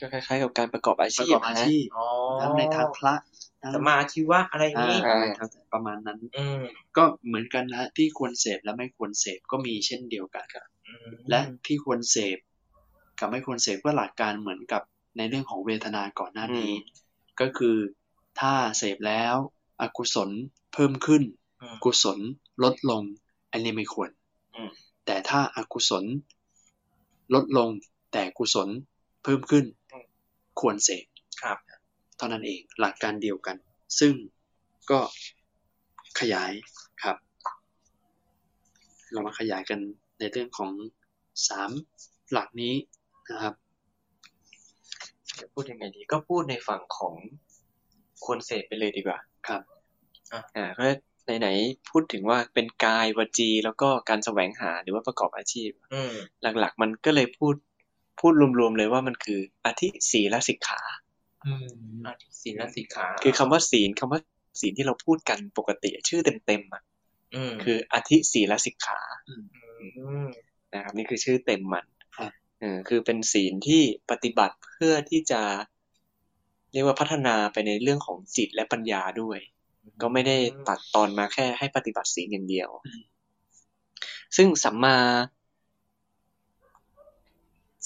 [0.00, 2.06] ก็คล้ายๆ กับการประกอบอาปชีระพกอบอาชีพอ๋อ
[2.40, 3.14] ทั้งในทางพระ
[3.62, 6.62] ทั้งสมาชีวะอะไรอย่างนี้อ่าทั้งประมาณนั้น อืม
[6.96, 12.38] ก็เหมือนกันนะที่ควรเสพและไม่ควรเสพก็มีเช่นเดียวกันครับอืมและที่ควรเสพ
[13.18, 14.82] กับไม่ควรเสพก็หลักการเหมือนกับ
[15.16, 16.72] ในเรื่องของเวทนาก่อนหน้านี้
[17.40, 17.76] ก็คือ
[18.40, 19.34] ถ้าเสพแล้ว
[19.80, 20.30] อกุศล
[20.72, 21.22] เพิ่มขึ้น
[21.62, 22.18] อืมกุศล
[22.62, 23.02] ลดลง
[23.52, 24.10] อันนี้ไม่ควร
[24.56, 24.70] อืม
[25.06, 26.04] แต่ถ้าอากุศล
[27.34, 27.68] ลดลง
[28.12, 28.68] แต่กุศล
[29.22, 29.64] เพิ่มขึ้น
[30.60, 31.04] ควรเสพ
[31.42, 31.58] ครับ
[32.16, 33.56] เท่านั้นเองหลักการเดียวกัน
[34.00, 34.14] ซึ่ง
[34.90, 35.00] ก็
[36.20, 36.52] ขยาย
[37.02, 37.16] ครับ
[39.12, 39.80] เรามาขยายกัน
[40.18, 40.72] ในเรื่องของ
[41.48, 41.70] สาม
[42.32, 42.74] หลักนี้
[43.30, 43.54] นะครับ
[45.40, 47.14] จะพูดยังไงดีก็พูดในฝั่งของ
[48.24, 49.62] ควรเสพไปเลยดีกว่า ครับ
[50.56, 50.86] อ่าเพราะ
[51.24, 56.12] ไหนๆพูดถึงว่าเป็นกายวจี แล้วก็การแสวงหาหรือว่าประกอบอาชีพอืม
[56.42, 57.54] หลักๆ มันก็เลยพูด
[58.20, 60.82] พูดรวมๆเลยว่ามันคืออธิศีลสิกขา
[61.46, 61.66] อืม
[62.06, 64.20] อธิศีลสิกขา คือคำว่าศีลคำว่า
[64.60, 66.82] ศีลที่เราพูดกันปกติชื่อเต็มๆอะ
[67.34, 69.00] อืมคืออธิศีลสิกขา
[70.26, 70.28] ม
[70.74, 75.42] นะครับ นี่คือชื่อเต็มมันครับเออคือเป็นศีลที่ปฏิบัติเพื่อที่จะ
[76.72, 79.38] เรียกว่าพัฒนาไปในเรื่องของจิตและปัญญาด้วย
[80.02, 80.36] ก็ไม่ได้
[80.68, 82.68] ตัดตอนมาแค่ให้ปฏิบัติศีลอย่างเดียว
[84.36, 84.96] ซึ่งสัมมา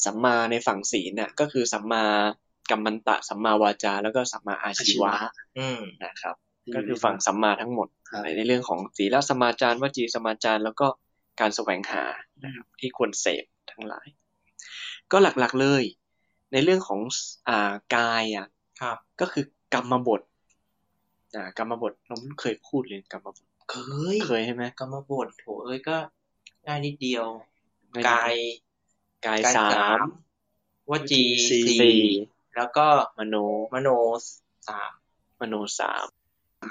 [0.05, 2.05] สัมมาในฝั่งศีลน่ะ ก็คือสัมมา
[2.71, 5.13] กัมมันตะ สัมมาวาจา แล้วก็สัมมาอาชีวะ
[5.59, 6.37] อืมนะครับ
[6.75, 10.87] ก็คือฝั่งสัมมาทั้งหมดครับในเรื่องของศีลสมาจารวจีสมาจารแล้วก็
[11.41, 12.05] การแสวงหา
[12.45, 14.07] นะครับที่ควรเสพทั้งหลาย
[15.13, 15.83] ก็หลักๆเลย
[16.53, 17.01] ในเรื่องของ
[17.49, 18.49] อ่ากายอะ
[18.81, 19.45] ครับก็คือ
[19.75, 20.21] กรรมบท
[21.37, 23.77] อ่ากรรมบทเราไม่เคยพูดเลยกรรมบทเค
[24.15, 25.97] ยเคยใช่ไหมกรรมบทโถเอ้ยก็
[26.67, 27.27] ง่ายนิดเดียว
[27.91, 28.35] ไม่กาย
[29.27, 30.01] กายกายสาสาม
[30.89, 32.01] มวจีสี่สี่
[32.57, 32.87] แล้วก็
[33.19, 33.37] มโน
[33.75, 33.89] มโน
[34.69, 34.93] สาม
[35.41, 36.07] มโนสาม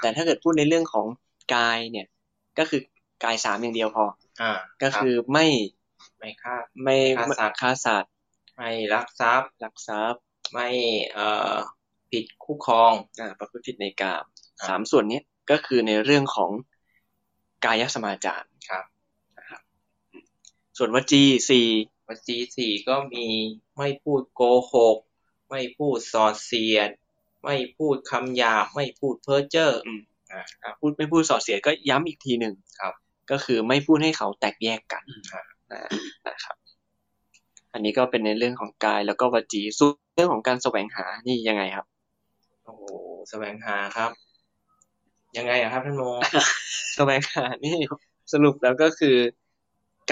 [0.00, 1.06] แต่ถ้าเกิดพูดในเรื่องของ
[1.54, 2.06] กายเนี่ย
[2.58, 2.80] ก็คือ
[3.24, 4.04] กายสามอย่างเดียวพอ
[4.42, 4.52] อ่า
[4.82, 5.46] ก็คือไม่
[6.18, 8.12] ไม่ฆ่าไม่ฆ่าสัตว์ฆ่าสัตว์
[8.56, 10.68] ไม่ลักทรัพย์ลักทรัพย์ ไม่
[11.12, 11.54] เอ่อ
[12.10, 16.50] ผิดคู่ครองอ่าประพฤติผิดในกามครับ สามส่วนเนี้ยก็คือในเรื่องของ
[17.64, 18.84] กายสมาจารครับ
[20.76, 21.68] ส่วนวจีสี่
[22.08, 23.26] วจีสี่ก็มี
[23.78, 24.42] ไม่พูดโก
[24.72, 24.98] หก
[25.50, 26.90] ไม่พูดสอดเสียด
[27.44, 29.88] ไม่พูดคำหยาบไม่พูดเพ้อเจ้ออ
[30.32, 32.94] อ่าครับพูดไม่พูดส่อเสียดก็ย้ำอีกทีหนึ่งครับ
[33.30, 35.02] ก็คือไม่พูดให้เขาแตกแยกกัน
[35.32, 35.80] ครับนะ
[36.26, 36.56] นะครับ
[37.72, 41.86] อันนี้ก็เป็นในเรื่องของกายแล้วก็วจีส่วนเรื่องของการแสวงหานี่ยังไงครับ
[42.64, 42.82] โอ้โห
[43.30, 44.10] แสวงหาครับ
[45.36, 46.02] ยังไงอะครับท่านโม
[46.94, 47.76] แสวงหานี่
[48.32, 49.16] สรุปแล้วก็คือ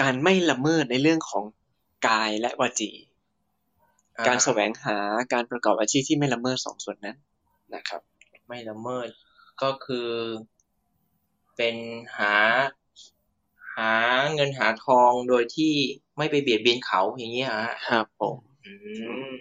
[0.01, 1.43] การไม่ละเมิดในเรื่องของ
[2.07, 2.91] กายและวจี
[4.27, 4.97] การแสวงหา
[5.33, 7.17] การประกอบอาชีพที่ไม่ละเมิดสองส่วนนั้น
[7.75, 8.01] นะครับ
[8.47, 9.07] ไม่ละเมิด
[9.61, 10.09] ก็คือ
[11.55, 11.75] เป็น
[12.17, 12.33] หา
[13.75, 13.91] หา
[14.33, 15.73] เงินหาทองโดยที่
[16.17, 18.73] ไม่ไปเบียดเบียนเขาอย่างเงี้ยฮะครับผมอื
[19.29, 19.31] ม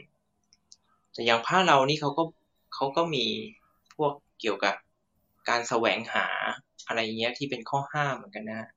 [1.12, 2.22] แต่อย่างพระเรานี่เขาก็
[2.74, 3.24] เขาก็มี
[3.95, 4.74] พวกเกี่ยวกับ
[5.49, 6.26] การแสวงหา
[6.86, 8.68] อะไรเงี้ยที่เป็นข้อห้ามเหมือนกันนะฮะ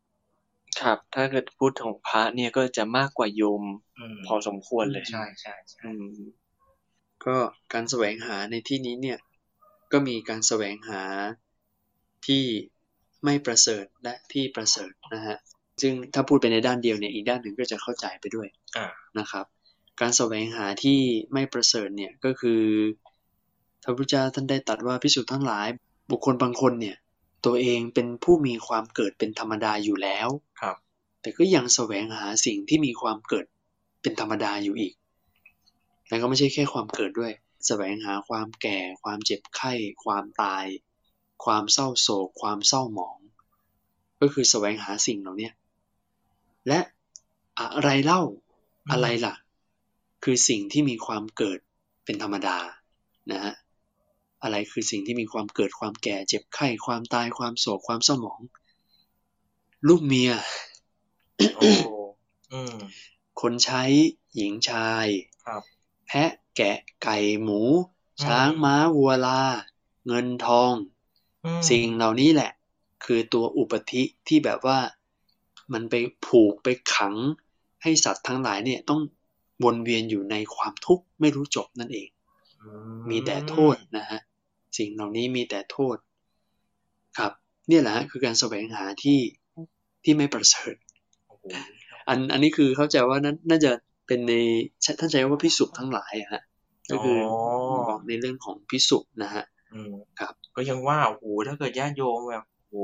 [0.81, 3.63] ครับ ถ้าเกิดพูดถึงพระเนี่ยก็จะมากกว่าโยม
[3.99, 6.15] อืมพอสมควรเลย ใช่ใช่ใช่อืม
[7.25, 7.35] ก็
[7.73, 9.19] การแสวงหาในที่นี้เนี่ย
[9.91, 11.03] ก็มีการแสวงหา
[12.27, 12.43] ที่
[13.25, 15.37] ไม่ประเสริฐและที่ประเสริฐนะฮะ
[15.81, 18.47] ซึ่งถ้าพูดไปในด้านเดียวเนี่ยอีกด้านหนึ่งก็จะเข้าใจไปด้วย
[18.77, 18.87] อ่า
[19.19, 19.45] นะครับ
[20.01, 20.99] การแสวงหาที่
[21.33, 22.61] ไม่ประเสริฐเนี่ยก็คือ
[23.83, 25.67] พระพุทธเจ้าท่านได้ตรัดว่าพิสุทธ์ทั้งหลาย
[26.09, 26.97] บุคคลบางคนเนี่ย
[27.45, 30.29] ตัวเองเป็นผู้มีความเกิดเป็นธรรมดาอยู่แล้ว
[30.61, 30.75] ครับ
[31.21, 33.45] แต่ก็ยังแสวงหาสิ่งที่มีความเกิด
[34.01, 34.93] เป็นธรรมดาอยู่อีก
[36.07, 37.33] แล้วก็ไม่ใช่แค่ความเกิดด้วย
[37.67, 40.65] แสวงหาความแก่ ความเจ็บไข้ ความตาย
[41.45, 43.19] ความเศร้าโศก ความเศร้าหมอง
[44.19, 45.53] ก็คือแสวงหาสิ่งเหล่าเนี้ย
[46.67, 46.79] และ
[47.59, 48.21] อะไรเล่า
[48.91, 49.35] อะไรล่ะ
[50.23, 51.59] คือสิ่งที่มีความเกิด
[52.05, 52.57] เป็นธรรมดา
[53.31, 53.53] นะฮะ
[54.47, 58.41] อะไรคือสิ่งที่มีความเกิดความแก่ เจ็บไข้ความตายความโศกความเศร้าหมอง
[59.87, 60.31] ลูกเมีย
[61.55, 61.69] โอ้
[62.53, 62.77] อืม
[63.41, 63.83] คนใช้
[64.35, 65.07] หญิงชาย
[65.45, 65.61] ครับ
[66.07, 69.41] แพะแกะไก่หมูอืมช้างม้าวัวลา
[70.07, 70.73] เงินทอง
[71.45, 72.51] อืมสิ่งเหล่านี้แหละ
[73.05, 74.79] คือตัวอุปธิที่แบบว่า
[75.73, 75.95] มันไป
[76.25, 77.15] ผูกไปขัง
[77.83, 79.01] ให้สัตว์ทั้งหลายเนี่ยต้อง
[79.63, 82.09] วนเวียนอยู่ในความทุกข์ไม่รู้จบนั่นเอง
[83.09, 84.19] มีแต่โทษนะฮะ
[84.77, 85.97] สิ่งเหล่านี้มีแต่โทษ
[87.17, 87.31] ครับ
[87.67, 89.19] เนี่ยแหละฮะคือการแสวงหาที่
[90.03, 90.75] ที่ไม่ประเสริฐ
[91.27, 91.43] โอ้โห
[92.07, 93.71] อันอันนี้คือเข้าใจว่านั้นน่าจะ
[94.07, 94.33] เป็นใน
[94.99, 96.43] ท่านใช้ว่าพิสุทั้งหลายอะฮะ
[96.91, 97.33] ก็คืออ
[97.89, 102.75] บอกในเรื่องของพิสุนะฮะอืมครับ ก็ยังว่าโอ้โหถ้าเกิดญาติโยมแบบโอ้โห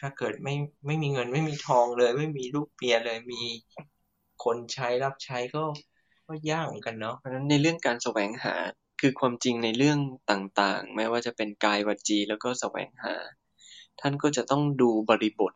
[0.00, 0.54] ถ้าเกิดไม่
[0.86, 3.42] ไม่มีเงินไม่มีทองเลย ไม่มีลูกเปียเลยมี
[4.44, 5.64] คนใช้รับใช้ก็
[6.26, 8.54] ก็ยากเหมือนกันเนาะเพราะฉะนั้นในเรื่องการแสวงหา
[9.00, 9.98] คือความจริงในเรื่อง
[10.30, 13.14] ต่างๆ ไม่ว่าจะเป็นกายวจีแล้วก็แสวงหา
[14.00, 15.52] ท่านก็จะต้องดูบริบท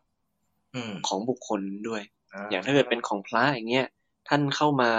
[0.75, 2.01] อืมของบุคคลด้วย
[2.49, 3.87] อย่างถ้าเกิดเป็นของพระอย่างเงี้ย
[4.27, 4.91] ท่านเข้ามา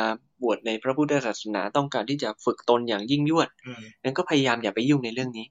[0.43, 5.47] บวชในพระพุทธศาสนาต้องการที่จะฝึกตนอย่างยิ่งยวดอืมนั้นก็พยายามอย่าไปยุ่งในเรื่องนี้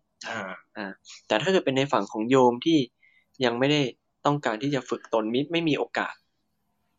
[0.77, 0.87] อ่า
[1.27, 2.77] แต่ถ้าเกิดเป็นในฝั่งของโยมที่
[3.45, 3.81] ยังไม่ได้
[4.25, 6.15] ต้องการที่จะฝึกตนมิไม่มีโอกาส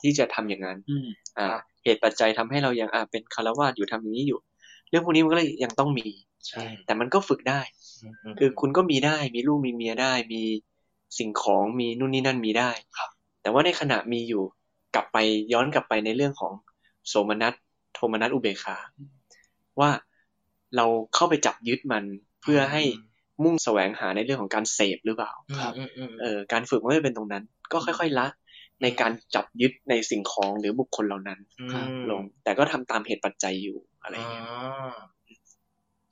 [0.03, 1.07] ที่จะทำอย่างนั้นอืม
[1.39, 4.41] อ่า เหตุปัจจัยทำให้เรายังอ่าเป็นคารวาสอยู่ทำอย่างนี้อยู่
[4.91, 6.09] เรื่องพวกนี้มันก็เลยยังต้องมี
[6.49, 7.61] ใช่แต่มันก็ฝึกได้
[8.39, 10.43] คือคุณก็มีได้ มีลูกมีเมียได้ มี
[11.19, 13.11] สิ่งของมีนู่นนี่นั่นมีได้ครับ
[13.43, 14.43] แต่ว่าในขณะมีอยู่
[14.95, 15.17] กลับไป
[15.53, 16.53] ย้อนกลับไปในเรื่องของ
[17.09, 17.55] โสมนัส
[17.95, 18.77] โทมนัสอุเบกขา
[19.81, 19.91] ว่า
[20.77, 22.05] เราเข้าไปจับยึดมัน
[22.43, 22.83] เพื่อให้
[23.45, 28.27] มุ่งแสวงหาในเรื่องของการเสพหรือเปล่า ครับอืมอืมเออการฝึกมันไม่เป็นตรงนั้น ก็ค่อยๆละ
[28.83, 34.95] ในการจับยึดในสิ่งของหรือบุคคลเหล่านั้นอืมลง แต่ก็ทำตามเหตุปัจจัยอยู่อะไรอย่างเงี้ยอ่า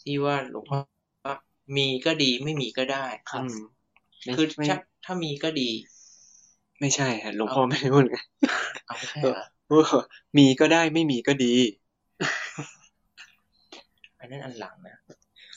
[0.00, 0.78] ที่ว่าหลวงพ่อ
[1.24, 1.34] ว่า
[1.76, 3.58] มีก็ดีไม่มีก็ได้ครับอืม
[4.24, 5.70] ไม่คือไม่ถ้าถ้ามีก็ดี
[6.80, 8.16] ไม่ใช่ฮะหลวงพ่อไม่ได้พูดไง
[8.86, 10.04] เอาไม่ใช่เหรอว่า
[10.38, 11.54] มีก็ได้ไม่มีก็ดี
[14.20, 14.96] อันนั้นอันหลังนะ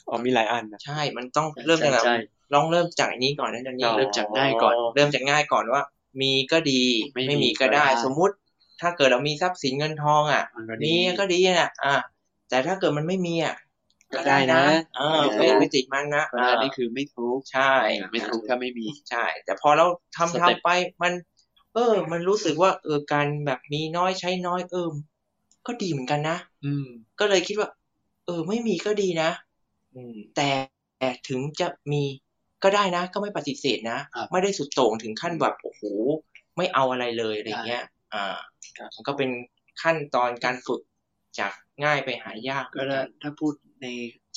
[0.09, 2.15] อ๋อมีหลายอันนะใช่ มันต้องเริ่มจากใช่
[2.53, 5.81] ลองเริ่มจากอันนี้ก่อนนะอันนี้เริ่มจากง่ายก่อน เริ่มจากง่ายก่อนว่า
[6.21, 8.35] มีก็ดีไม่มีไม่มีก็ได้ก็ได้ สมมุติ
[8.81, 11.95] ถ้าเกิดเรามีทรัพย์สินเงินทองอะมันก็มีดีก็ดีน่ะอะ
[12.49, 13.55] แต่ถ้าเกิดมันไม่มีอะ
[14.15, 14.61] ก็ได้นะ
[14.97, 17.71] เออไม่ไม่ติดมันนะก็ได้นี่คือไม่ทุกข์ใช่
[18.11, 19.85] ไม่ทุกข์ถ้าไม่มีใช่ แต่พอเรา
[20.17, 20.69] ทำสเต็ปทำไป
[21.03, 21.13] มัน
[21.73, 24.89] เออ มันรู้สึกว่า เออการแบบมีน้อยใช้น้อยเออ
[25.67, 26.85] ก็ดีเหมือนกันนะอืม
[27.19, 27.69] ก็เลยคิดว่า
[28.25, 29.29] เออ ไม่มีก็ดีนะ
[29.95, 30.49] อืมแต่
[31.27, 32.03] ถึงจะมี
[32.63, 35.83] ก็ได้นะ ก็ไม่ปฏิเสธนะครับไม่ได้สุดโต่งถึงขั้นแบบโอ้โห
[36.57, 38.35] ไม่เอาอะไรเลยอะไรเงี้ย อ่า
[38.95, 39.29] มันก็เป็น
[39.81, 40.81] ขั้นตอนการฝึก
[41.39, 41.51] จาก
[41.83, 43.87] ง่ายไปหายาก ก็ถ้าถ้าพูดใน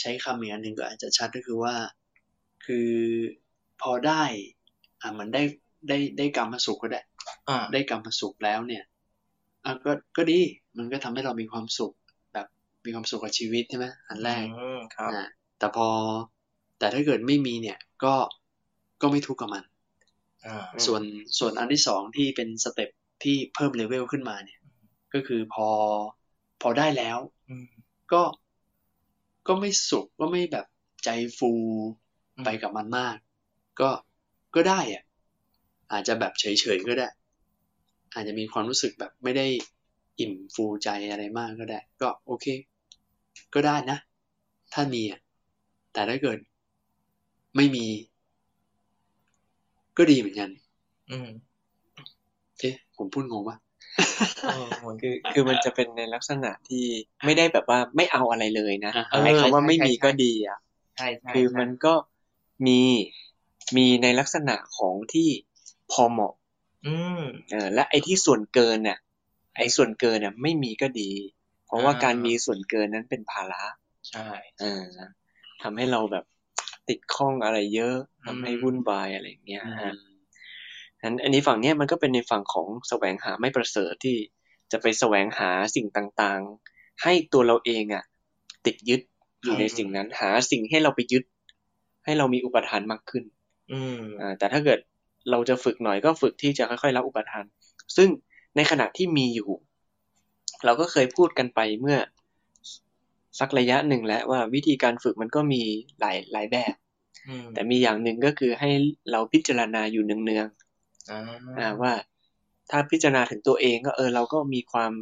[0.01, 1.75] ใช้คำอย่างหนึ่งก็อาจจะชัดก็คือว่า
[2.66, 2.91] คือ
[3.83, 4.23] พอได้
[5.01, 5.43] อ่ามันได้
[5.89, 7.01] ได้ได้กรรมสุขก็ได้
[7.49, 8.85] อ่าได้กรรมสุขแล้วเนี่ย
[9.64, 10.41] อะก็ก็ดี
[10.77, 11.93] มันก็ทำให้เรามีความสุข
[12.33, 12.47] แบบ
[12.85, 15.27] มีความสุขกับชีวิตใช่ไหมอันแรกอืมครับอ่า
[15.59, 15.89] แต่พอ
[16.81, 18.14] แต่ถ้าเกิดไม่มีเนี่ยก็
[19.03, 19.64] ก็ไม่ทุกข์กับมัน
[20.45, 20.57] อ่า
[20.87, 21.03] ส่วน
[21.39, 22.91] ส่วนอันที่สองที่เป็นสเต็ป
[23.22, 24.61] ที่เพิ่มเลเวลขึ้นมาเนี่ย
[25.14, 25.68] ก็คือพอ
[26.61, 27.18] พอได้แล้ว
[27.49, 27.66] อืม
[28.12, 28.22] ก็
[29.47, 30.66] ก็ไม่สุขก็ไม่แบบ
[31.05, 31.09] ใจ
[31.39, 31.51] ฟู
[32.37, 33.16] อืมไปกับมันมาก
[33.81, 33.91] ก็
[34.55, 35.03] ก็ได้อะ
[35.93, 36.45] อาจจะแบบเฉ
[36.76, 37.09] ยๆก็ได้
[38.14, 39.47] อาจจะมีความรู้สึกแบบไม่ได้
[40.18, 42.47] อิ่มฟูใจอะไรมากก็ได้ ก็โอเค
[43.55, 43.99] ก็ได้นะ
[44.72, 45.20] ถ้ามีอะ
[45.93, 46.39] แต่ถ้าเกิด
[47.57, 47.86] ไม่มี
[49.96, 50.51] ก็ดีเหมือนกัน
[51.11, 51.28] อืม
[52.61, 53.57] เอ๊ะผมพูดงงปะ
[54.53, 56.84] เออเหมือนคือคือมันจะเป็นในลักษณะที่
[57.24, 60.59] ไม่ได้แบบว่าไม่เอาอะไรเลยนะอ่าฮะไอ้คำว่าใช่ไม่ใช่มีใช่ก็ดีอะ
[60.96, 61.94] ใช่ใช่คือมันก็
[62.66, 62.80] มี
[63.76, 65.28] มีในลักษณะของที่
[65.92, 66.34] พอเหมาะ
[66.86, 68.98] อืมเออและไอ้ที่ส่วนเกินเนี่ย
[69.57, 71.11] ไอ้ส่วนเกินเนี่ยไม่มีก็ดี
[71.66, 73.62] เพราะว่าอ่าการมีส่วนเกินนั้นเป็นภาระ
[74.09, 74.26] ใช่
[74.61, 74.82] เออ
[75.62, 76.24] ทำให้เราแบบ
[76.91, 79.95] ติดข้องอะไรเยอะอืมทำให้วุ่นวายอะไรอย่างเงี้ยอืฮะม
[81.03, 84.16] นั้นอันนี้ฝั่งเนี้ยมันก็เป็นในฝั่งของแสวงหาไม่ประเสริฐที่
[84.72, 88.05] จะไปแสวงหาสิ่งต่างๆ ให้ตัวเราเองอะ
[88.66, 89.01] ติดยึด
[89.43, 91.24] อยู่ในสิ่งนั้น หาสิ่งให้เราไปยึด
[92.05, 93.24] ให้เรามีอุปทานมากขึ้น
[93.72, 94.78] อืมอ่าแต่ถ้าเกิด
[95.30, 97.45] เราจะฝึกหน่อยก็ฝึกที่จะค่อยๆรับอุปทาน
[97.97, 98.09] ซึ่ง
[98.57, 99.51] ในขณะที่มีอยู่
[100.64, 101.99] เราก็เคยพูดกันไปเมื่อ
[103.38, 105.62] สักระยะหนึ่งแล้วว่าวิธีการฝึกมันก็มี
[106.01, 106.80] หลายหลายแบบอืม
[107.54, 108.70] แต่มีอย่างหนึ่งก็คือให้
[109.11, 110.46] เราพิจารณาอยู่เนือง
[111.11, 111.92] อ่าๆอ่าว่า
[112.70, 114.92] ถ้าพิจารณาถึงตัวเองก็เออ เราก็มีความ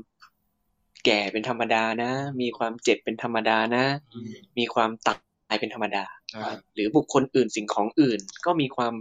[1.05, 3.85] แก่เป็นธรรมดานะ มีความเจ็บเป็นธรรมดานะ
[4.15, 6.05] อืมมีความตายเป็นธรรมดา
[6.37, 8.95] อ่าหรือบุคคลอื่นสิ่งของอื่น ก็มีความ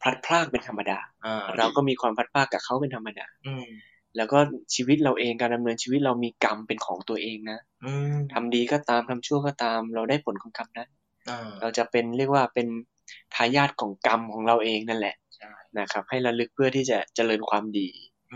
[0.00, 3.66] พลัดพรากเป็นธรรมดาอ่าเราก็มีความพลัดพรากกับเขาเป็นธรรมดาอืม
[4.16, 4.38] แล้วก็
[4.74, 10.99] ชีวิตเราเองการดำเนินชีวิตเรามีกรรมเป็นของตัวเองนะอืมทำดีก็ตามทำชั่วก็ตาม เราได้ผลของกรรมนั้นอ่า
[11.60, 12.66] เราจะเป็นเรียกว่าเป็น
[13.34, 17.88] ทายาทของกรรมของเราเองนั่นแหละใใช่นะครับ ให้ระลึกเพื่อที่จะเจริญความดี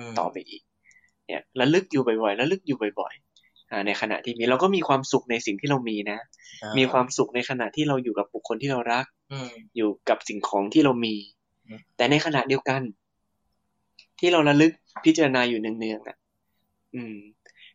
[0.09, 0.62] มต่อไปอีก
[1.26, 6.18] เนี่ยระลึกอยู่บ่อยๆระลึกอยู่บ่อยๆอ่าในขณะที่มีเราก็มีความสุขในสิ่งที่เรามีนะ
[6.62, 11.14] อ่มีความสุขในขณะที่เราอยู่กับบุคคลที่เรารักอืมอยู่กับสิ่งของที่เรามี
[11.68, 12.82] อืมแต่ในขณะเดียวกัน
[14.18, 14.72] ที่เราระลึก
[15.05, 16.16] พิจารณาอยู่เนืองๆอะ
[16.95, 17.16] อืม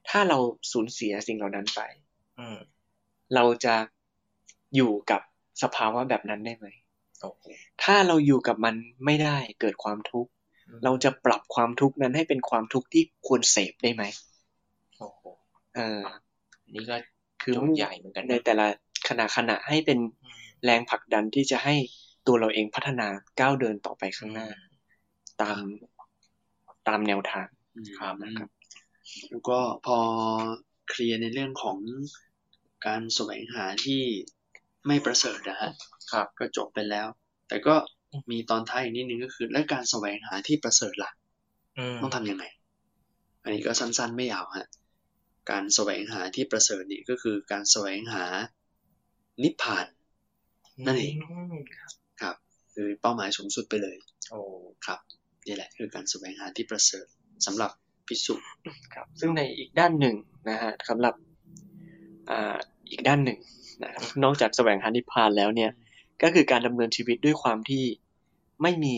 [0.09, 0.37] ถ้าเรา
[0.71, 1.81] สูญเสียสิ่งเหล่านั้นไป
[2.39, 2.57] อืม
[3.35, 3.75] เราจะ
[4.75, 5.21] อยู่กับ
[5.63, 6.67] สภาวะแบบนั้นได้ไหม
[7.21, 7.43] โอ้โห
[7.83, 10.31] ถ้าเราอยู่กับมันไม่ได้เกิดความทุกข์
[10.83, 14.03] เราจะปรับความทุกข์นั้นให้เป็นความทุกข์ที่ควรเสพได้ไหม
[14.97, 15.21] โอ้โห
[15.75, 16.01] เออ
[16.73, 16.97] นี่ก็
[17.41, 18.67] คือโจทย์ใหญ่เหมือนกัน ในนะแต่ละ
[19.09, 21.75] ขณะขณะให้เป็นอืมแรงผลักดันที่จะให้
[22.27, 23.07] ตัวเราเองพัฒนา
[23.39, 24.49] ก้าวเดินต่อไปข้างหน้า
[25.41, 25.63] ตาม
[26.87, 27.47] ตามแนวทาง
[27.99, 28.49] ครับนะครับ
[29.29, 29.99] แล้วก็พอ
[30.89, 31.79] เคลียร์ในเรื่องของ
[32.85, 34.01] การแสวงหาที่
[34.87, 35.71] ไม่ประเสริฐนะฮะ
[36.11, 37.07] ครับ ก็จบไปแล้ว
[37.47, 37.75] แต่ก็
[38.31, 41.11] มีตอนท้ายอีกนิดนึงก็คือ และการแสวงหาที่ประเสริฐล่ะ
[41.77, 42.45] อืมต้องทำยังไง
[43.43, 44.67] อันนี้ก็สั้นๆไม่ยาวฮะ
[45.51, 48.25] การแสวงหาที่ประเสริฐนี่ก็คือการแสวงหา
[49.43, 49.85] นิพพาน
[50.85, 51.13] นั่นเอง
[51.51, 51.53] ม
[52.21, 52.35] ครับ
[52.73, 53.97] คือเป้าหมายสูงสุดไปเลย
[54.29, 54.39] โอ้
[54.85, 54.99] ครับ
[55.47, 57.05] นี่แหละ คือการแสวงหาที่ประเสริฐ
[57.45, 57.71] สำหรับ
[58.07, 58.35] พิสุ
[58.93, 60.15] ครับ ซึ่งในอีกด้านหนึ่ง
[60.49, 61.13] นะฮะสำหรับ
[62.29, 62.57] อ่า
[62.89, 63.39] อีกด้านหนึ่ง
[63.83, 65.71] นะครับนอกจากแสวงหานิพพานแล้วเนี่ย
[66.21, 67.83] ก็คือการดำเนินชีวิตด้วยความที่
[68.61, 68.97] ไม่มี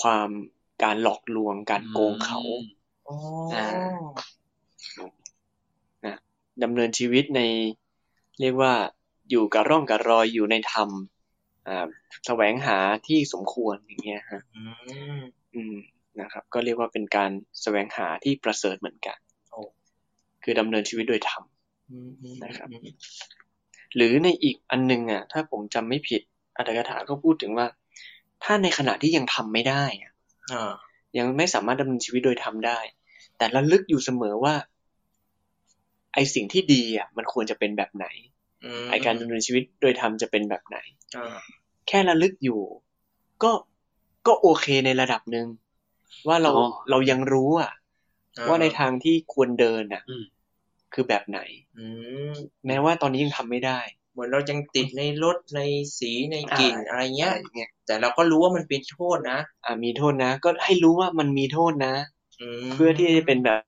[0.00, 0.28] ความ
[0.82, 2.40] การหลอกลวงการโกงเขา
[3.04, 3.14] โอ้
[3.54, 3.68] อ่า
[6.06, 6.16] นะ
[6.62, 7.40] ดำเนินชีวิตใน
[8.40, 8.72] เรียกว่า
[9.30, 10.88] อยู่กับร่องกับรอยอยู่ในธรรม
[11.68, 11.86] อ่า
[12.26, 14.62] แสวงหาที่สมควรอย่างเงี้ยฮะอื
[15.18, 15.20] ม
[15.54, 15.76] อืม
[16.20, 17.30] นะครับ ก็เรียกว่าเป็นการ
[17.62, 19.18] แสวงหาที่ประเสริฐเหมือนกัน
[19.50, 19.60] โอ้
[20.42, 21.55] คือดำเนินชีวิตโดยธรรมอืมอืม
[22.42, 22.86] นะครับอืม
[23.96, 26.22] หรือในอีกอันหนึงอะ ถ้าผมจำไม่ผิด
[26.56, 27.66] อัตถกถาก็พูดถึงว่า
[28.44, 30.12] ถ้าในขณะที่ยังทำไม่ได้อะ
[30.52, 30.72] อ่า
[31.18, 32.78] ยังไม่สามารถดำเนินชีวิตโดยธรรมได้
[33.36, 34.54] แต่ระลึกอยู่เสมอว่า
[36.14, 38.06] ไอสิ่งที่ดีอะ มันควรจะเป็นแบบไหน
[38.86, 40.78] มไอการดำเนินชีวิตโดยธรรมจะเป็นแบบไหน
[41.16, 41.36] อ่า
[41.88, 42.60] แค่ระลึกอยู่
[43.42, 43.52] ก็
[44.26, 45.46] ก็โอเคในระดับหนึ่ง
[46.28, 47.72] ว่าเราอ๋อเรายังรู้อะ
[48.48, 50.24] ว่าในทางที่ควรเดินอะอืม
[50.94, 51.40] คือแบบไหน
[51.78, 51.84] อื
[52.30, 52.32] ม
[52.66, 53.78] แม้ว่าตอนนี้ยังทำไม่ได้
[54.12, 55.60] เหมือนเรายังติดในรสใน
[55.98, 61.94] สีในกลิ่นอ่าอะไรเงี้ยอะไรเงี้ยแต่เราก็รู้ว่ามันเป็นโทษนะอ่ามีโทษนะ ก็ให้รู้ว่ามันมีโทษนะ
[62.70, 63.60] มเพื่อที่จะเป็นแบบ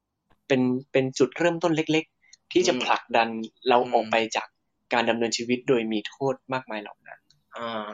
[0.49, 0.63] เป็น
[0.93, 3.29] เป็นจุดเริ่มต้นเล็ก ๆ ที่จะอืมผลักดัน
[3.69, 4.49] เราอืมออกไปจาก
[4.93, 7.19] การดำเนินชีวิตโดยมีโทษมากมายเหล่านั้น
[7.57, 7.89] อ่า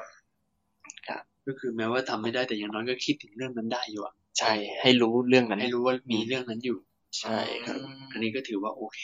[1.47, 4.53] ก็คือแม้ว่าทำไม่ได้แต่อย่างน้อยก็คิดถึงเรื่องนั้นได้อยู่อะใช่
[4.83, 6.79] ให้รู้เรื่องนั้นให้รู้ว่ามีเรื่องนั้นอยู่
[7.19, 7.79] ใช่ครับ
[8.13, 9.03] อันนี้ก็ถือว่าโอเค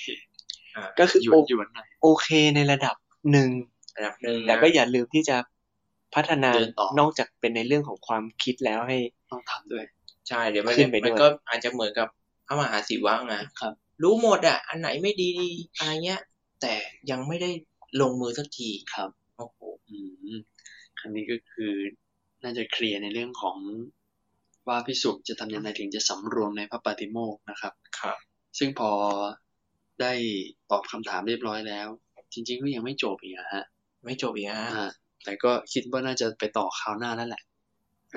[0.98, 2.96] ก็คือหยวนโอหยวนหน่อยโอเคในระดับ
[3.32, 3.50] หนึ่ง
[3.96, 5.36] ระดับหนึ่งแต่นะก็อย่าลืมที่จะ
[6.14, 8.98] พัฒนาเดินต่อนอกจากเป็นในเรื่องของความคิดแล้วให้
[9.30, 9.84] ต้องทำด้วย
[10.28, 12.08] ใช่เดี๋ยวมันขึ้นไปด้วยมันก็อาจจะเหมือนกับ
[12.46, 15.32] พระมหาศิวะไงครับ รู้หมดอะ อันไหนไม่ดี
[15.76, 16.20] อะไรเงี้ย
[16.60, 16.74] แต่
[17.10, 17.50] ยังไม่ได้
[18.00, 19.58] ลงมือสักทีครับโอ้โห
[19.88, 19.96] อื
[20.34, 20.36] ม
[21.00, 21.72] อันนี้ก็คือ
[22.42, 23.56] น่าจะเคลียร์ในเรื่องของ
[24.68, 28.16] ว่าพิสุจะทำยังไงถึงจะสำรวมในพระปฏิโมกข์นะครับ ครับ
[28.58, 28.90] ซึ่งพอ
[30.00, 30.12] ได้
[30.70, 31.88] ตอบคำถามเรียบร้อยแล้ว
[32.32, 33.64] จริงๆก็ยังไม่จบอีกอะฮะ
[34.04, 34.90] ไม่จบอีกฮะอ่า
[35.24, 37.42] แต่ก็คิดว่าน่าจะไปต่อคราวหน้าแล้วแหละ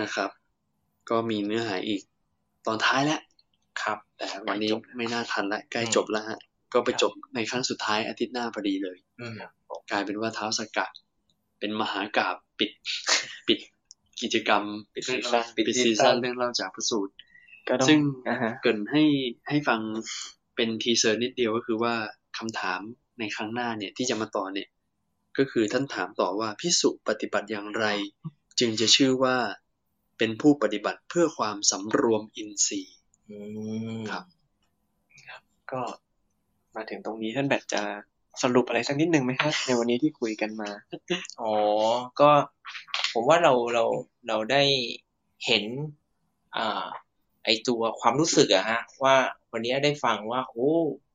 [0.01, 0.29] นะครับ
[1.09, 2.01] ก็มีเนื้อหาอีก
[2.67, 3.21] ตอนท้ายแล้ว
[3.81, 6.39] ครับ แต่วันนี้ไม่น่าทันละใกล้อืมจบแล้วฮะ
[6.73, 9.35] ก็ไปจบในครั้งสุดท้ายอาทิตย์หน้าพอดีเลยอืม
[9.91, 10.89] กลายเป็นว่าท้าวสักกะ
[11.59, 12.72] เป็นมหากาพย์ปิด
[13.47, 13.59] ปิด
[14.23, 14.63] กิจกรรม
[14.93, 17.13] ปิด season ปิด season เรื่องเล่าจากพระสูตร
[17.69, 19.03] ก็ต้องซึ่งอ่าฮะเกริ่นให้
[19.49, 19.81] ให้ฟัง
[20.55, 21.93] เป็น teaser นิดเดียวก็คือว่า
[22.37, 22.81] คำถาม
[23.19, 24.69] ในครั้งหน้าเนี่ยที่จะมาต่อเนี่ย
[25.37, 27.85] ก็คือท่านถามต่อว่าพิสุปฏิบัติอย่างไร
[28.59, 29.37] จึงจะชื่อว่า
[30.17, 32.95] เป็นผู้ปฏิบัติเพื่อความสำรวมอินทรีย์
[33.29, 33.37] อื
[33.97, 34.23] มครับ
[35.71, 35.81] ก็
[36.75, 37.81] มาถึงตรงนี้ท่านแบบจะ
[38.41, 40.69] สรุปอะไรสักนิดนึงไหมครับในวันนี้ที่คุยกันมา
[41.41, 41.53] อ๋อ
[42.19, 42.30] ก็
[43.14, 43.84] ผมว่าเราเรา
[44.27, 44.64] เราได้
[45.45, 45.64] เห็น
[46.57, 46.85] อ่า
[47.45, 49.15] ไอตัวความรู้สึกอะฮะ ว่า
[49.51, 50.72] วันนี้ได้ฟังว่า โอ้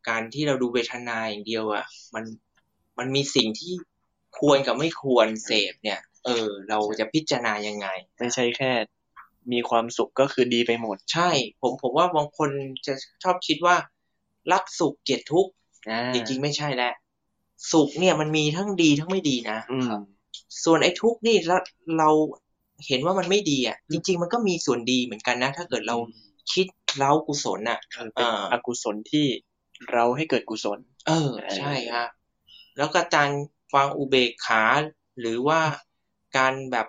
[0.08, 1.84] การที่เราดูเวทนาอย่างเดียวอะ
[2.14, 2.24] มัน
[2.98, 3.72] มันมีสิ่งที่
[4.38, 7.86] ควรกับไม่ควรเสพเนี่ย เออ เราจะพิจารณายังไง
[8.18, 8.72] ไม่ใช่แค่
[9.52, 11.30] มีความสุขก็คือดีไปหมด ใช่
[11.60, 12.50] ผมผมว่าบางคน
[12.86, 13.76] จะชอบคิดว่า
[14.52, 15.50] รักสุขเกลียดทุกข์
[15.90, 16.94] อ่าจริงๆไม่ใช่แล้ว
[17.72, 19.92] สุขเนี่ยมันมีทั้งดีทั้งไม่ดีนะอืม
[20.64, 21.60] ส่วนไอ้ทุกข์นี่แล้ว
[21.98, 22.10] เรา
[22.86, 25.96] เห็นว่ามันไม่ดีอะ จริง ๆ มันก็มีส่วนดีเหมือนกันนะ ถ้าเกิดเรา
[26.52, 26.66] คิด
[26.96, 29.26] เล้ากุศลอะเป็นอ่าอกุศลที่
[29.92, 30.78] เราให้เกิดกุศล
[31.08, 32.08] เออ ใช่ครับ
[32.76, 33.30] แล้วก็การ
[33.72, 34.62] ฟังอุเบกขา
[35.20, 35.60] หรือว่า
[36.36, 36.86] การแบบ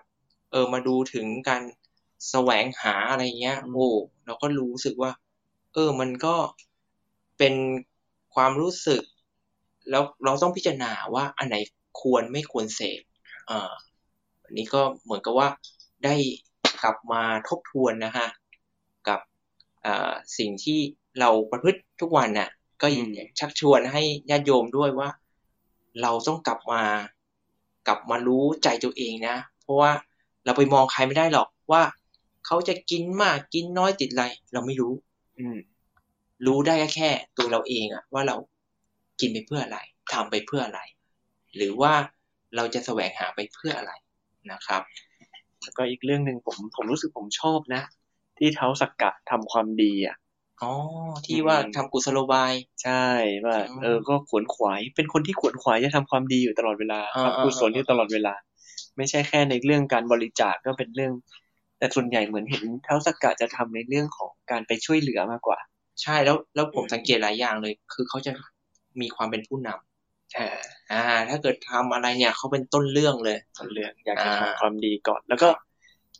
[0.52, 1.64] เออมาดูถึงการ
[2.30, 3.88] แสวงหาอะไรเงี้ยโอ้
[4.26, 5.12] เราก็รู้สึกว่า
[5.74, 6.36] เออ มันก็
[7.38, 7.54] เป็น
[8.36, 9.02] ความรู้สึก
[9.90, 11.56] แล้วเราต้องพิจารณาว่าอันไหน
[12.02, 13.02] ควรไม่ควรเสพ
[13.50, 13.72] อ่า
[14.46, 15.48] อันนี้ก็เหมือนกับว่า
[16.06, 16.16] ได้
[16.84, 18.28] กลับมาทบทวนนะฮะ
[19.08, 19.20] กับ
[20.38, 20.80] สิ่งที่
[21.20, 22.50] เราประพฤติทุกวันน่ะ
[22.82, 22.88] ก็
[23.40, 25.10] ชักชวนให้ญาติโยมด้วยว่า
[26.02, 26.84] เราต้องกลับมา
[27.88, 29.92] กลับมารู้ใจตัวเองนะ เพราะว่า
[30.46, 31.82] เราไปมองใครไม่ได้หรอกว่า
[32.46, 34.94] เขาจะกินมากกินน้อยติดอะไร เราไม่รู้
[35.38, 35.58] อืม
[36.46, 38.36] รู้ได้แค่ตัวเราเองอะว่าเรา
[39.22, 39.80] กินไปเพื่ออะไร
[40.14, 40.82] ทำไปเพื่ออะไร
[41.56, 41.94] หรือว่า
[42.56, 43.94] เราจะแสวงหาไปเพื่ออะไร
[44.52, 44.82] นะครับ
[45.62, 47.82] แล้วก็อีกเรื่องหนึ่งผมผมรู้สึกผมชอบนะ
[48.38, 50.18] ที่เท้าสักกะทำความดีอะ
[50.62, 50.72] อ๋อ
[51.26, 53.06] ที่ว่าทำกุศโลบาย ใช่
[53.46, 58.34] ว่าอืมเออก็ขวนขวาย เป็นคนที่ขวนขวายจะทำความดีอยู่ตลอดเวลาอ่าทำกุศลอยู่ตลอดเวลา
[58.98, 61.14] ไม่ใช่แค่ในเรื่องการบริจาคก็เป็นเรื่อง
[61.78, 65.60] แต่ส่วนใหญ่เหมือนเห็นเท้าสักกะจะทำในเรื่องของการไปช่วยเหลือมากกว่า
[66.02, 68.32] ใช่แล้วแล้วผมสังเกตหลายอย่างเลย คือเขาจะ
[69.02, 70.48] มีความเป็นผู้นำอ่า
[70.92, 75.50] อ่า ถ้าเกิดทำอะไรเนี่ยเขาเป็นต้นเรื่องเลย ต้นเรื่องอยากจะอ่าทำความดีก่อน แล้วก็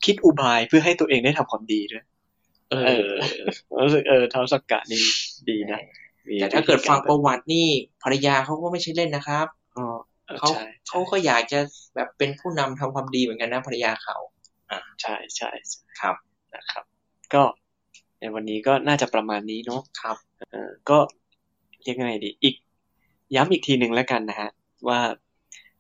[0.06, 2.04] คิดอุบายเพื่อให้ตัวเองได้ทำความดีด้วย
[2.72, 3.10] เอเออ
[3.78, 5.02] อรู้สึกเออเท้าสักกะนี่
[5.50, 5.80] ดีนะ
[6.28, 7.68] มีแต่ถ้าเกิดฟังประวัตินี่
[8.04, 9.48] ภรรยาเขาก็ไม่ใช่เล่นนะครับ
[9.78, 9.86] อ๋อ
[10.28, 11.60] ออเขาใช่เขาก็อยากจะ
[11.96, 14.18] แบบเป็นผู้นำทำความดีเหมือนกันนะภรรยาเขา
[15.02, 16.16] ใช่ใช่ใช่ครับ
[16.56, 16.84] นะครับ
[17.34, 17.44] ก็
[18.20, 20.18] ในวันนี้ก็น่าจะประมาณนี้เนาะครับ
[20.52, 21.19] เออก็เรี
[21.88, 22.56] ยกไงดี อีก
[23.36, 24.50] ย้ำอีกทีหนึ่งแล้วกันนะฮะ
[24.88, 25.00] ว่า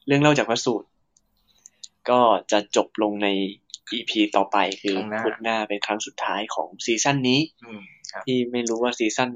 [0.07, 0.87] เรื่องเล่าจากพระสูตร
[2.09, 2.21] ก็
[2.51, 3.27] จะจบลงใน
[3.91, 7.81] EP ต่อไปคือครั้งหน้าพุธหน้าเป็นครั้งสุดท้ายของซีซั่นนี้อืม
[8.11, 9.29] ครับที่ไม่รู้ว่าซีซั่น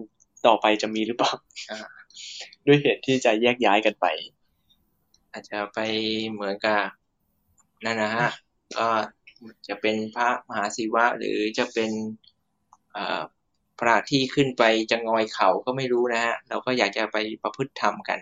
[0.48, 1.32] ต่อไปจะมีหรือเปล่า
[1.72, 1.80] อ่า
[2.66, 4.06] ด้วยเหตุที่จะแยกย้ายกันไป
[5.32, 5.80] อาจจะไป
[6.32, 6.82] เหมือนกับ
[7.86, 8.28] นั่นนะฮะ
[8.78, 8.88] ก็
[9.68, 11.92] จะเป็นพระมหาศิวะ หรือจะเป็น
[13.84, 18.20] เอ่อพระที่ขึ้นไปจะงอยเขาก็ไม่รู้นะฮะเราก็อยากจะไปประพฤติธรรมกัน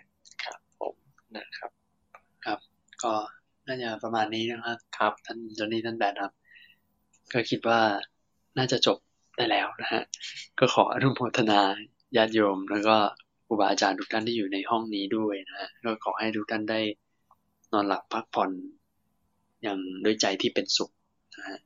[1.38, 1.72] นะครับ
[3.04, 3.14] ก็
[3.68, 6.34] น่าจะประมาณนี้นะครับครับท่านจอนนี่ท่านแบดครับ
[7.34, 7.80] ก็คิดว่า
[8.58, 8.98] น่าจะจบ
[9.38, 10.02] ได้แล้วนะฮะ
[10.60, 11.62] ก็ขออนุโมทนา
[12.18, 12.96] ญาติโยม แล้วก็
[13.46, 16.80] ครูบาอาจารย์ทุกท่านที่อยู่ในห้องนี้ด้วยนะฮะก็ขอให้ทุกท่านได้
[17.72, 18.52] นอนหลับพักผ่อน
[19.64, 20.92] อย่างด้วยใจที่เป็นสุข
[21.36, 21.58] นะฮะ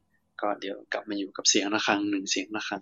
[0.41, 2.81] ก็เดี๋ยวกลับมาอยู่กับเสียงะระฆังหนึ่งเสียงะระฆัง